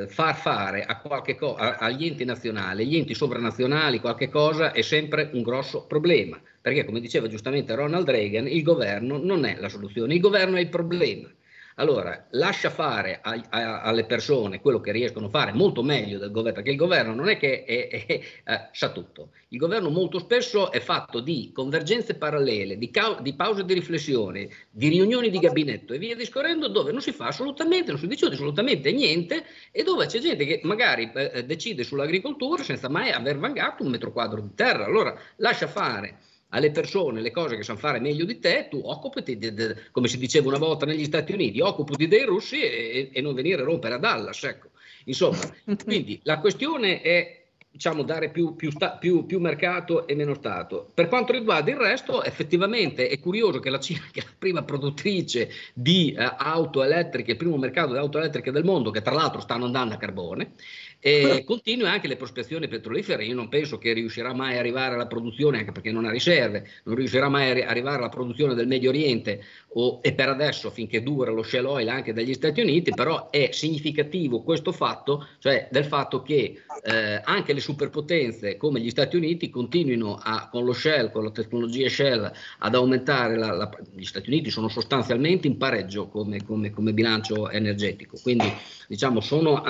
eh, 0.03 0.07
far 0.07 0.35
fare 0.35 0.83
a 0.85 0.97
qualche 0.99 1.35
co- 1.35 1.55
a, 1.55 1.75
agli 1.77 2.05
enti 2.05 2.23
nazionali, 2.23 2.83
agli 2.83 2.95
enti 2.95 3.13
sovranazionali 3.13 3.99
qualche 3.99 4.29
cosa 4.29 4.71
è 4.71 4.81
sempre 4.81 5.29
un 5.33 5.41
grosso 5.43 5.85
problema, 5.85 6.41
perché 6.61 6.85
come 6.85 7.01
diceva 7.01 7.27
giustamente 7.27 7.75
Ronald 7.75 8.09
Reagan, 8.09 8.47
il 8.47 8.63
governo 8.63 9.17
non 9.21 9.43
è 9.45 9.57
la 9.59 9.67
soluzione, 9.69 10.13
il 10.13 10.21
governo 10.21 10.55
è 10.55 10.61
il 10.61 10.69
problema. 10.69 11.29
Allora, 11.75 12.27
lascia 12.31 12.69
fare 12.69 13.19
a, 13.21 13.41
a, 13.49 13.81
alle 13.81 14.05
persone 14.05 14.61
quello 14.61 14.79
che 14.79 14.91
riescono 14.91 15.25
a 15.25 15.29
fare 15.29 15.53
molto 15.53 15.81
meglio 15.81 16.19
del 16.19 16.29
governo, 16.29 16.53
perché 16.53 16.69
il 16.69 16.77
governo 16.77 17.15
non 17.15 17.29
è 17.29 17.37
che 17.37 17.63
è, 17.63 17.87
è, 17.87 18.05
è, 18.05 18.21
eh, 18.43 18.69
sa 18.71 18.91
tutto. 18.91 19.31
Il 19.49 19.57
governo 19.57 19.89
molto 19.89 20.19
spesso 20.19 20.71
è 20.71 20.79
fatto 20.79 21.19
di 21.19 21.51
convergenze 21.53 22.15
parallele, 22.15 22.77
di, 22.77 22.91
ca- 22.91 23.19
di, 23.21 23.33
pause 23.33 23.65
di 23.65 23.73
riflessione, 23.73 24.49
di 24.69 24.89
riunioni 24.89 25.29
di 25.29 25.39
gabinetto 25.39 25.93
e 25.93 25.97
via 25.97 26.15
discorrendo, 26.15 26.67
dove 26.67 26.91
non 26.91 27.01
si 27.01 27.11
fa 27.11 27.27
assolutamente, 27.27 27.91
non 27.91 27.99
si 27.99 28.07
decide 28.07 28.33
assolutamente 28.33 28.91
niente 28.91 29.43
e 29.71 29.83
dove 29.83 30.05
c'è 30.05 30.19
gente 30.19 30.45
che 30.45 30.59
magari 30.63 31.11
eh, 31.13 31.31
eh 31.33 31.45
decide 31.45 31.83
sull'agricoltura 31.83 32.63
senza 32.63 32.89
mai 32.89 33.09
aver 33.09 33.37
vagato 33.37 33.83
un 33.83 33.89
metro 33.89 34.11
quadro 34.11 34.41
di 34.41 34.53
terra. 34.53 34.85
Allora, 34.85 35.17
lascia 35.37 35.67
fare 35.67 36.19
alle 36.53 36.71
persone 36.71 37.21
le 37.21 37.31
cose 37.31 37.55
che 37.55 37.63
sanno 37.63 37.79
fare 37.79 37.99
meglio 37.99 38.25
di 38.25 38.39
te, 38.39 38.67
tu 38.69 38.81
occupati, 38.83 39.37
de, 39.37 39.53
de, 39.53 39.75
come 39.91 40.07
si 40.07 40.17
diceva 40.17 40.47
una 40.49 40.59
volta 40.59 40.85
negli 40.85 41.05
Stati 41.05 41.33
Uniti, 41.33 41.59
occupati 41.59 42.07
dei 42.07 42.23
russi 42.23 42.61
e, 42.61 43.09
e 43.11 43.21
non 43.21 43.33
venire 43.33 43.61
a 43.61 43.65
rompere 43.65 43.95
a 43.95 43.97
Dallas. 43.97 44.43
Ecco. 44.43 44.69
Insomma, 45.05 45.39
quindi 45.83 46.19
la 46.23 46.39
questione 46.39 47.01
è 47.01 47.41
diciamo, 47.73 48.03
dare 48.03 48.29
più, 48.29 48.55
più, 48.55 48.69
sta, 48.69 48.91
più, 48.91 49.25
più, 49.25 49.39
mercato 49.39 50.05
e 50.05 50.13
meno 50.13 50.35
Stato. 50.35 50.91
Per 50.93 51.07
quanto 51.07 51.31
riguarda 51.31 51.71
il 51.71 51.77
resto, 51.77 52.23
effettivamente 52.23 53.07
è 53.07 53.19
curioso 53.19 53.59
che 53.59 53.71
la 53.71 53.79
Cina, 53.79 54.01
che 54.11 54.19
è 54.19 54.23
la 54.23 54.35
prima 54.37 54.63
produttrice 54.63 55.49
di 55.73 56.13
eh, 56.13 56.35
auto 56.37 56.83
elettriche, 56.83 57.31
il 57.31 57.37
primo 57.37 57.57
mercato 57.57 57.93
di 57.93 57.97
auto 57.97 58.19
elettriche 58.19 58.51
del 58.51 58.63
mondo, 58.63 58.91
che 58.91 59.01
tra 59.01 59.15
l'altro 59.15 59.41
stanno 59.41 59.65
andando 59.65 59.95
a 59.95 59.97
carbone, 59.97 60.51
e 61.05 61.43
continui 61.43 61.85
anche 61.85 62.07
le 62.07 62.15
prospezioni 62.15 62.69
petrolifere. 62.69 63.25
Io 63.25 63.35
non 63.35 63.49
penso 63.49 63.77
che 63.77 63.91
riuscirà 63.91 64.33
mai 64.33 64.55
a 64.55 64.59
arrivare 64.59 64.95
alla 64.95 65.05
produzione, 65.05 65.57
anche 65.57 65.73
perché 65.73 65.91
non 65.91 66.05
ha 66.05 66.09
riserve, 66.09 66.65
non 66.85 66.95
riuscirà 66.95 67.27
mai 67.27 67.61
a 67.61 67.67
arrivare 67.67 67.97
alla 67.97 68.07
produzione 68.07 68.53
del 68.53 68.67
Medio 68.67 68.89
Oriente 68.89 69.43
o, 69.73 69.99
e 70.01 70.13
per 70.13 70.29
adesso 70.29 70.71
finché 70.71 71.03
dura 71.03 71.29
lo 71.29 71.43
shale 71.43 71.67
oil 71.67 71.89
anche 71.89 72.13
dagli 72.13 72.33
Stati 72.33 72.61
Uniti, 72.61 72.91
però 72.91 73.29
è 73.31 73.49
significativo 73.51 74.43
questo 74.43 74.71
fatto, 74.71 75.27
cioè 75.39 75.67
del 75.69 75.83
fatto 75.83 76.21
che 76.21 76.61
eh, 76.83 77.21
anche 77.21 77.51
le 77.51 77.59
superpotenze 77.59 78.55
come 78.55 78.79
gli 78.79 78.89
Stati 78.89 79.17
Uniti 79.17 79.49
continuino 79.49 80.17
a, 80.23 80.47
con 80.49 80.63
lo 80.63 80.71
shell, 80.71 81.11
con 81.11 81.25
la 81.25 81.31
tecnologia 81.31 81.89
shell, 81.89 82.31
ad 82.59 82.75
aumentare, 82.75 83.37
la, 83.37 83.51
la, 83.51 83.69
gli 83.93 84.05
Stati 84.05 84.29
Uniti 84.29 84.49
sono 84.49 84.69
sostanzialmente 84.69 85.47
in 85.47 85.57
pareggio 85.57 86.07
come, 86.07 86.45
come, 86.45 86.71
come 86.71 86.93
bilancio 86.93 87.49
energetico, 87.49 88.17
quindi, 88.21 88.49
diciamo, 88.87 89.19
sono, 89.19 89.61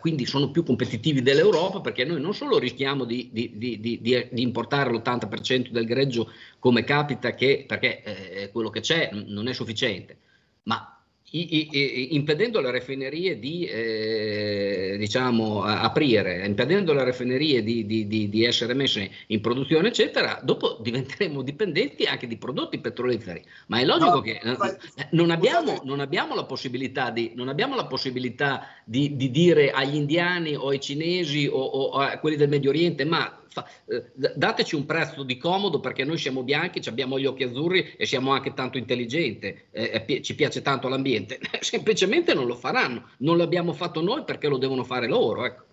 quindi 0.00 0.26
sono 0.26 0.50
più 0.50 0.64
competitivi 0.64 0.78
competitivi 0.80 1.20
dell'Europa 1.20 1.80
perché 1.80 2.04
noi 2.06 2.20
non 2.20 2.32
solo 2.32 2.58
rischiamo 2.58 3.04
di, 3.04 3.28
di, 3.30 3.52
di, 3.54 4.00
di 4.00 4.28
importare 4.40 4.90
l'80% 4.90 5.68
del 5.68 5.84
greggio 5.84 6.32
come 6.58 6.84
capita 6.84 7.34
che, 7.34 7.64
perché 7.68 8.02
eh, 8.02 8.50
quello 8.50 8.70
che 8.70 8.80
c'è 8.80 9.10
non 9.12 9.46
è 9.46 9.52
sufficiente, 9.52 10.16
ma 10.64 10.99
impedendo 11.32 12.58
alle 12.58 12.72
raffinerie 12.72 13.38
di 13.38 13.64
eh, 13.64 14.96
diciamo, 14.98 15.62
aprire, 15.62 16.44
impedendo 16.44 16.90
alle 16.90 17.04
raffinerie 17.04 17.62
di, 17.62 17.86
di, 17.86 18.08
di, 18.08 18.28
di, 18.28 18.44
essere 18.44 18.74
messe 18.74 19.10
in 19.28 19.40
produzione, 19.40 19.88
eccetera, 19.88 20.40
dopo 20.42 20.78
diventeremo 20.80 21.42
dipendenti 21.42 22.04
anche 22.04 22.26
di 22.26 22.36
prodotti 22.36 22.78
petroliferi. 22.78 23.44
Ma 23.66 23.78
è 23.78 23.84
logico 23.84 24.14
no, 24.16 24.20
che 24.20 24.40
eh, 24.42 25.06
non, 25.10 25.30
abbiamo, 25.30 25.80
non, 25.84 26.00
abbiamo, 26.00 26.34
la 26.34 26.44
possibilità, 26.44 27.10
di, 27.10 27.32
la 27.36 27.86
possibilità 27.86 28.66
di, 28.84 29.16
dire 29.30 29.70
agli 29.70 29.94
indiani 29.94 30.56
o 30.56 30.68
ai 30.68 30.80
cinesi 30.80 31.46
o, 31.46 31.60
o 31.60 31.90
a 31.92 32.18
quelli 32.18 32.36
del 32.36 32.48
Medio 32.48 32.70
Oriente, 32.70 33.04
ma 33.04 33.39
fa, 33.50 33.66
eh, 33.86 34.12
dateci 34.34 34.74
un 34.74 34.86
prezzo 34.86 35.22
di 35.22 35.36
comodo 35.36 35.80
perché 35.80 36.04
noi 36.04 36.18
siamo 36.18 36.42
bianchi, 36.42 36.86
abbiamo 36.88 37.18
gli 37.18 37.26
occhi 37.26 37.44
azzurri 37.44 37.94
e 37.96 38.06
siamo 38.06 38.32
anche 38.32 38.54
tanto 38.54 38.78
intelligenti, 38.78 39.46
eh, 39.70 40.04
eh 40.06 40.22
ci 40.22 40.34
piace 40.34 40.62
tanto 40.62 40.88
l'ambiente. 40.88 41.38
Semplicemente 41.60 42.34
non 42.34 42.46
lo 42.46 42.54
faranno, 42.54 43.10
non 43.18 43.36
l'abbiamo 43.36 43.72
fatto 43.72 44.00
noi 44.00 44.24
perché 44.24 44.48
lo 44.48 44.58
devono 44.58 44.84
fare 44.84 45.08
loro. 45.08 45.44
Ecco. 45.44 45.64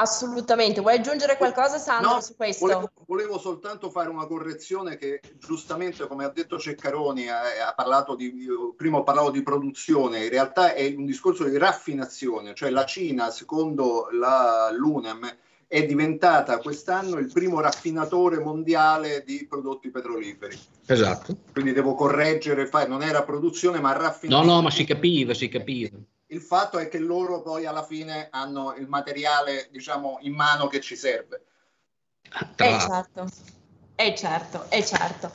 Assolutamente, 0.00 0.80
vuoi 0.80 0.94
aggiungere 0.94 1.36
qualcosa 1.36 1.78
Sandro 1.78 2.14
no, 2.14 2.20
su 2.20 2.36
questo? 2.36 2.64
Volevo, 2.64 2.90
volevo, 3.06 3.38
soltanto 3.38 3.90
fare 3.90 4.08
una 4.08 4.26
correzione 4.26 4.96
che 4.96 5.20
giustamente 5.38 6.06
come 6.06 6.24
ha 6.24 6.28
detto 6.28 6.56
Ceccaroni 6.56 7.28
ha, 7.28 7.68
ha 7.68 7.74
parlato 7.74 8.14
di, 8.14 8.46
prima 8.76 8.98
ho 8.98 9.02
parlato 9.02 9.30
di 9.30 9.42
produzione, 9.42 10.22
in 10.22 10.30
realtà 10.30 10.72
è 10.74 10.94
un 10.96 11.04
discorso 11.04 11.44
di 11.44 11.58
raffinazione, 11.58 12.54
cioè 12.54 12.70
la 12.70 12.84
Cina 12.84 13.30
secondo 13.30 14.08
la, 14.12 14.70
l'UNEM 14.72 15.36
è 15.68 15.84
diventata 15.84 16.58
quest'anno 16.58 17.18
il 17.18 17.30
primo 17.30 17.60
raffinatore 17.60 18.38
mondiale 18.38 19.22
di 19.22 19.46
prodotti 19.46 19.90
petroliferi. 19.90 20.58
Esatto. 20.86 21.36
Quindi 21.52 21.72
devo 21.72 21.94
correggere, 21.94 22.70
non 22.86 23.02
era 23.02 23.22
produzione 23.22 23.78
ma 23.78 23.92
raffinazione. 23.92 24.46
No, 24.46 24.54
no, 24.54 24.62
ma 24.62 24.70
si 24.70 24.84
capiva, 24.84 25.34
si 25.34 25.48
capiva. 25.48 25.98
Il 26.28 26.40
fatto 26.40 26.78
è 26.78 26.88
che 26.88 26.98
loro 26.98 27.42
poi 27.42 27.66
alla 27.66 27.84
fine 27.84 28.28
hanno 28.30 28.74
il 28.78 28.88
materiale, 28.88 29.68
diciamo, 29.70 30.18
in 30.22 30.32
mano 30.32 30.68
che 30.68 30.80
ci 30.80 30.96
serve. 30.96 31.44
Eh 32.56 32.78
certo, 32.78 33.26
eh 33.94 34.14
certo, 34.14 34.66
eh 34.70 34.84
certo. 34.84 35.30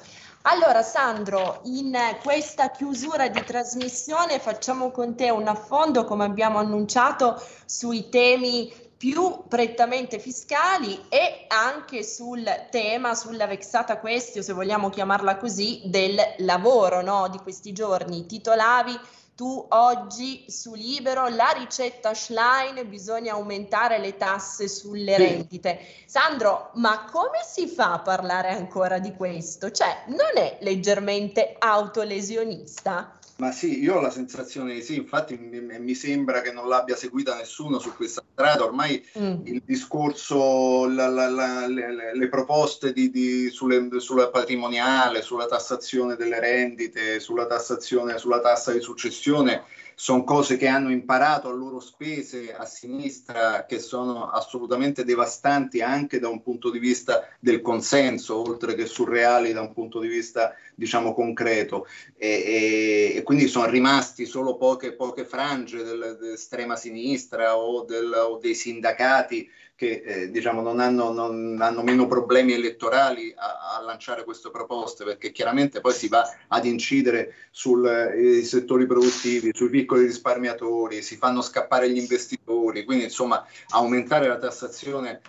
Allora 0.46 0.82
Sandro, 0.82 1.62
in 1.66 1.96
questa 2.22 2.70
chiusura 2.72 3.30
di 3.30 3.44
trasmissione 3.44 4.40
facciamo 4.40 4.92
con 4.92 5.16
te 5.16 5.30
un 5.30 5.48
affondo, 5.48 6.06
come 6.06 6.26
abbiamo 6.26 6.58
annunciato, 6.58 7.42
sui 7.66 8.10
temi 8.10 8.72
più 9.04 9.44
prettamente 9.50 10.18
fiscali 10.18 10.98
e 11.10 11.44
anche 11.50 12.04
sul 12.04 12.42
tema, 12.72 13.16
sulla 13.16 13.48
vexata 13.48 13.98
questione, 13.98 14.46
se 14.46 14.54
vogliamo 14.54 14.90
chiamarla 14.90 15.36
così, 15.36 15.82
del 15.84 16.16
lavoro 16.38 17.02
no? 17.02 17.28
di 17.28 17.38
questi 17.40 17.74
giorni. 17.74 18.26
Titolavi 18.26 18.98
tu 19.36 19.66
oggi 19.72 20.46
su 20.48 20.74
Libero 20.74 21.28
la 21.28 21.54
ricetta 21.54 22.14
Schlein 22.14 22.88
bisogna 22.88 23.34
aumentare 23.34 23.98
le 23.98 24.16
tasse 24.16 24.70
sulle 24.70 25.18
rendite. 25.18 25.82
Sandro, 26.06 26.72
ma 26.76 27.04
come 27.12 27.40
si 27.46 27.68
fa 27.68 27.92
a 27.92 28.00
parlare 28.00 28.52
ancora 28.52 29.00
di 29.00 29.14
questo? 29.16 29.70
Cioè, 29.70 30.04
non 30.08 30.38
è 30.42 30.60
leggermente 30.62 31.58
autolesionista? 31.60 33.20
Ma 33.38 33.52
sì, 33.52 33.82
io 33.82 33.96
ho 33.96 34.00
la 34.00 34.12
sensazione 34.12 34.76
di 34.76 34.84
sì, 34.84 34.96
infatti 34.96 35.36
mi, 35.36 35.60
mi, 35.60 35.96
sembra 35.96 36.42
che 36.42 36.52
non 36.52 36.68
l'abbia 36.68 36.96
seguita 36.96 37.36
nessuno 37.36 37.80
su 37.80 37.96
questa 37.96 38.24
strada, 38.32 38.64
ormai 38.64 39.04
mm. 39.18 39.46
il 39.46 39.64
discorso, 39.66 40.88
la, 40.88 41.08
la, 41.08 41.30
la, 41.30 41.68
le, 41.68 42.16
le, 42.16 42.30
proposte 42.30 42.94
di, 42.94 43.10
di, 43.10 43.50
sulle, 43.50 44.00
sulla 44.00 44.30
patrimoniale, 44.30 45.24
sulla 45.24 45.48
tassazione 45.48 46.16
delle 46.16 46.40
rendite, 46.40 47.20
sulla 47.20 47.48
tassazione, 47.48 48.20
sulla 48.20 48.40
tassa 48.40 48.72
di 48.72 48.82
successione, 48.82 49.64
sono 49.96 50.24
cose 50.24 50.58
che 50.58 50.68
hanno 50.68 50.92
imparato 50.92 51.50
a 51.50 51.54
loro 51.54 51.80
spese 51.80 52.54
a 52.54 52.66
sinistra 52.66 53.66
che 53.66 53.80
sono 53.80 54.30
assolutamente 54.30 55.04
devastanti 55.04 55.82
anche 55.82 56.20
da 56.20 56.30
un 56.30 56.42
punto 56.42 56.70
di 56.70 56.80
vista 56.80 57.28
del 57.40 57.62
consenso, 57.62 58.40
oltre 58.40 58.76
che 58.76 58.86
surreali 58.86 59.54
da 59.54 59.62
un 59.62 59.74
punto 59.74 60.00
di 60.00 60.08
vista 60.08 60.54
diciamo 60.76 61.14
concreto. 61.14 61.86
E, 62.18 62.28
e, 62.28 63.14
e 63.18 63.24
quindi 63.24 63.48
sono 63.48 63.70
rimasti 63.70 64.26
solo 64.26 64.58
poche, 64.58 64.94
poche 64.94 65.26
frange 65.26 65.84
dell'estrema 65.84 66.76
sinistra 66.76 67.58
o, 67.58 67.84
del, 67.84 68.12
o 68.12 68.38
dei 68.38 68.56
sindacati 68.56 69.50
che 69.76 70.04
eh, 70.06 70.32
diciamo, 70.32 70.62
non, 70.62 70.80
hanno, 70.80 71.12
non, 71.12 71.58
hanno, 71.60 71.82
meno 71.82 72.08
problemi 72.08 72.54
elettorali 72.54 73.34
a, 73.36 73.78
a, 73.78 73.82
lanciare 73.82 74.24
queste 74.24 74.52
proposte, 74.52 75.04
perché 75.04 75.32
chiaramente 75.32 75.82
poi 75.82 75.94
si 75.94 76.08
va 76.08 76.24
ad 76.48 76.66
incidere 76.66 77.34
sui 77.52 77.90
eh, 77.90 78.44
settori 78.44 78.86
produttivi, 78.86 79.52
sui 79.54 79.70
piccoli 79.70 80.06
risparmiatori, 80.06 81.02
si 81.02 81.18
fanno 81.18 81.42
scappare 81.42 81.90
gli 81.90 81.98
investitori, 81.98 82.84
quindi 82.84 83.06
insomma 83.06 83.46
aumentare 83.70 84.28
la 84.28 84.38
tassazione 84.38 85.22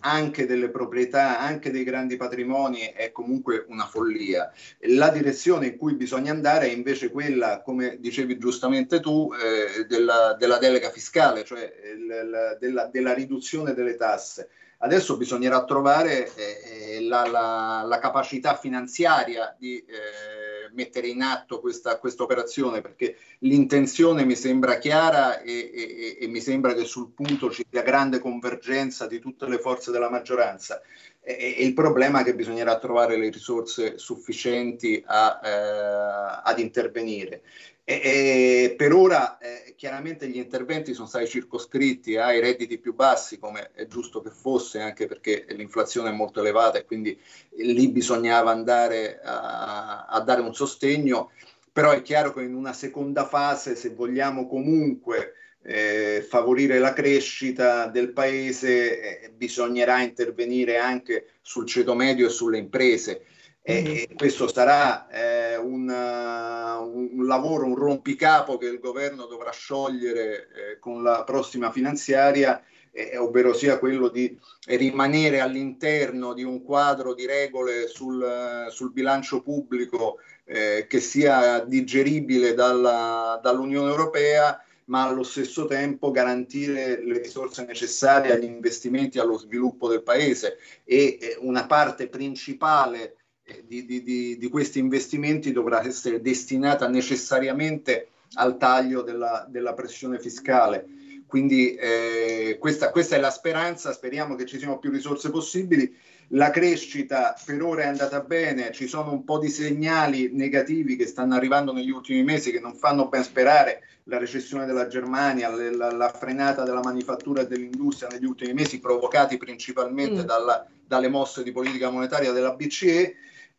anche 0.00 0.46
delle 0.46 0.70
proprietà, 0.70 1.38
anche 1.38 1.70
dei 1.70 1.84
grandi 1.84 2.16
patrimoni 2.16 2.92
è 2.94 3.12
comunque 3.12 3.64
una 3.68 3.86
follia. 3.86 4.50
La 4.80 5.10
direzione 5.10 5.66
in 5.66 5.76
cui 5.76 5.94
bisogna 5.94 6.32
andare 6.32 6.66
è 6.66 6.72
invece 6.72 7.10
quella, 7.10 7.60
come 7.62 7.98
dicevi 8.00 8.38
giustamente 8.38 9.00
tu, 9.00 9.30
eh, 9.32 9.84
della, 9.86 10.34
della, 10.38 10.58
delega 10.58 10.90
fiscale, 10.90 11.44
cioè 11.44 11.70
il, 11.94 12.56
della, 12.58 12.86
della 12.86 13.12
riduzione 13.12 13.74
delle 13.74 13.96
tasse. 13.96 14.48
Adesso 14.78 15.16
bisognerà 15.16 15.64
trovare 15.64 16.30
eh, 16.34 17.00
la, 17.02 17.26
la, 17.26 17.82
la, 17.86 17.98
capacità 17.98 18.56
finanziaria 18.56 19.54
di 19.58 19.78
eh, 19.78 20.45
mettere 20.76 21.08
in 21.08 21.22
atto 21.22 21.58
questa, 21.58 21.98
operazione 22.18 22.80
perché 22.80 23.16
l'intenzione 23.40 24.24
mi 24.24 24.36
sembra 24.36 24.78
chiara 24.78 25.40
e, 25.40 25.70
e, 25.74 26.18
e, 26.20 26.26
mi 26.28 26.40
sembra 26.40 26.74
che 26.74 26.84
sul 26.84 27.10
punto 27.10 27.50
ci 27.50 27.66
sia 27.68 27.82
grande 27.82 28.20
convergenza 28.20 29.06
di 29.06 29.18
tutte 29.18 29.48
le 29.48 29.58
forze 29.58 29.90
della 29.90 30.10
maggioranza. 30.10 30.80
E 31.20 31.56
il 31.58 31.74
problema 31.74 32.20
è 32.20 32.24
che 32.24 32.36
bisognerà 32.36 32.78
trovare 32.78 33.16
le 33.16 33.30
risorse 33.30 33.98
sufficienti 33.98 35.02
a, 35.04 35.40
eh, 35.42 36.40
ad 36.44 36.58
intervenire. 36.60 37.42
E, 37.88 38.00
e 38.02 38.74
per 38.76 38.92
ora 38.92 39.38
eh, 39.38 39.74
chiaramente 39.76 40.26
gli 40.26 40.38
interventi 40.38 40.92
sono 40.92 41.06
stati 41.06 41.28
circoscritti 41.28 42.16
ai 42.16 42.40
redditi 42.40 42.78
più 42.78 42.94
bassi, 42.94 43.38
come 43.38 43.70
è 43.74 43.86
giusto 43.86 44.20
che 44.22 44.30
fosse, 44.30 44.80
anche 44.80 45.06
perché 45.06 45.46
l'inflazione 45.50 46.08
è 46.08 46.12
molto 46.12 46.40
elevata 46.40 46.78
e 46.78 46.84
quindi 46.84 47.16
lì 47.58 47.88
bisognava 47.90 48.50
andare 48.50 49.20
a, 49.22 50.06
a 50.06 50.20
dare 50.20 50.40
un 50.40 50.52
sostegno, 50.52 51.30
però 51.70 51.92
è 51.92 52.02
chiaro 52.02 52.32
che 52.32 52.42
in 52.42 52.56
una 52.56 52.72
seconda 52.72 53.24
fase, 53.24 53.76
se 53.76 53.90
vogliamo 53.90 54.48
comunque 54.48 55.34
eh, 55.62 56.26
favorire 56.28 56.80
la 56.80 56.92
crescita 56.92 57.86
del 57.86 58.12
paese, 58.12 59.20
eh, 59.22 59.30
bisognerà 59.30 60.00
intervenire 60.02 60.78
anche 60.78 61.34
sul 61.40 61.68
ceto 61.68 61.94
medio 61.94 62.26
e 62.26 62.30
sulle 62.30 62.58
imprese 62.58 63.26
e 63.68 64.08
questo 64.16 64.46
sarà 64.46 65.08
eh, 65.08 65.56
un, 65.56 65.88
uh, 65.88 67.16
un, 67.18 67.26
lavoro, 67.26 67.66
un 67.66 67.74
rompicapo 67.74 68.58
che 68.58 68.66
il 68.66 68.78
governo 68.78 69.26
dovrà 69.26 69.50
sciogliere 69.50 70.36
eh, 70.36 70.78
con 70.78 71.02
la 71.02 71.24
prossima 71.24 71.72
finanziaria, 71.72 72.62
eh, 72.92 73.18
ovvero 73.18 73.52
sia 73.54 73.80
quello 73.80 74.06
di 74.06 74.38
rimanere 74.66 75.40
all'interno 75.40 76.32
di 76.32 76.44
un 76.44 76.62
quadro 76.62 77.12
di 77.12 77.26
regole 77.26 77.88
sul, 77.88 78.68
sul 78.70 78.92
bilancio 78.92 79.42
pubblico 79.42 80.18
eh, 80.44 80.86
che 80.88 81.00
sia 81.00 81.58
digeribile 81.58 82.54
dalla, 82.54 83.40
dall'Unione 83.42 83.90
Europea 83.90 84.60
ma 84.84 85.08
allo 85.08 85.24
stesso 85.24 85.66
tempo 85.66 86.12
garantire 86.12 87.04
le 87.04 87.18
risorse 87.18 87.64
necessarie 87.64 88.32
agli 88.32 88.44
investimenti 88.44 89.18
e 89.18 89.20
allo 89.20 89.36
sviluppo 89.36 89.88
del 89.88 90.04
paese. 90.04 90.58
E 90.84 91.36
una 91.40 91.66
parte 91.66 92.06
principale 92.08 93.16
di, 93.64 93.84
di, 93.84 94.36
di, 94.38 94.48
questi 94.48 94.80
investimenti 94.80 95.52
dovrà 95.52 95.84
essere 95.84 96.20
destinata 96.20 96.88
necessariamente 96.88 98.08
al 98.34 98.56
taglio 98.56 99.02
della, 99.02 99.46
della 99.48 99.72
pressione 99.72 100.18
fiscale. 100.18 100.86
Quindi 101.26 101.74
eh, 101.74 102.56
questa, 102.58 102.90
questa, 102.90 103.16
è 103.16 103.20
la 103.20 103.30
speranza, 103.30 103.92
speriamo 103.92 104.34
che 104.34 104.46
ci 104.46 104.58
siano 104.58 104.78
più 104.78 104.90
risorse 104.90 105.30
possibili. 105.30 105.94
La 106.30 106.50
crescita 106.50 107.36
per 107.44 107.62
ora 107.62 107.82
è 107.82 107.86
andata 107.86 108.20
bene, 108.20 108.72
ci 108.72 108.88
sono 108.88 109.12
un 109.12 109.24
po' 109.24 109.38
di 109.38 109.48
segnali 109.48 110.30
negativi 110.32 110.96
che 110.96 111.06
stanno 111.06 111.34
arrivando 111.34 111.72
negli 111.72 111.90
ultimi 111.90 112.24
mesi 112.24 112.50
che 112.50 112.60
non 112.60 112.74
fanno 112.74 113.08
ben 113.08 113.22
sperare. 113.22 113.82
La 114.08 114.18
recessione 114.18 114.66
della 114.66 114.86
Germania, 114.86 115.50
la, 115.50 115.90
la 115.90 116.08
frenata 116.10 116.62
della 116.62 116.82
manifattura 116.82 117.42
e 117.42 117.46
dell'industria 117.48 118.08
negli 118.08 118.24
ultimi 118.24 118.52
mesi, 118.52 118.78
provocati 118.78 119.36
principalmente 119.36 120.22
mm. 120.22 120.26
dalla, 120.26 120.64
dalle 120.86 121.08
mosse 121.08 121.42
di 121.42 121.50
politica 121.50 121.90
monetaria 121.90 122.30
della 122.30 122.54
BCE 122.54 123.16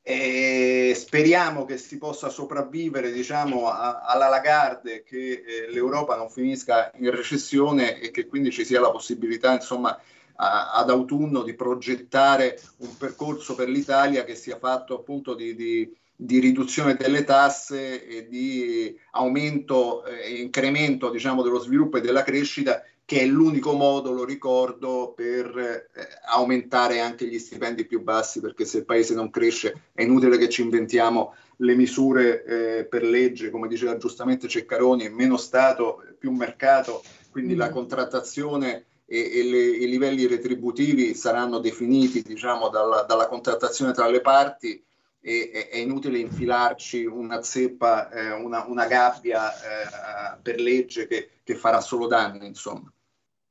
E 0.10 0.94
speriamo 0.96 1.66
che 1.66 1.78
si 1.78 1.98
possa 1.98 2.30
sopravvivere 2.30 3.12
diciamo, 3.12 3.68
a, 3.68 4.00
alla 4.06 4.30
Lagarde, 4.30 5.04
che 5.04 5.44
eh, 5.46 5.70
l'Europa 5.70 6.16
non 6.16 6.30
finisca 6.30 6.92
in 6.96 7.12
recessione 7.12 8.00
e 8.00 8.10
che 8.10 8.26
quindi 8.26 8.50
ci 8.50 8.64
sia 8.64 8.80
la 8.80 8.90
possibilità 8.90 9.52
insomma, 9.52 10.00
a, 10.36 10.72
ad 10.72 10.90
autunno 10.90 11.44
di 11.44 11.56
progettare 11.56 12.58
un 12.78 12.96
percorso 12.96 13.54
per 13.54 13.68
l'Italia 13.68 14.24
che 14.24 14.36
sia 14.36 14.58
fatto 14.58 14.96
appunto 14.96 15.34
di, 15.34 15.54
di, 15.56 15.94
di 16.16 16.40
riduzione 16.40 16.96
delle 16.96 17.26
tasse 17.26 18.08
e 18.08 18.30
di 18.30 18.98
aumento 19.12 20.06
e 20.06 20.22
eh, 20.22 20.42
incremento 20.42 21.10
diciamo, 21.10 21.42
dello 21.42 21.60
sviluppo 21.60 21.98
e 21.98 22.02
della 22.02 22.24
crescita 22.24 22.82
che 23.08 23.22
è 23.22 23.26
l'unico 23.26 23.72
modo, 23.72 24.12
lo 24.12 24.26
ricordo, 24.26 25.14
per 25.16 25.58
eh, 25.58 26.08
aumentare 26.26 27.00
anche 27.00 27.26
gli 27.26 27.40
stipendi 27.40 27.86
più 27.86 28.04
bassi, 28.04 28.42
perché 28.42 28.66
se 28.66 28.80
il 28.80 28.86
paese 28.86 29.16
non 29.16 29.30
cresce 29.30 29.92
è 29.94 30.04
inutile 30.04 30.38
che 30.38 30.50
ci 30.50 30.62
inventiamo 30.62 31.34
le 31.60 31.76
misure 31.76 32.44
eh, 32.44 32.84
per 32.84 33.04
legge, 33.04 33.50
come 33.50 33.70
diceva 33.70 33.96
giustamente 33.96 34.50
Ceccaroni, 34.50 35.08
meno 35.08 35.38
Stato, 35.38 36.04
più 36.20 36.32
mercato, 36.32 37.02
quindi 37.32 37.56
mm. 37.56 37.58
la 37.58 37.70
contrattazione 37.70 38.88
e, 39.06 39.40
e 39.40 39.44
le, 39.44 39.58
i 39.58 39.88
livelli 39.88 40.28
retributivi 40.28 41.14
saranno 41.14 41.60
definiti 41.60 42.22
diciamo, 42.22 42.68
dalla, 42.68 43.04
dalla 43.04 43.30
contrattazione 43.30 43.94
tra 43.94 44.10
le 44.10 44.20
parti 44.20 44.84
e, 45.22 45.70
è, 45.72 45.78
inutile 45.78 46.20
infilarci 46.20 47.06
una 47.06 47.42
zeppa, 47.42 48.10
eh, 48.10 48.32
una, 48.32 48.66
una, 48.68 48.86
gabbia 48.86 49.54
eh, 49.54 50.38
per 50.42 50.60
legge 50.60 51.08
che, 51.08 51.30
che 51.42 51.56
farà 51.56 51.80
solo 51.80 52.08
danni, 52.08 52.46
insomma. 52.46 52.92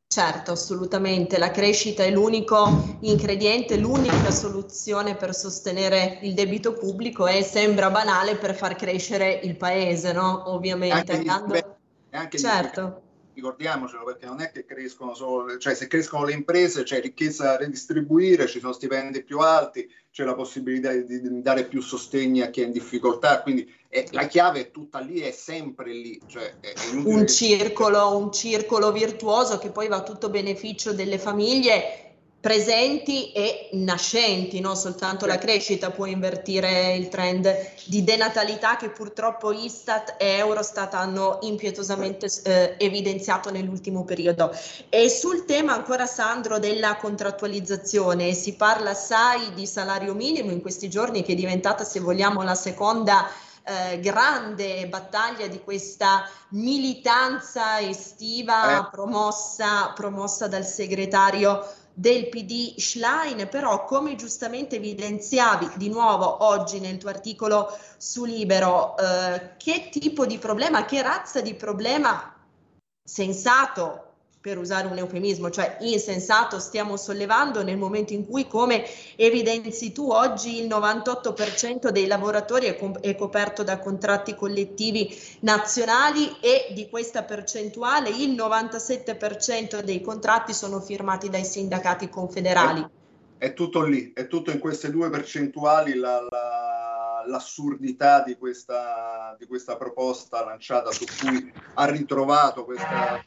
Certo, 0.09 0.53
assolutamente. 0.53 1.37
La 1.37 1.51
crescita 1.51 2.05
è 2.05 2.11
l'unico 2.11 2.97
ingrediente, 3.01 3.77
l'unica 3.77 4.31
soluzione 4.31 5.17
per 5.17 5.35
sostenere 5.35 6.21
il 6.23 6.33
debito 6.33 6.75
pubblico 6.75 7.27
e 7.27 7.43
sembra 7.43 7.91
banale 7.91 8.37
per 8.37 8.55
far 8.55 8.77
crescere 8.77 9.41
il 9.43 9.57
paese, 9.57 10.13
no? 10.13 10.51
Ovviamente. 10.53 11.13
Anche 11.13 11.29
andando... 11.29 11.77
anche 12.11 12.39
certo. 12.39 13.03
Ricordiamocelo 13.37 14.03
perché 14.03 14.25
non 14.25 14.41
è 14.41 14.51
che 14.51 14.65
crescono 14.65 15.13
solo, 15.13 15.59
cioè 15.59 15.75
se 15.75 15.89
crescono 15.89 16.25
le 16.25 16.33
imprese 16.33 16.85
c'è 16.85 17.03
ricchezza 17.03 17.45
da 17.45 17.57
redistribuire, 17.59 18.47
ci 18.47 18.61
sono 18.61 18.73
stipendi 18.73 19.23
più 19.25 19.41
alti, 19.41 19.87
c'è 20.11 20.25
la 20.25 20.35
possibilità 20.35 20.91
di, 20.95 21.43
dare 21.43 21.65
più 21.65 21.83
sostegni 21.83 22.41
a 22.41 22.49
chi 22.49 22.63
è 22.63 22.65
in 22.65 22.73
difficoltà, 22.73 23.43
quindi 23.43 23.71
è, 23.89 24.07
la 24.13 24.27
chiave 24.27 24.61
è 24.61 24.71
tutta 24.71 25.01
lì, 25.01 25.21
è 25.21 25.33
sempre 25.33 25.93
lì. 25.93 26.19
Cioè 26.27 26.61
è, 26.61 26.73
un, 27.05 27.27
circolo, 27.27 28.17
un 28.17 28.33
circolo 28.33 28.91
virtuoso 28.91 29.59
che 29.59 29.69
poi 29.69 29.89
va 29.89 29.97
a 29.97 30.03
tutto 30.03 30.31
beneficio 30.31 30.95
delle 30.95 31.19
famiglie 31.19 32.06
presenti 32.47 33.33
e 33.33 33.71
nascenti, 33.73 34.61
non 34.61 34.77
soltanto 34.77 35.27
la 35.27 35.37
crescita 35.37 35.91
può 35.91 36.07
invertire 36.07 36.95
il 36.95 37.09
trend 37.09 37.53
di 37.87 38.05
denatalità 38.05 38.77
che 38.77 38.91
purtroppo 38.91 39.51
Istat 39.51 40.15
e 40.17 40.37
Eurostat 40.37 40.95
hanno 40.95 41.39
impietosamente 41.43 42.29
eh, 42.45 42.77
evidenziato 42.79 43.51
nell'ultimo 43.51 44.05
periodo. 44.05 44.57
E 44.89 45.09
sul 45.09 45.45
tema 45.45 45.75
ancora 45.75 46.07
Sandro 46.07 46.61
della 46.61 46.95
contrattualizzazione, 46.99 48.33
si 48.33 48.55
parla 48.55 48.91
assai 48.91 49.53
di 49.53 49.67
salario 49.67 50.15
minimo 50.15 50.53
in 50.53 50.63
questi 50.63 50.89
giorni 50.89 51.25
che 51.25 51.33
è 51.33 51.35
diventata 51.35 51.83
se 51.83 51.99
vogliamo 51.99 52.43
la 52.43 52.55
seconda 52.55 53.29
eh, 53.65 53.99
grande 53.99 54.87
battaglia 54.87 55.49
di 55.49 55.61
questa 55.65 56.31
militanza 56.51 57.81
estiva 57.81 58.87
eh. 58.87 58.91
promossa, 58.93 59.91
promossa 59.97 60.47
dal 60.47 60.65
segretario 60.65 61.67
del 61.99 62.29
PD 62.29 62.79
Schlein, 62.79 63.49
però 63.49 63.87
come 63.87 64.17
giustamente 64.17 64.77
evidenziavi 64.77 65.71
di 65.77 65.89
nuovo 65.89 66.45
oggi 66.45 66.79
nel 66.79 66.99
tuo 66.99 67.09
articolo 67.09 67.75
su 67.97 68.27
Libero, 68.27 68.95
eh, 68.99 69.57
che 69.57 69.89
tipo 69.91 70.27
di 70.27 70.37
problema, 70.37 70.85
che 70.85 71.01
razza 71.01 71.41
di 71.41 71.55
problema 71.55 72.35
sensato 73.03 74.06
per 74.47 74.59
usare 74.59 74.87
un 74.87 74.97
eufemismo, 74.97 75.51
cioè 75.51 75.79
insensato, 75.81 76.61
stiamo 76.61 76.97
sollevando 76.97 77.65
nel 77.65 77.77
momento 77.77 78.13
in 78.13 78.25
cui, 78.25 78.47
come 78.47 78.85
evidenzi 79.17 79.91
tu, 79.91 80.09
oggi 80.09 80.63
il 80.63 80.69
98% 80.69 81.89
dei 81.89 82.07
lavoratori 82.07 82.67
è, 82.67 82.79
com- 82.79 83.01
è 83.01 83.17
coperto 83.17 83.65
da 83.65 83.81
contratti 83.81 84.37
collettivi 84.37 85.13
nazionali 85.41 86.37
e 86.41 86.73
di 86.75 86.89
questa 86.89 87.25
percentuale 87.25 88.11
il 88.11 88.37
97% 88.37 89.81
dei 89.81 90.01
contratti 90.01 90.53
sono 90.53 90.79
firmati 90.79 91.29
dai 91.29 91.45
sindacati 91.45 92.09
confederali. 92.09 92.87
È, 93.39 93.47
è 93.47 93.53
tutto 93.53 93.83
lì, 93.83 94.13
è 94.15 94.29
tutto 94.29 94.53
in 94.53 94.61
queste 94.61 94.93
due 94.93 95.11
percentuali 95.11 95.95
la, 95.95 96.21
la, 96.21 97.25
l'assurdità 97.27 98.23
di 98.23 98.37
questa, 98.37 99.35
di 99.41 99.47
questa 99.47 99.77
proposta 99.77 100.45
lanciata 100.45 100.93
su 100.93 101.05
cui 101.19 101.53
ha 101.75 101.85
ritrovato 101.87 102.65
questa 102.65 103.25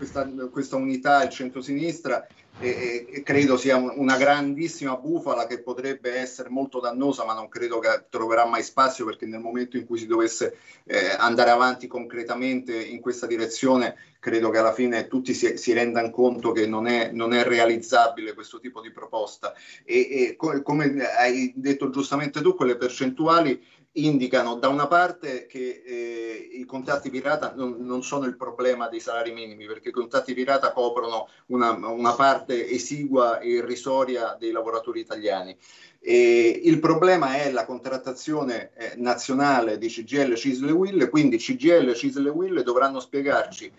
questa, 0.00 0.26
questa 0.50 0.76
unità 0.76 1.22
il 1.22 1.28
centrosinistra 1.28 2.26
e, 2.58 3.06
e 3.10 3.22
credo 3.22 3.58
sia 3.58 3.76
un, 3.76 3.92
una 3.96 4.16
grandissima 4.16 4.96
bufala 4.96 5.46
che 5.46 5.60
potrebbe 5.60 6.14
essere 6.14 6.48
molto 6.48 6.80
dannosa, 6.80 7.26
ma 7.26 7.34
non 7.34 7.50
credo 7.50 7.78
che 7.80 8.06
troverà 8.08 8.46
mai 8.46 8.62
spazio 8.62 9.04
perché 9.04 9.26
nel 9.26 9.40
momento 9.40 9.76
in 9.76 9.84
cui 9.84 9.98
si 9.98 10.06
dovesse 10.06 10.56
eh, 10.84 11.14
andare 11.18 11.50
avanti 11.50 11.86
concretamente 11.86 12.74
in 12.82 13.00
questa 13.00 13.26
direzione, 13.26 13.94
credo 14.18 14.48
che 14.48 14.58
alla 14.58 14.72
fine 14.72 15.06
tutti 15.06 15.34
si, 15.34 15.58
si 15.58 15.72
rendano 15.74 16.10
conto 16.10 16.52
che 16.52 16.66
non 16.66 16.86
è, 16.86 17.10
non 17.12 17.34
è, 17.34 17.44
realizzabile 17.44 18.32
questo 18.32 18.58
tipo 18.58 18.80
di 18.80 18.90
proposta. 18.90 19.52
E, 19.84 20.36
e 20.38 20.62
come 20.62 21.06
hai 21.18 21.52
detto 21.54 21.90
giustamente 21.90 22.40
tu, 22.40 22.54
quelle 22.54 22.76
percentuali 22.76 23.62
indicano 23.92 24.54
da 24.54 24.68
una 24.68 24.86
parte 24.86 25.46
che 25.46 25.82
eh, 25.84 26.48
i 26.52 26.64
contratti 26.64 27.10
pirata 27.10 27.52
non, 27.56 27.76
non, 27.80 28.04
sono 28.04 28.26
il 28.26 28.36
problema 28.36 28.88
dei 28.88 29.00
salari 29.00 29.32
minimi, 29.32 29.66
perché 29.66 29.88
i 29.88 29.92
contratti 29.92 30.32
pirata 30.32 30.72
coprono 30.72 31.28
una, 31.46 31.72
una 31.72 32.14
parte 32.14 32.68
esigua 32.68 33.40
e 33.40 33.48
irrisoria 33.48 34.36
dei 34.38 34.52
lavoratori 34.52 35.00
italiani. 35.00 35.56
E 35.98 36.60
il 36.64 36.78
problema 36.78 37.36
è 37.36 37.50
la 37.50 37.66
contrattazione 37.66 38.70
eh, 38.74 38.92
nazionale 38.96 39.76
di 39.76 39.88
CGL, 39.88 40.36
CISL 40.36 40.68
e 40.68 40.72
WIL, 40.72 41.08
quindi 41.10 41.38
CGL, 41.38 41.94
CISL 41.94 42.26
e 42.26 42.30
WIL 42.30 42.62
dovranno 42.62 43.00
spiegarci 43.00 43.70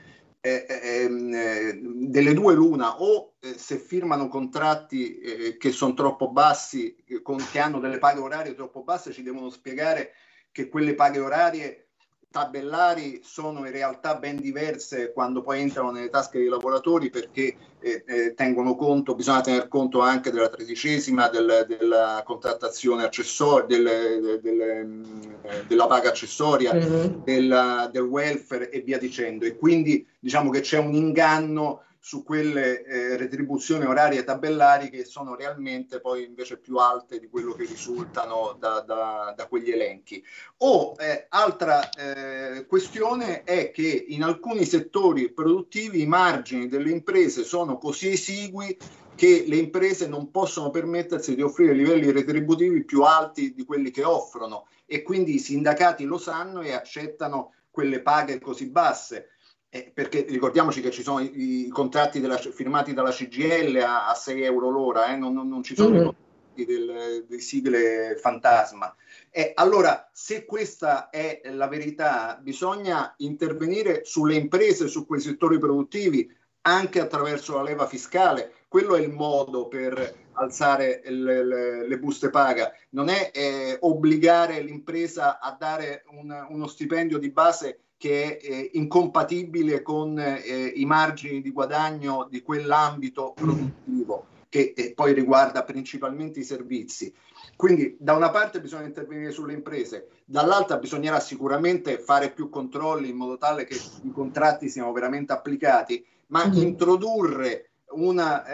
eh, 0.42 0.66
ehm, 0.68 1.34
eh, 1.34 1.80
delle 2.10 2.34
due 2.34 2.56
l'una 2.56 3.00
o 3.00 3.36
eh, 3.40 3.58
se 3.58 3.78
firmano 3.78 4.28
contratti 4.28 5.20
eh, 5.20 5.58
che 5.58 5.72
sono 5.72 5.94
troppo 5.94 6.32
bassi, 6.32 6.96
che 7.06 7.60
hanno 7.60 7.80
delle 7.80 8.00
paghe 8.00 8.20
orarie 8.20 8.56
troppo 8.56 8.84
basse, 8.84 9.14
ci 9.14 9.22
devono 9.22 9.50
spiegare 9.50 10.14
che 10.52 10.68
quelle 10.68 10.96
paghe 10.96 11.20
orarie 11.20 11.91
tabellari 12.32 13.20
sono 13.24 13.66
in 13.66 13.72
realtà 13.72 14.16
ben 14.16 14.40
diverse 14.40 15.12
quando 15.12 15.42
poi 15.42 15.60
entrano 15.60 15.92
nelle 15.92 16.10
tasche 16.10 16.40
dei 16.40 16.48
lavoratori 16.48 17.10
perché 17.10 17.56
eh, 17.82 18.04
eh, 18.08 18.34
tengono 18.34 18.76
conto, 18.76 19.16
bisogna 19.16 19.42
tener 19.42 19.68
conto 19.68 20.00
anche 20.00 20.32
della 20.32 20.48
tredicesima, 20.48 21.28
del, 21.28 21.66
della 21.68 22.24
contrattazione 22.26 23.04
accessoria, 23.04 23.66
del, 23.66 24.40
del, 24.42 24.86
mm, 24.86 25.32
della 25.68 25.88
paga 25.88 26.10
accessoria, 26.10 26.74
mm-hmm. 26.74 27.24
della, 27.24 27.90
del 27.92 28.04
welfare 28.04 28.70
e 28.70 28.80
via 28.80 28.98
dicendo. 28.98 29.46
E 29.46 29.58
quindi 29.58 30.08
diciamo 30.18 30.50
che 30.52 30.62
c'è 30.62 30.78
un 30.78 30.94
inganno 30.94 31.84
su 32.04 32.24
quelle 32.24 32.84
eh, 32.84 33.16
retribuzioni 33.16 33.86
orarie 33.86 34.24
tabellari 34.24 34.90
che 34.90 35.06
sono 35.06 35.36
realmente 35.36 36.02
poi 36.02 36.26
invece 36.26 36.58
più 36.58 36.78
alte 36.78 37.20
di 37.20 37.30
quello 37.30 37.54
che 37.54 37.64
risultano 37.64 38.58
da, 38.58 38.80
da, 38.80 39.36
da 39.38 39.48
quegli 39.48 39.70
elenchi. 39.70 40.24
O 40.58 40.96
eh, 40.98 41.28
altra 41.30 41.92
eh, 41.92 42.66
questione 42.66 43.44
è 43.44 43.70
che 43.70 44.06
in 44.08 44.24
alcuni 44.24 44.66
settori 44.66 45.32
produttivi 45.32 46.02
i 46.02 46.08
margini 46.08 46.68
delle 46.68 46.90
imprese 46.90 47.44
sono 47.44 47.78
così 47.78 48.10
esigui 48.10 48.76
che 49.14 49.46
le 49.48 49.58
imprese 49.58 50.08
non 50.08 50.32
possono 50.32 50.72
permettersi 50.72 51.36
di 51.36 51.44
offrire 51.44 51.74
livelli 51.74 52.12
retributivi 52.12 52.84
più 52.84 53.04
alti 53.04 53.54
di 53.54 53.64
quelli 53.64 53.92
che 53.92 54.04
offrono 54.04 54.66
e 54.88 55.04
quindi 55.04 55.36
i 55.36 55.40
sindacati 55.40 56.06
lo 56.06 56.18
sanno 56.18 56.62
e 56.62 56.72
accettano 56.72 57.54
quelle 57.70 58.02
paghe 58.02 58.40
così 58.40 58.70
basse 58.70 59.28
eh, 59.74 59.90
perché 59.94 60.26
ricordiamoci 60.28 60.82
che 60.82 60.92
ci 60.92 61.02
sono 61.02 61.20
i, 61.20 61.68
i 61.68 61.70
contratti 61.70 62.20
della, 62.20 62.36
firmati 62.36 62.94
dalla 62.94 63.12
CGL 63.12 63.78
a, 63.78 64.10
a 64.10 64.14
6 64.14 64.42
euro 64.42 64.70
l'ora, 64.70 65.14
eh, 65.14 65.16
non, 65.16 65.34
non, 65.34 65.48
non, 65.48 65.64
ci 65.64 65.76
sono 65.76 65.96
mm-hmm. 65.96 66.10
i 66.56 66.66
del, 66.66 67.26
dei 67.26 67.40
sigle 67.40 68.18
fantasma. 68.20 68.94
Eh, 69.30 69.54
allora, 69.56 70.10
se 70.12 70.44
questa 70.44 71.10
è 71.10 71.40
la 71.46 71.70
verità, 71.70 72.38
bisogna 72.42 73.14
intervenire 73.20 74.04
sulle 74.04 74.36
imprese, 74.36 74.90
su 74.90 75.06
quei 75.06 75.22
settori 75.22 75.58
produttivi, 75.58 76.30
anche 76.64 77.00
attraverso 77.00 77.56
la 77.56 77.64
leva 77.64 77.88
fiscale. 77.88 78.54
Quello 78.68 78.96
è 78.96 79.00
il 79.00 79.10
modo 79.10 79.70
per 79.70 80.20
alzare 80.34 81.02
le, 81.06 81.46
le, 81.46 81.88
le 81.88 81.98
buste 81.98 82.30
paga, 82.30 82.74
non 82.90 83.08
è 83.08 83.32
eh, 83.34 83.78
obbligare 83.80 84.60
l'impresa 84.60 85.40
a 85.40 85.56
dare 85.58 86.04
un, 86.10 86.46
uno 86.50 86.68
stipendio 86.68 87.18
di 87.18 87.32
base 87.32 87.80
che 88.02 88.38
è 88.40 88.46
eh, 88.46 88.70
incompatibile 88.74 89.84
con 89.84 90.18
eh, 90.18 90.72
i 90.76 90.86
margini 90.86 91.40
di 91.40 91.52
guadagno 91.52 92.28
di 92.32 92.42
quell'ambito 92.42 93.36
produttivo. 93.38 94.26
che 94.50 94.74
eh, 94.76 94.94
poi 94.94 95.14
riguarda 95.14 95.64
principalmente 95.64 96.40
i 96.40 96.44
servizi. 96.44 97.14
Quindi 97.56 97.96
da 98.00 98.14
una 98.16 98.32
parte 98.32 98.60
bisogna 98.60 98.86
intervenire 98.88 99.32
sulle 99.32 99.54
imprese, 99.54 100.10
dall'altra 100.26 100.78
bisognerà 100.78 101.20
sicuramente 101.22 102.00
fare 102.00 102.32
più 102.32 102.50
controlli 102.50 103.08
in 103.10 103.16
modo 103.16 103.38
tale 103.38 103.64
che 103.66 103.76
i 104.02 104.12
contratti 104.12 104.68
siano 104.68 104.92
veramente 104.92 105.32
applicati, 105.32 106.06
ma 106.28 106.44
Mhm. 106.48 106.58
introdurre 106.64 107.70
una 107.94 108.46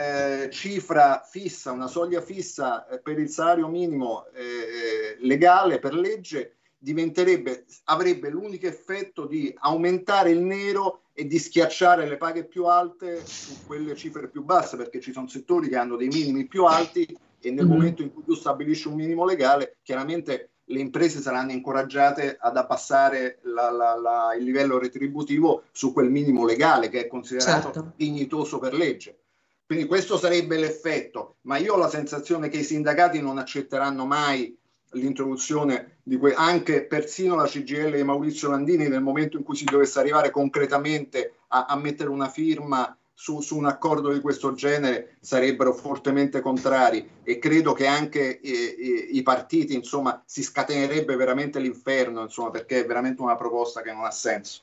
eh, 0.45 0.49
cifra 0.51 1.23
fissa, 1.27 1.71
una 1.71 1.87
soglia 1.87 2.21
fissa 2.21 2.87
eh, 2.87 2.99
per 2.99 3.17
il 3.17 3.29
salario 3.29 3.67
minimo 3.67 4.25
eh, 4.33 5.15
legale 5.25 5.79
per 5.79 5.93
legge 5.95 6.57
diventerebbe, 6.78 7.65
avrebbe 7.86 8.30
l'unico 8.30 8.67
effetto 8.67 9.25
di 9.25 9.53
aumentare 9.59 10.32
il 10.32 10.39
nero 10.39 11.01
e 11.13 11.25
di 11.25 11.39
schiacciare 11.39 12.07
le 12.07 12.17
paghe 12.17 12.45
più 12.45 12.65
alte 12.65 13.23
su 13.25 13.59
quelle 13.65 13.95
cifre 13.95 14.30
più 14.30 14.43
basse, 14.43 14.78
perché 14.78 14.99
ci 14.99 15.11
sono 15.11 15.28
settori 15.28 15.67
che 15.69 15.75
hanno 15.78 15.95
dei 15.95 16.07
minimi 16.09 16.45
più 16.47 16.65
alti 16.65 17.05
e 17.39 17.51
nel 17.51 17.65
Mhm. 17.65 17.71
momento 17.71 18.01
in 18.01 18.13
cui 18.13 18.23
tu 18.23 18.36
stabilisci 18.36 18.88
un 18.88 18.95
minimo 18.95 19.25
legale, 19.25 19.78
chiaramente 19.84 20.51
le 20.69 20.80
imprese 20.80 21.21
saranno 21.21 21.51
incoraggiate 21.53 22.38
ad 22.39 22.57
abbassare 22.57 23.39
la- 23.43 23.71
la- 23.71 23.95
la- 23.95 24.36
il 24.38 24.43
livello 24.43 24.78
retributivo 24.78 25.63
su 25.71 25.93
quel 25.93 26.09
minimo 26.09 26.45
legale 26.45 26.89
che 26.89 27.05
è 27.05 27.07
considerato 27.07 27.71
Certo. 27.71 27.93
dignitoso 27.95 28.59
per 28.59 28.73
legge. 28.73 29.17
Quindi 29.65 29.86
questo 29.86 30.17
sarebbe 30.17 30.57
l'effetto, 30.57 31.38
ma 31.41 31.57
io 31.57 31.73
ho 31.73 31.78
la 31.78 31.89
sensazione 31.89 32.49
che 32.49 32.57
i 32.57 32.63
sindacati 32.63 33.21
non 33.21 33.38
accetteranno 33.38 34.05
mai 34.05 34.57
l'introduzione 34.91 35.97
di 36.03 36.17
que- 36.17 36.33
anche 36.33 36.85
persino 36.85 37.35
la 37.35 37.45
CGL 37.45 37.95
di 37.95 38.03
Maurizio 38.03 38.49
Landini 38.49 38.88
nel 38.88 39.01
momento 39.01 39.38
in 39.38 39.43
cui 39.43 39.55
si 39.55 39.65
dovesse 39.65 39.99
arrivare 39.99 40.31
concretamente 40.31 41.33
a, 41.47 41.65
a 41.65 41.75
mettere 41.75 42.09
una 42.09 42.29
firma 42.29 42.97
su, 43.19 43.41
su 43.41 43.57
un 43.57 43.65
accordo 43.65 44.13
di 44.13 44.19
questo 44.19 44.53
genere 44.53 45.17
sarebbero 45.19 45.73
fortemente 45.73 46.39
contrari 46.39 47.09
e 47.23 47.39
credo 47.39 47.73
che 47.73 47.88
anche 47.88 48.39
eh, 48.39 48.75
eh, 48.77 49.07
i 49.11 49.23
partiti 49.23 49.73
insomma 49.73 50.21
si 50.23 50.43
scatenerebbe 50.43 51.15
veramente 51.15 51.59
l'inferno 51.59 52.21
insomma 52.21 52.51
perché 52.51 52.83
è 52.83 52.85
veramente 52.85 53.23
una 53.23 53.35
proposta 53.35 53.81
che 53.81 53.91
non 53.91 54.05
ha 54.05 54.11
senso. 54.11 54.61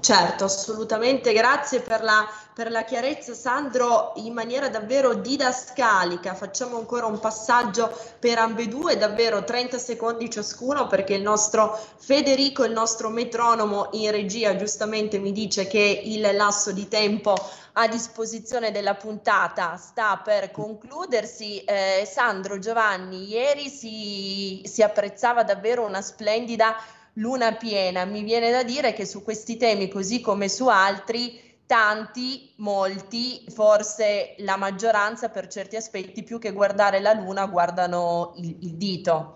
Certo, 0.00 0.44
assolutamente, 0.44 1.32
grazie 1.32 1.80
per 1.80 2.02
la, 2.02 2.28
per 2.54 2.70
la 2.70 2.84
chiarezza 2.84 3.34
Sandro, 3.34 4.12
in 4.16 4.32
maniera 4.32 4.68
davvero 4.68 5.14
didascalica. 5.14 6.34
Facciamo 6.34 6.76
ancora 6.76 7.06
un 7.06 7.18
passaggio 7.18 7.90
per 8.18 8.38
ambedue, 8.38 8.96
davvero 8.96 9.44
30 9.44 9.78
secondi 9.78 10.30
ciascuno, 10.30 10.86
perché 10.86 11.14
il 11.14 11.22
nostro 11.22 11.78
Federico, 11.96 12.64
il 12.64 12.72
nostro 12.72 13.08
metronomo 13.08 13.88
in 13.92 14.10
regia, 14.10 14.56
giustamente 14.56 15.18
mi 15.18 15.32
dice 15.32 15.66
che 15.66 16.02
il 16.04 16.34
lasso 16.34 16.72
di 16.72 16.88
tempo 16.88 17.34
a 17.78 17.88
disposizione 17.88 18.70
della 18.70 18.94
puntata 18.94 19.76
sta 19.76 20.20
per 20.22 20.50
concludersi. 20.50 21.62
Eh, 21.64 22.08
Sandro 22.10 22.58
Giovanni, 22.58 23.28
ieri 23.28 23.68
si, 23.68 24.62
si 24.64 24.82
apprezzava 24.82 25.42
davvero 25.42 25.84
una 25.84 26.00
splendida 26.00 26.76
luna 27.16 27.54
piena. 27.54 28.04
Mi 28.04 28.22
viene 28.22 28.50
da 28.50 28.62
dire 28.62 28.92
che 28.92 29.04
su 29.04 29.22
questi 29.22 29.56
temi, 29.56 29.88
così 29.88 30.20
come 30.20 30.48
su 30.48 30.68
altri, 30.68 31.40
tanti, 31.66 32.52
molti, 32.56 33.44
forse 33.48 34.34
la 34.38 34.56
maggioranza 34.56 35.28
per 35.28 35.48
certi 35.48 35.76
aspetti, 35.76 36.22
più 36.22 36.38
che 36.38 36.52
guardare 36.52 37.00
la 37.00 37.12
luna, 37.12 37.46
guardano 37.46 38.34
il, 38.36 38.56
il 38.60 38.74
dito. 38.74 39.32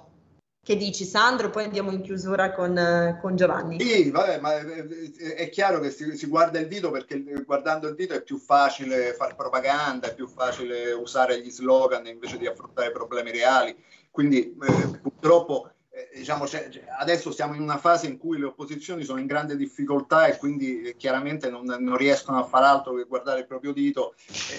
Che 0.62 0.76
dici 0.76 1.06
Sandro? 1.06 1.48
Poi 1.48 1.64
andiamo 1.64 1.90
in 1.90 2.02
chiusura 2.02 2.52
con, 2.52 3.18
con 3.20 3.34
Giovanni. 3.34 3.80
Sì, 3.80 4.10
vabbè, 4.10 4.40
ma 4.40 4.58
è, 4.58 5.34
è 5.34 5.48
chiaro 5.48 5.80
che 5.80 5.90
si, 5.90 6.16
si 6.16 6.26
guarda 6.26 6.58
il 6.58 6.68
dito 6.68 6.90
perché 6.90 7.18
guardando 7.46 7.88
il 7.88 7.94
dito 7.94 8.12
è 8.12 8.22
più 8.22 8.36
facile 8.36 9.14
fare 9.14 9.34
propaganda, 9.34 10.08
è 10.08 10.14
più 10.14 10.28
facile 10.28 10.92
usare 10.92 11.40
gli 11.40 11.50
slogan 11.50 12.06
invece 12.06 12.36
di 12.36 12.46
affrontare 12.46 12.92
problemi 12.92 13.30
reali. 13.30 13.74
Quindi 14.10 14.54
eh, 14.54 14.98
purtroppo 15.00 15.70
diciamo, 16.14 16.44
c'è- 16.44 16.68
c'è- 16.68 16.84
adesso 16.98 17.30
siamo 17.30 17.54
in 17.54 17.62
una 17.62 17.78
fase 17.78 18.06
in 18.06 18.18
cui 18.18 18.38
le 18.38 18.46
opposizioni 18.46 19.04
sono 19.04 19.20
in 19.20 19.26
grande 19.26 19.56
difficoltà 19.56 20.26
e 20.26 20.36
quindi 20.36 20.82
eh, 20.82 20.96
chiaramente 20.96 21.50
non, 21.50 21.64
non 21.64 21.96
riescono 21.96 22.38
a 22.38 22.44
fare 22.44 22.66
altro 22.66 22.94
che 22.94 23.04
guardare 23.04 23.40
il 23.40 23.46
proprio 23.46 23.72
dito. 23.72 24.14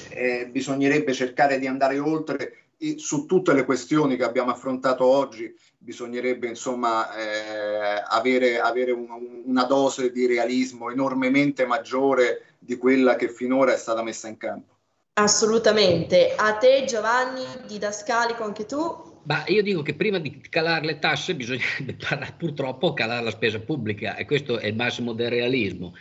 Eh, 0.09 0.39
eh, 0.41 0.47
bisognerebbe 0.47 1.13
cercare 1.13 1.59
di 1.59 1.67
andare 1.67 1.99
oltre 1.99 2.55
e 2.77 2.97
su 2.97 3.25
tutte 3.25 3.53
le 3.53 3.63
questioni 3.63 4.17
che 4.17 4.23
abbiamo 4.23 4.49
affrontato 4.49 5.05
oggi 5.05 5.55
bisognerebbe 5.77 6.47
insomma 6.47 7.15
eh, 7.15 8.03
avere, 8.07 8.59
avere 8.59 8.91
un- 8.91 9.43
una 9.45 9.63
dose 9.65 10.11
di 10.11 10.25
realismo 10.25 10.89
enormemente 10.89 11.65
maggiore 11.65 12.55
di 12.57 12.77
quella 12.77 13.15
che 13.15 13.29
finora 13.29 13.73
è 13.73 13.77
stata 13.77 14.01
messa 14.01 14.27
in 14.27 14.37
campo. 14.37 14.73
Assolutamente. 15.13 16.33
A 16.35 16.53
te 16.53 16.85
Giovanni, 16.85 17.45
didascalico 17.67 18.43
anche 18.43 18.65
tu? 18.65 19.10
Ma 19.23 19.43
io 19.47 19.61
dico 19.61 19.81
che 19.83 19.93
prima 19.93 20.17
di 20.17 20.41
calare 20.49 20.85
le 20.85 20.99
tasse 20.99 21.35
bisognerebbe 21.35 21.95
purtroppo 22.37 22.93
calare 22.93 23.23
la 23.23 23.31
spesa 23.31 23.59
pubblica 23.59 24.15
e 24.15 24.25
questo 24.25 24.57
è 24.57 24.67
il 24.67 24.75
massimo 24.75 25.13
del 25.13 25.29
realismo. 25.29 25.93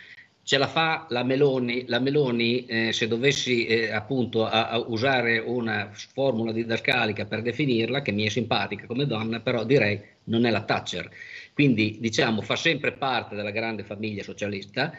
Ce 0.43 0.57
la 0.57 0.67
fa 0.67 1.05
la 1.09 1.23
Meloni, 1.23 1.85
la 1.87 1.99
Meloni 1.99 2.65
eh, 2.65 2.91
se 2.93 3.07
dovessi 3.07 3.67
eh, 3.67 3.91
appunto 3.91 4.45
a- 4.45 4.69
a 4.69 4.79
usare 4.79 5.37
una 5.37 5.91
formula 5.93 6.51
didascalica 6.51 7.25
per 7.25 7.43
definirla, 7.43 8.01
che 8.01 8.11
mi 8.11 8.25
è 8.25 8.29
simpatica 8.29 8.87
come 8.87 9.05
donna, 9.05 9.39
però 9.39 9.63
direi 9.63 10.01
non 10.25 10.45
è 10.45 10.49
la 10.49 10.63
Thatcher. 10.63 11.09
Quindi 11.53 11.97
diciamo 11.99 12.41
fa 12.41 12.55
sempre 12.55 12.93
parte 12.93 13.35
della 13.35 13.51
grande 13.51 13.83
famiglia 13.83 14.23
socialista, 14.23 14.91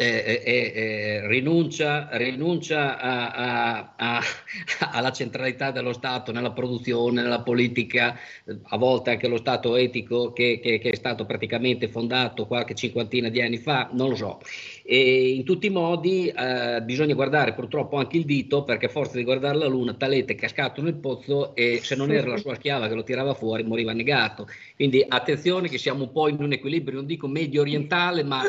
eh, 0.00 0.42
eh, 0.44 1.26
rinuncia, 1.26 2.08
rinuncia 2.12 2.98
a- 3.00 3.30
a- 3.32 3.94
a- 3.96 4.20
alla 4.92 5.10
centralità 5.10 5.72
dello 5.72 5.92
Stato 5.92 6.30
nella 6.30 6.52
produzione, 6.52 7.20
nella 7.20 7.40
politica, 7.42 8.16
a 8.62 8.76
volte 8.76 9.10
anche 9.10 9.26
lo 9.26 9.36
Stato 9.38 9.74
etico 9.74 10.32
che, 10.32 10.60
che- 10.62 10.78
che 10.78 10.90
è 10.90 10.94
stato 10.94 11.26
praticamente 11.26 11.88
fondato 11.88 12.46
qualche 12.46 12.74
cinquantina 12.76 13.28
di 13.28 13.42
anni 13.42 13.56
fa, 13.58 13.88
non 13.92 14.10
lo 14.10 14.14
so. 14.14 14.40
E 14.84 15.30
in 15.30 15.42
tutti 15.44 15.66
i 15.66 15.70
modi 15.70 16.28
eh, 16.28 16.80
bisogna 16.82 17.14
guardare 17.14 17.52
purtroppo 17.54 17.96
anche 17.96 18.16
il 18.18 18.24
dito 18.24 18.62
perché 18.62 18.86
a 18.86 18.90
forza 18.90 19.16
di 19.16 19.24
guardare 19.24 19.58
la 19.58 19.66
luna 19.66 19.94
Talete 19.94 20.34
è 20.34 20.36
cascato 20.36 20.80
nel 20.80 20.94
pozzo 20.94 21.54
e 21.56 21.80
se 21.82 21.96
non 21.96 22.12
era 22.12 22.28
la 22.28 22.36
sua 22.36 22.54
schiava 22.54 22.86
che 22.86 22.94
lo 22.94 23.02
tirava 23.02 23.34
fuori 23.34 23.64
moriva 23.64 23.90
annegato. 23.90 24.46
Quindi 24.76 25.04
attenzione 25.06 25.68
che 25.68 25.76
siamo 25.78 26.04
un 26.04 26.12
po' 26.12 26.28
in 26.28 26.36
un 26.40 26.52
equilibrio, 26.52 26.98
non 26.98 27.06
dico 27.06 27.26
medio 27.26 27.62
orientale, 27.62 28.22
ma 28.22 28.42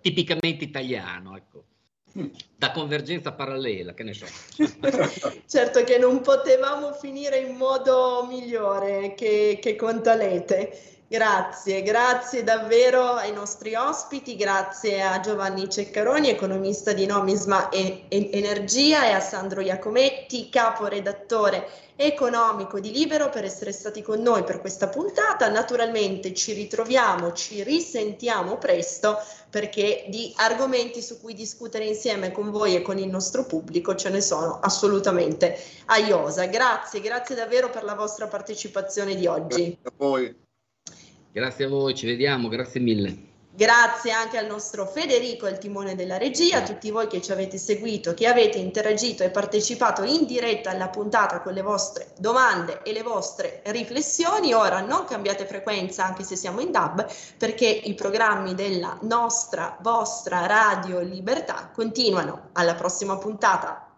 tipicamente 0.00 0.64
italiano, 0.64 1.36
ecco. 1.36 1.64
Da 2.56 2.72
convergenza 2.72 3.32
parallela, 3.32 3.94
che 3.94 4.02
ne 4.02 4.14
so. 4.14 4.26
Certo 5.46 5.84
che 5.84 5.96
non 5.96 6.20
potevamo 6.22 6.92
finire 6.92 7.38
in 7.38 7.54
modo 7.56 8.26
migliore 8.28 9.14
che, 9.14 9.58
che 9.60 9.76
con 9.76 10.02
Talete. 10.02 10.99
Grazie, 11.12 11.82
grazie 11.82 12.44
davvero 12.44 13.14
ai 13.14 13.32
nostri 13.32 13.74
ospiti, 13.74 14.36
grazie 14.36 15.02
a 15.02 15.18
Giovanni 15.18 15.68
Ceccaroni, 15.68 16.28
economista 16.28 16.92
di 16.92 17.04
Nomisma 17.04 17.68
e, 17.68 18.04
e 18.06 18.30
Energia, 18.32 19.04
e 19.04 19.10
a 19.10 19.18
Sandro 19.18 19.60
Iacometti, 19.60 20.48
caporedattore 20.48 21.66
economico 21.96 22.78
di 22.78 22.92
Libero, 22.92 23.28
per 23.28 23.44
essere 23.44 23.72
stati 23.72 24.02
con 24.02 24.22
noi 24.22 24.44
per 24.44 24.60
questa 24.60 24.86
puntata. 24.86 25.48
Naturalmente 25.48 26.32
ci 26.32 26.52
ritroviamo, 26.52 27.32
ci 27.32 27.64
risentiamo 27.64 28.56
presto 28.58 29.18
perché 29.50 30.04
di 30.10 30.32
argomenti 30.36 31.02
su 31.02 31.20
cui 31.20 31.34
discutere 31.34 31.86
insieme 31.86 32.30
con 32.30 32.52
voi 32.52 32.76
e 32.76 32.82
con 32.82 32.98
il 32.98 33.08
nostro 33.08 33.46
pubblico 33.46 33.96
ce 33.96 34.10
ne 34.10 34.20
sono 34.20 34.60
assolutamente 34.60 35.60
a 35.86 35.96
iosa. 35.96 36.46
Grazie, 36.46 37.00
grazie 37.00 37.34
davvero 37.34 37.68
per 37.68 37.82
la 37.82 37.96
vostra 37.96 38.28
partecipazione 38.28 39.16
di 39.16 39.26
oggi. 39.26 39.76
A 39.82 39.92
voi. 39.96 40.48
Grazie 41.32 41.64
a 41.66 41.68
voi, 41.68 41.94
ci 41.94 42.06
vediamo, 42.06 42.48
grazie 42.48 42.80
mille. 42.80 43.28
Grazie 43.52 44.12
anche 44.12 44.38
al 44.38 44.46
nostro 44.46 44.86
Federico, 44.86 45.46
il 45.48 45.58
timone 45.58 45.96
della 45.96 46.18
regia, 46.18 46.58
a 46.58 46.62
tutti 46.62 46.90
voi 46.90 47.08
che 47.08 47.20
ci 47.20 47.32
avete 47.32 47.58
seguito, 47.58 48.14
che 48.14 48.28
avete 48.28 48.58
interagito 48.58 49.24
e 49.24 49.30
partecipato 49.30 50.04
in 50.04 50.24
diretta 50.24 50.70
alla 50.70 50.88
puntata 50.88 51.40
con 51.40 51.52
le 51.52 51.60
vostre 51.60 52.12
domande 52.18 52.82
e 52.84 52.92
le 52.92 53.02
vostre 53.02 53.60
riflessioni. 53.66 54.54
Ora 54.54 54.80
non 54.80 55.04
cambiate 55.04 55.46
frequenza 55.46 56.04
anche 56.04 56.22
se 56.22 56.36
siamo 56.36 56.60
in 56.60 56.70
DAB 56.70 57.06
perché 57.36 57.66
i 57.66 57.94
programmi 57.94 58.54
della 58.54 58.96
nostra, 59.02 59.76
vostra 59.82 60.46
Radio 60.46 61.00
Libertà 61.00 61.70
continuano. 61.74 62.50
Alla 62.52 62.74
prossima 62.74 63.18
puntata. 63.18 63.94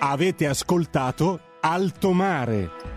Avete 0.00 0.46
ascoltato 0.46 1.40
Alto 1.60 2.12
Mare. 2.12 2.93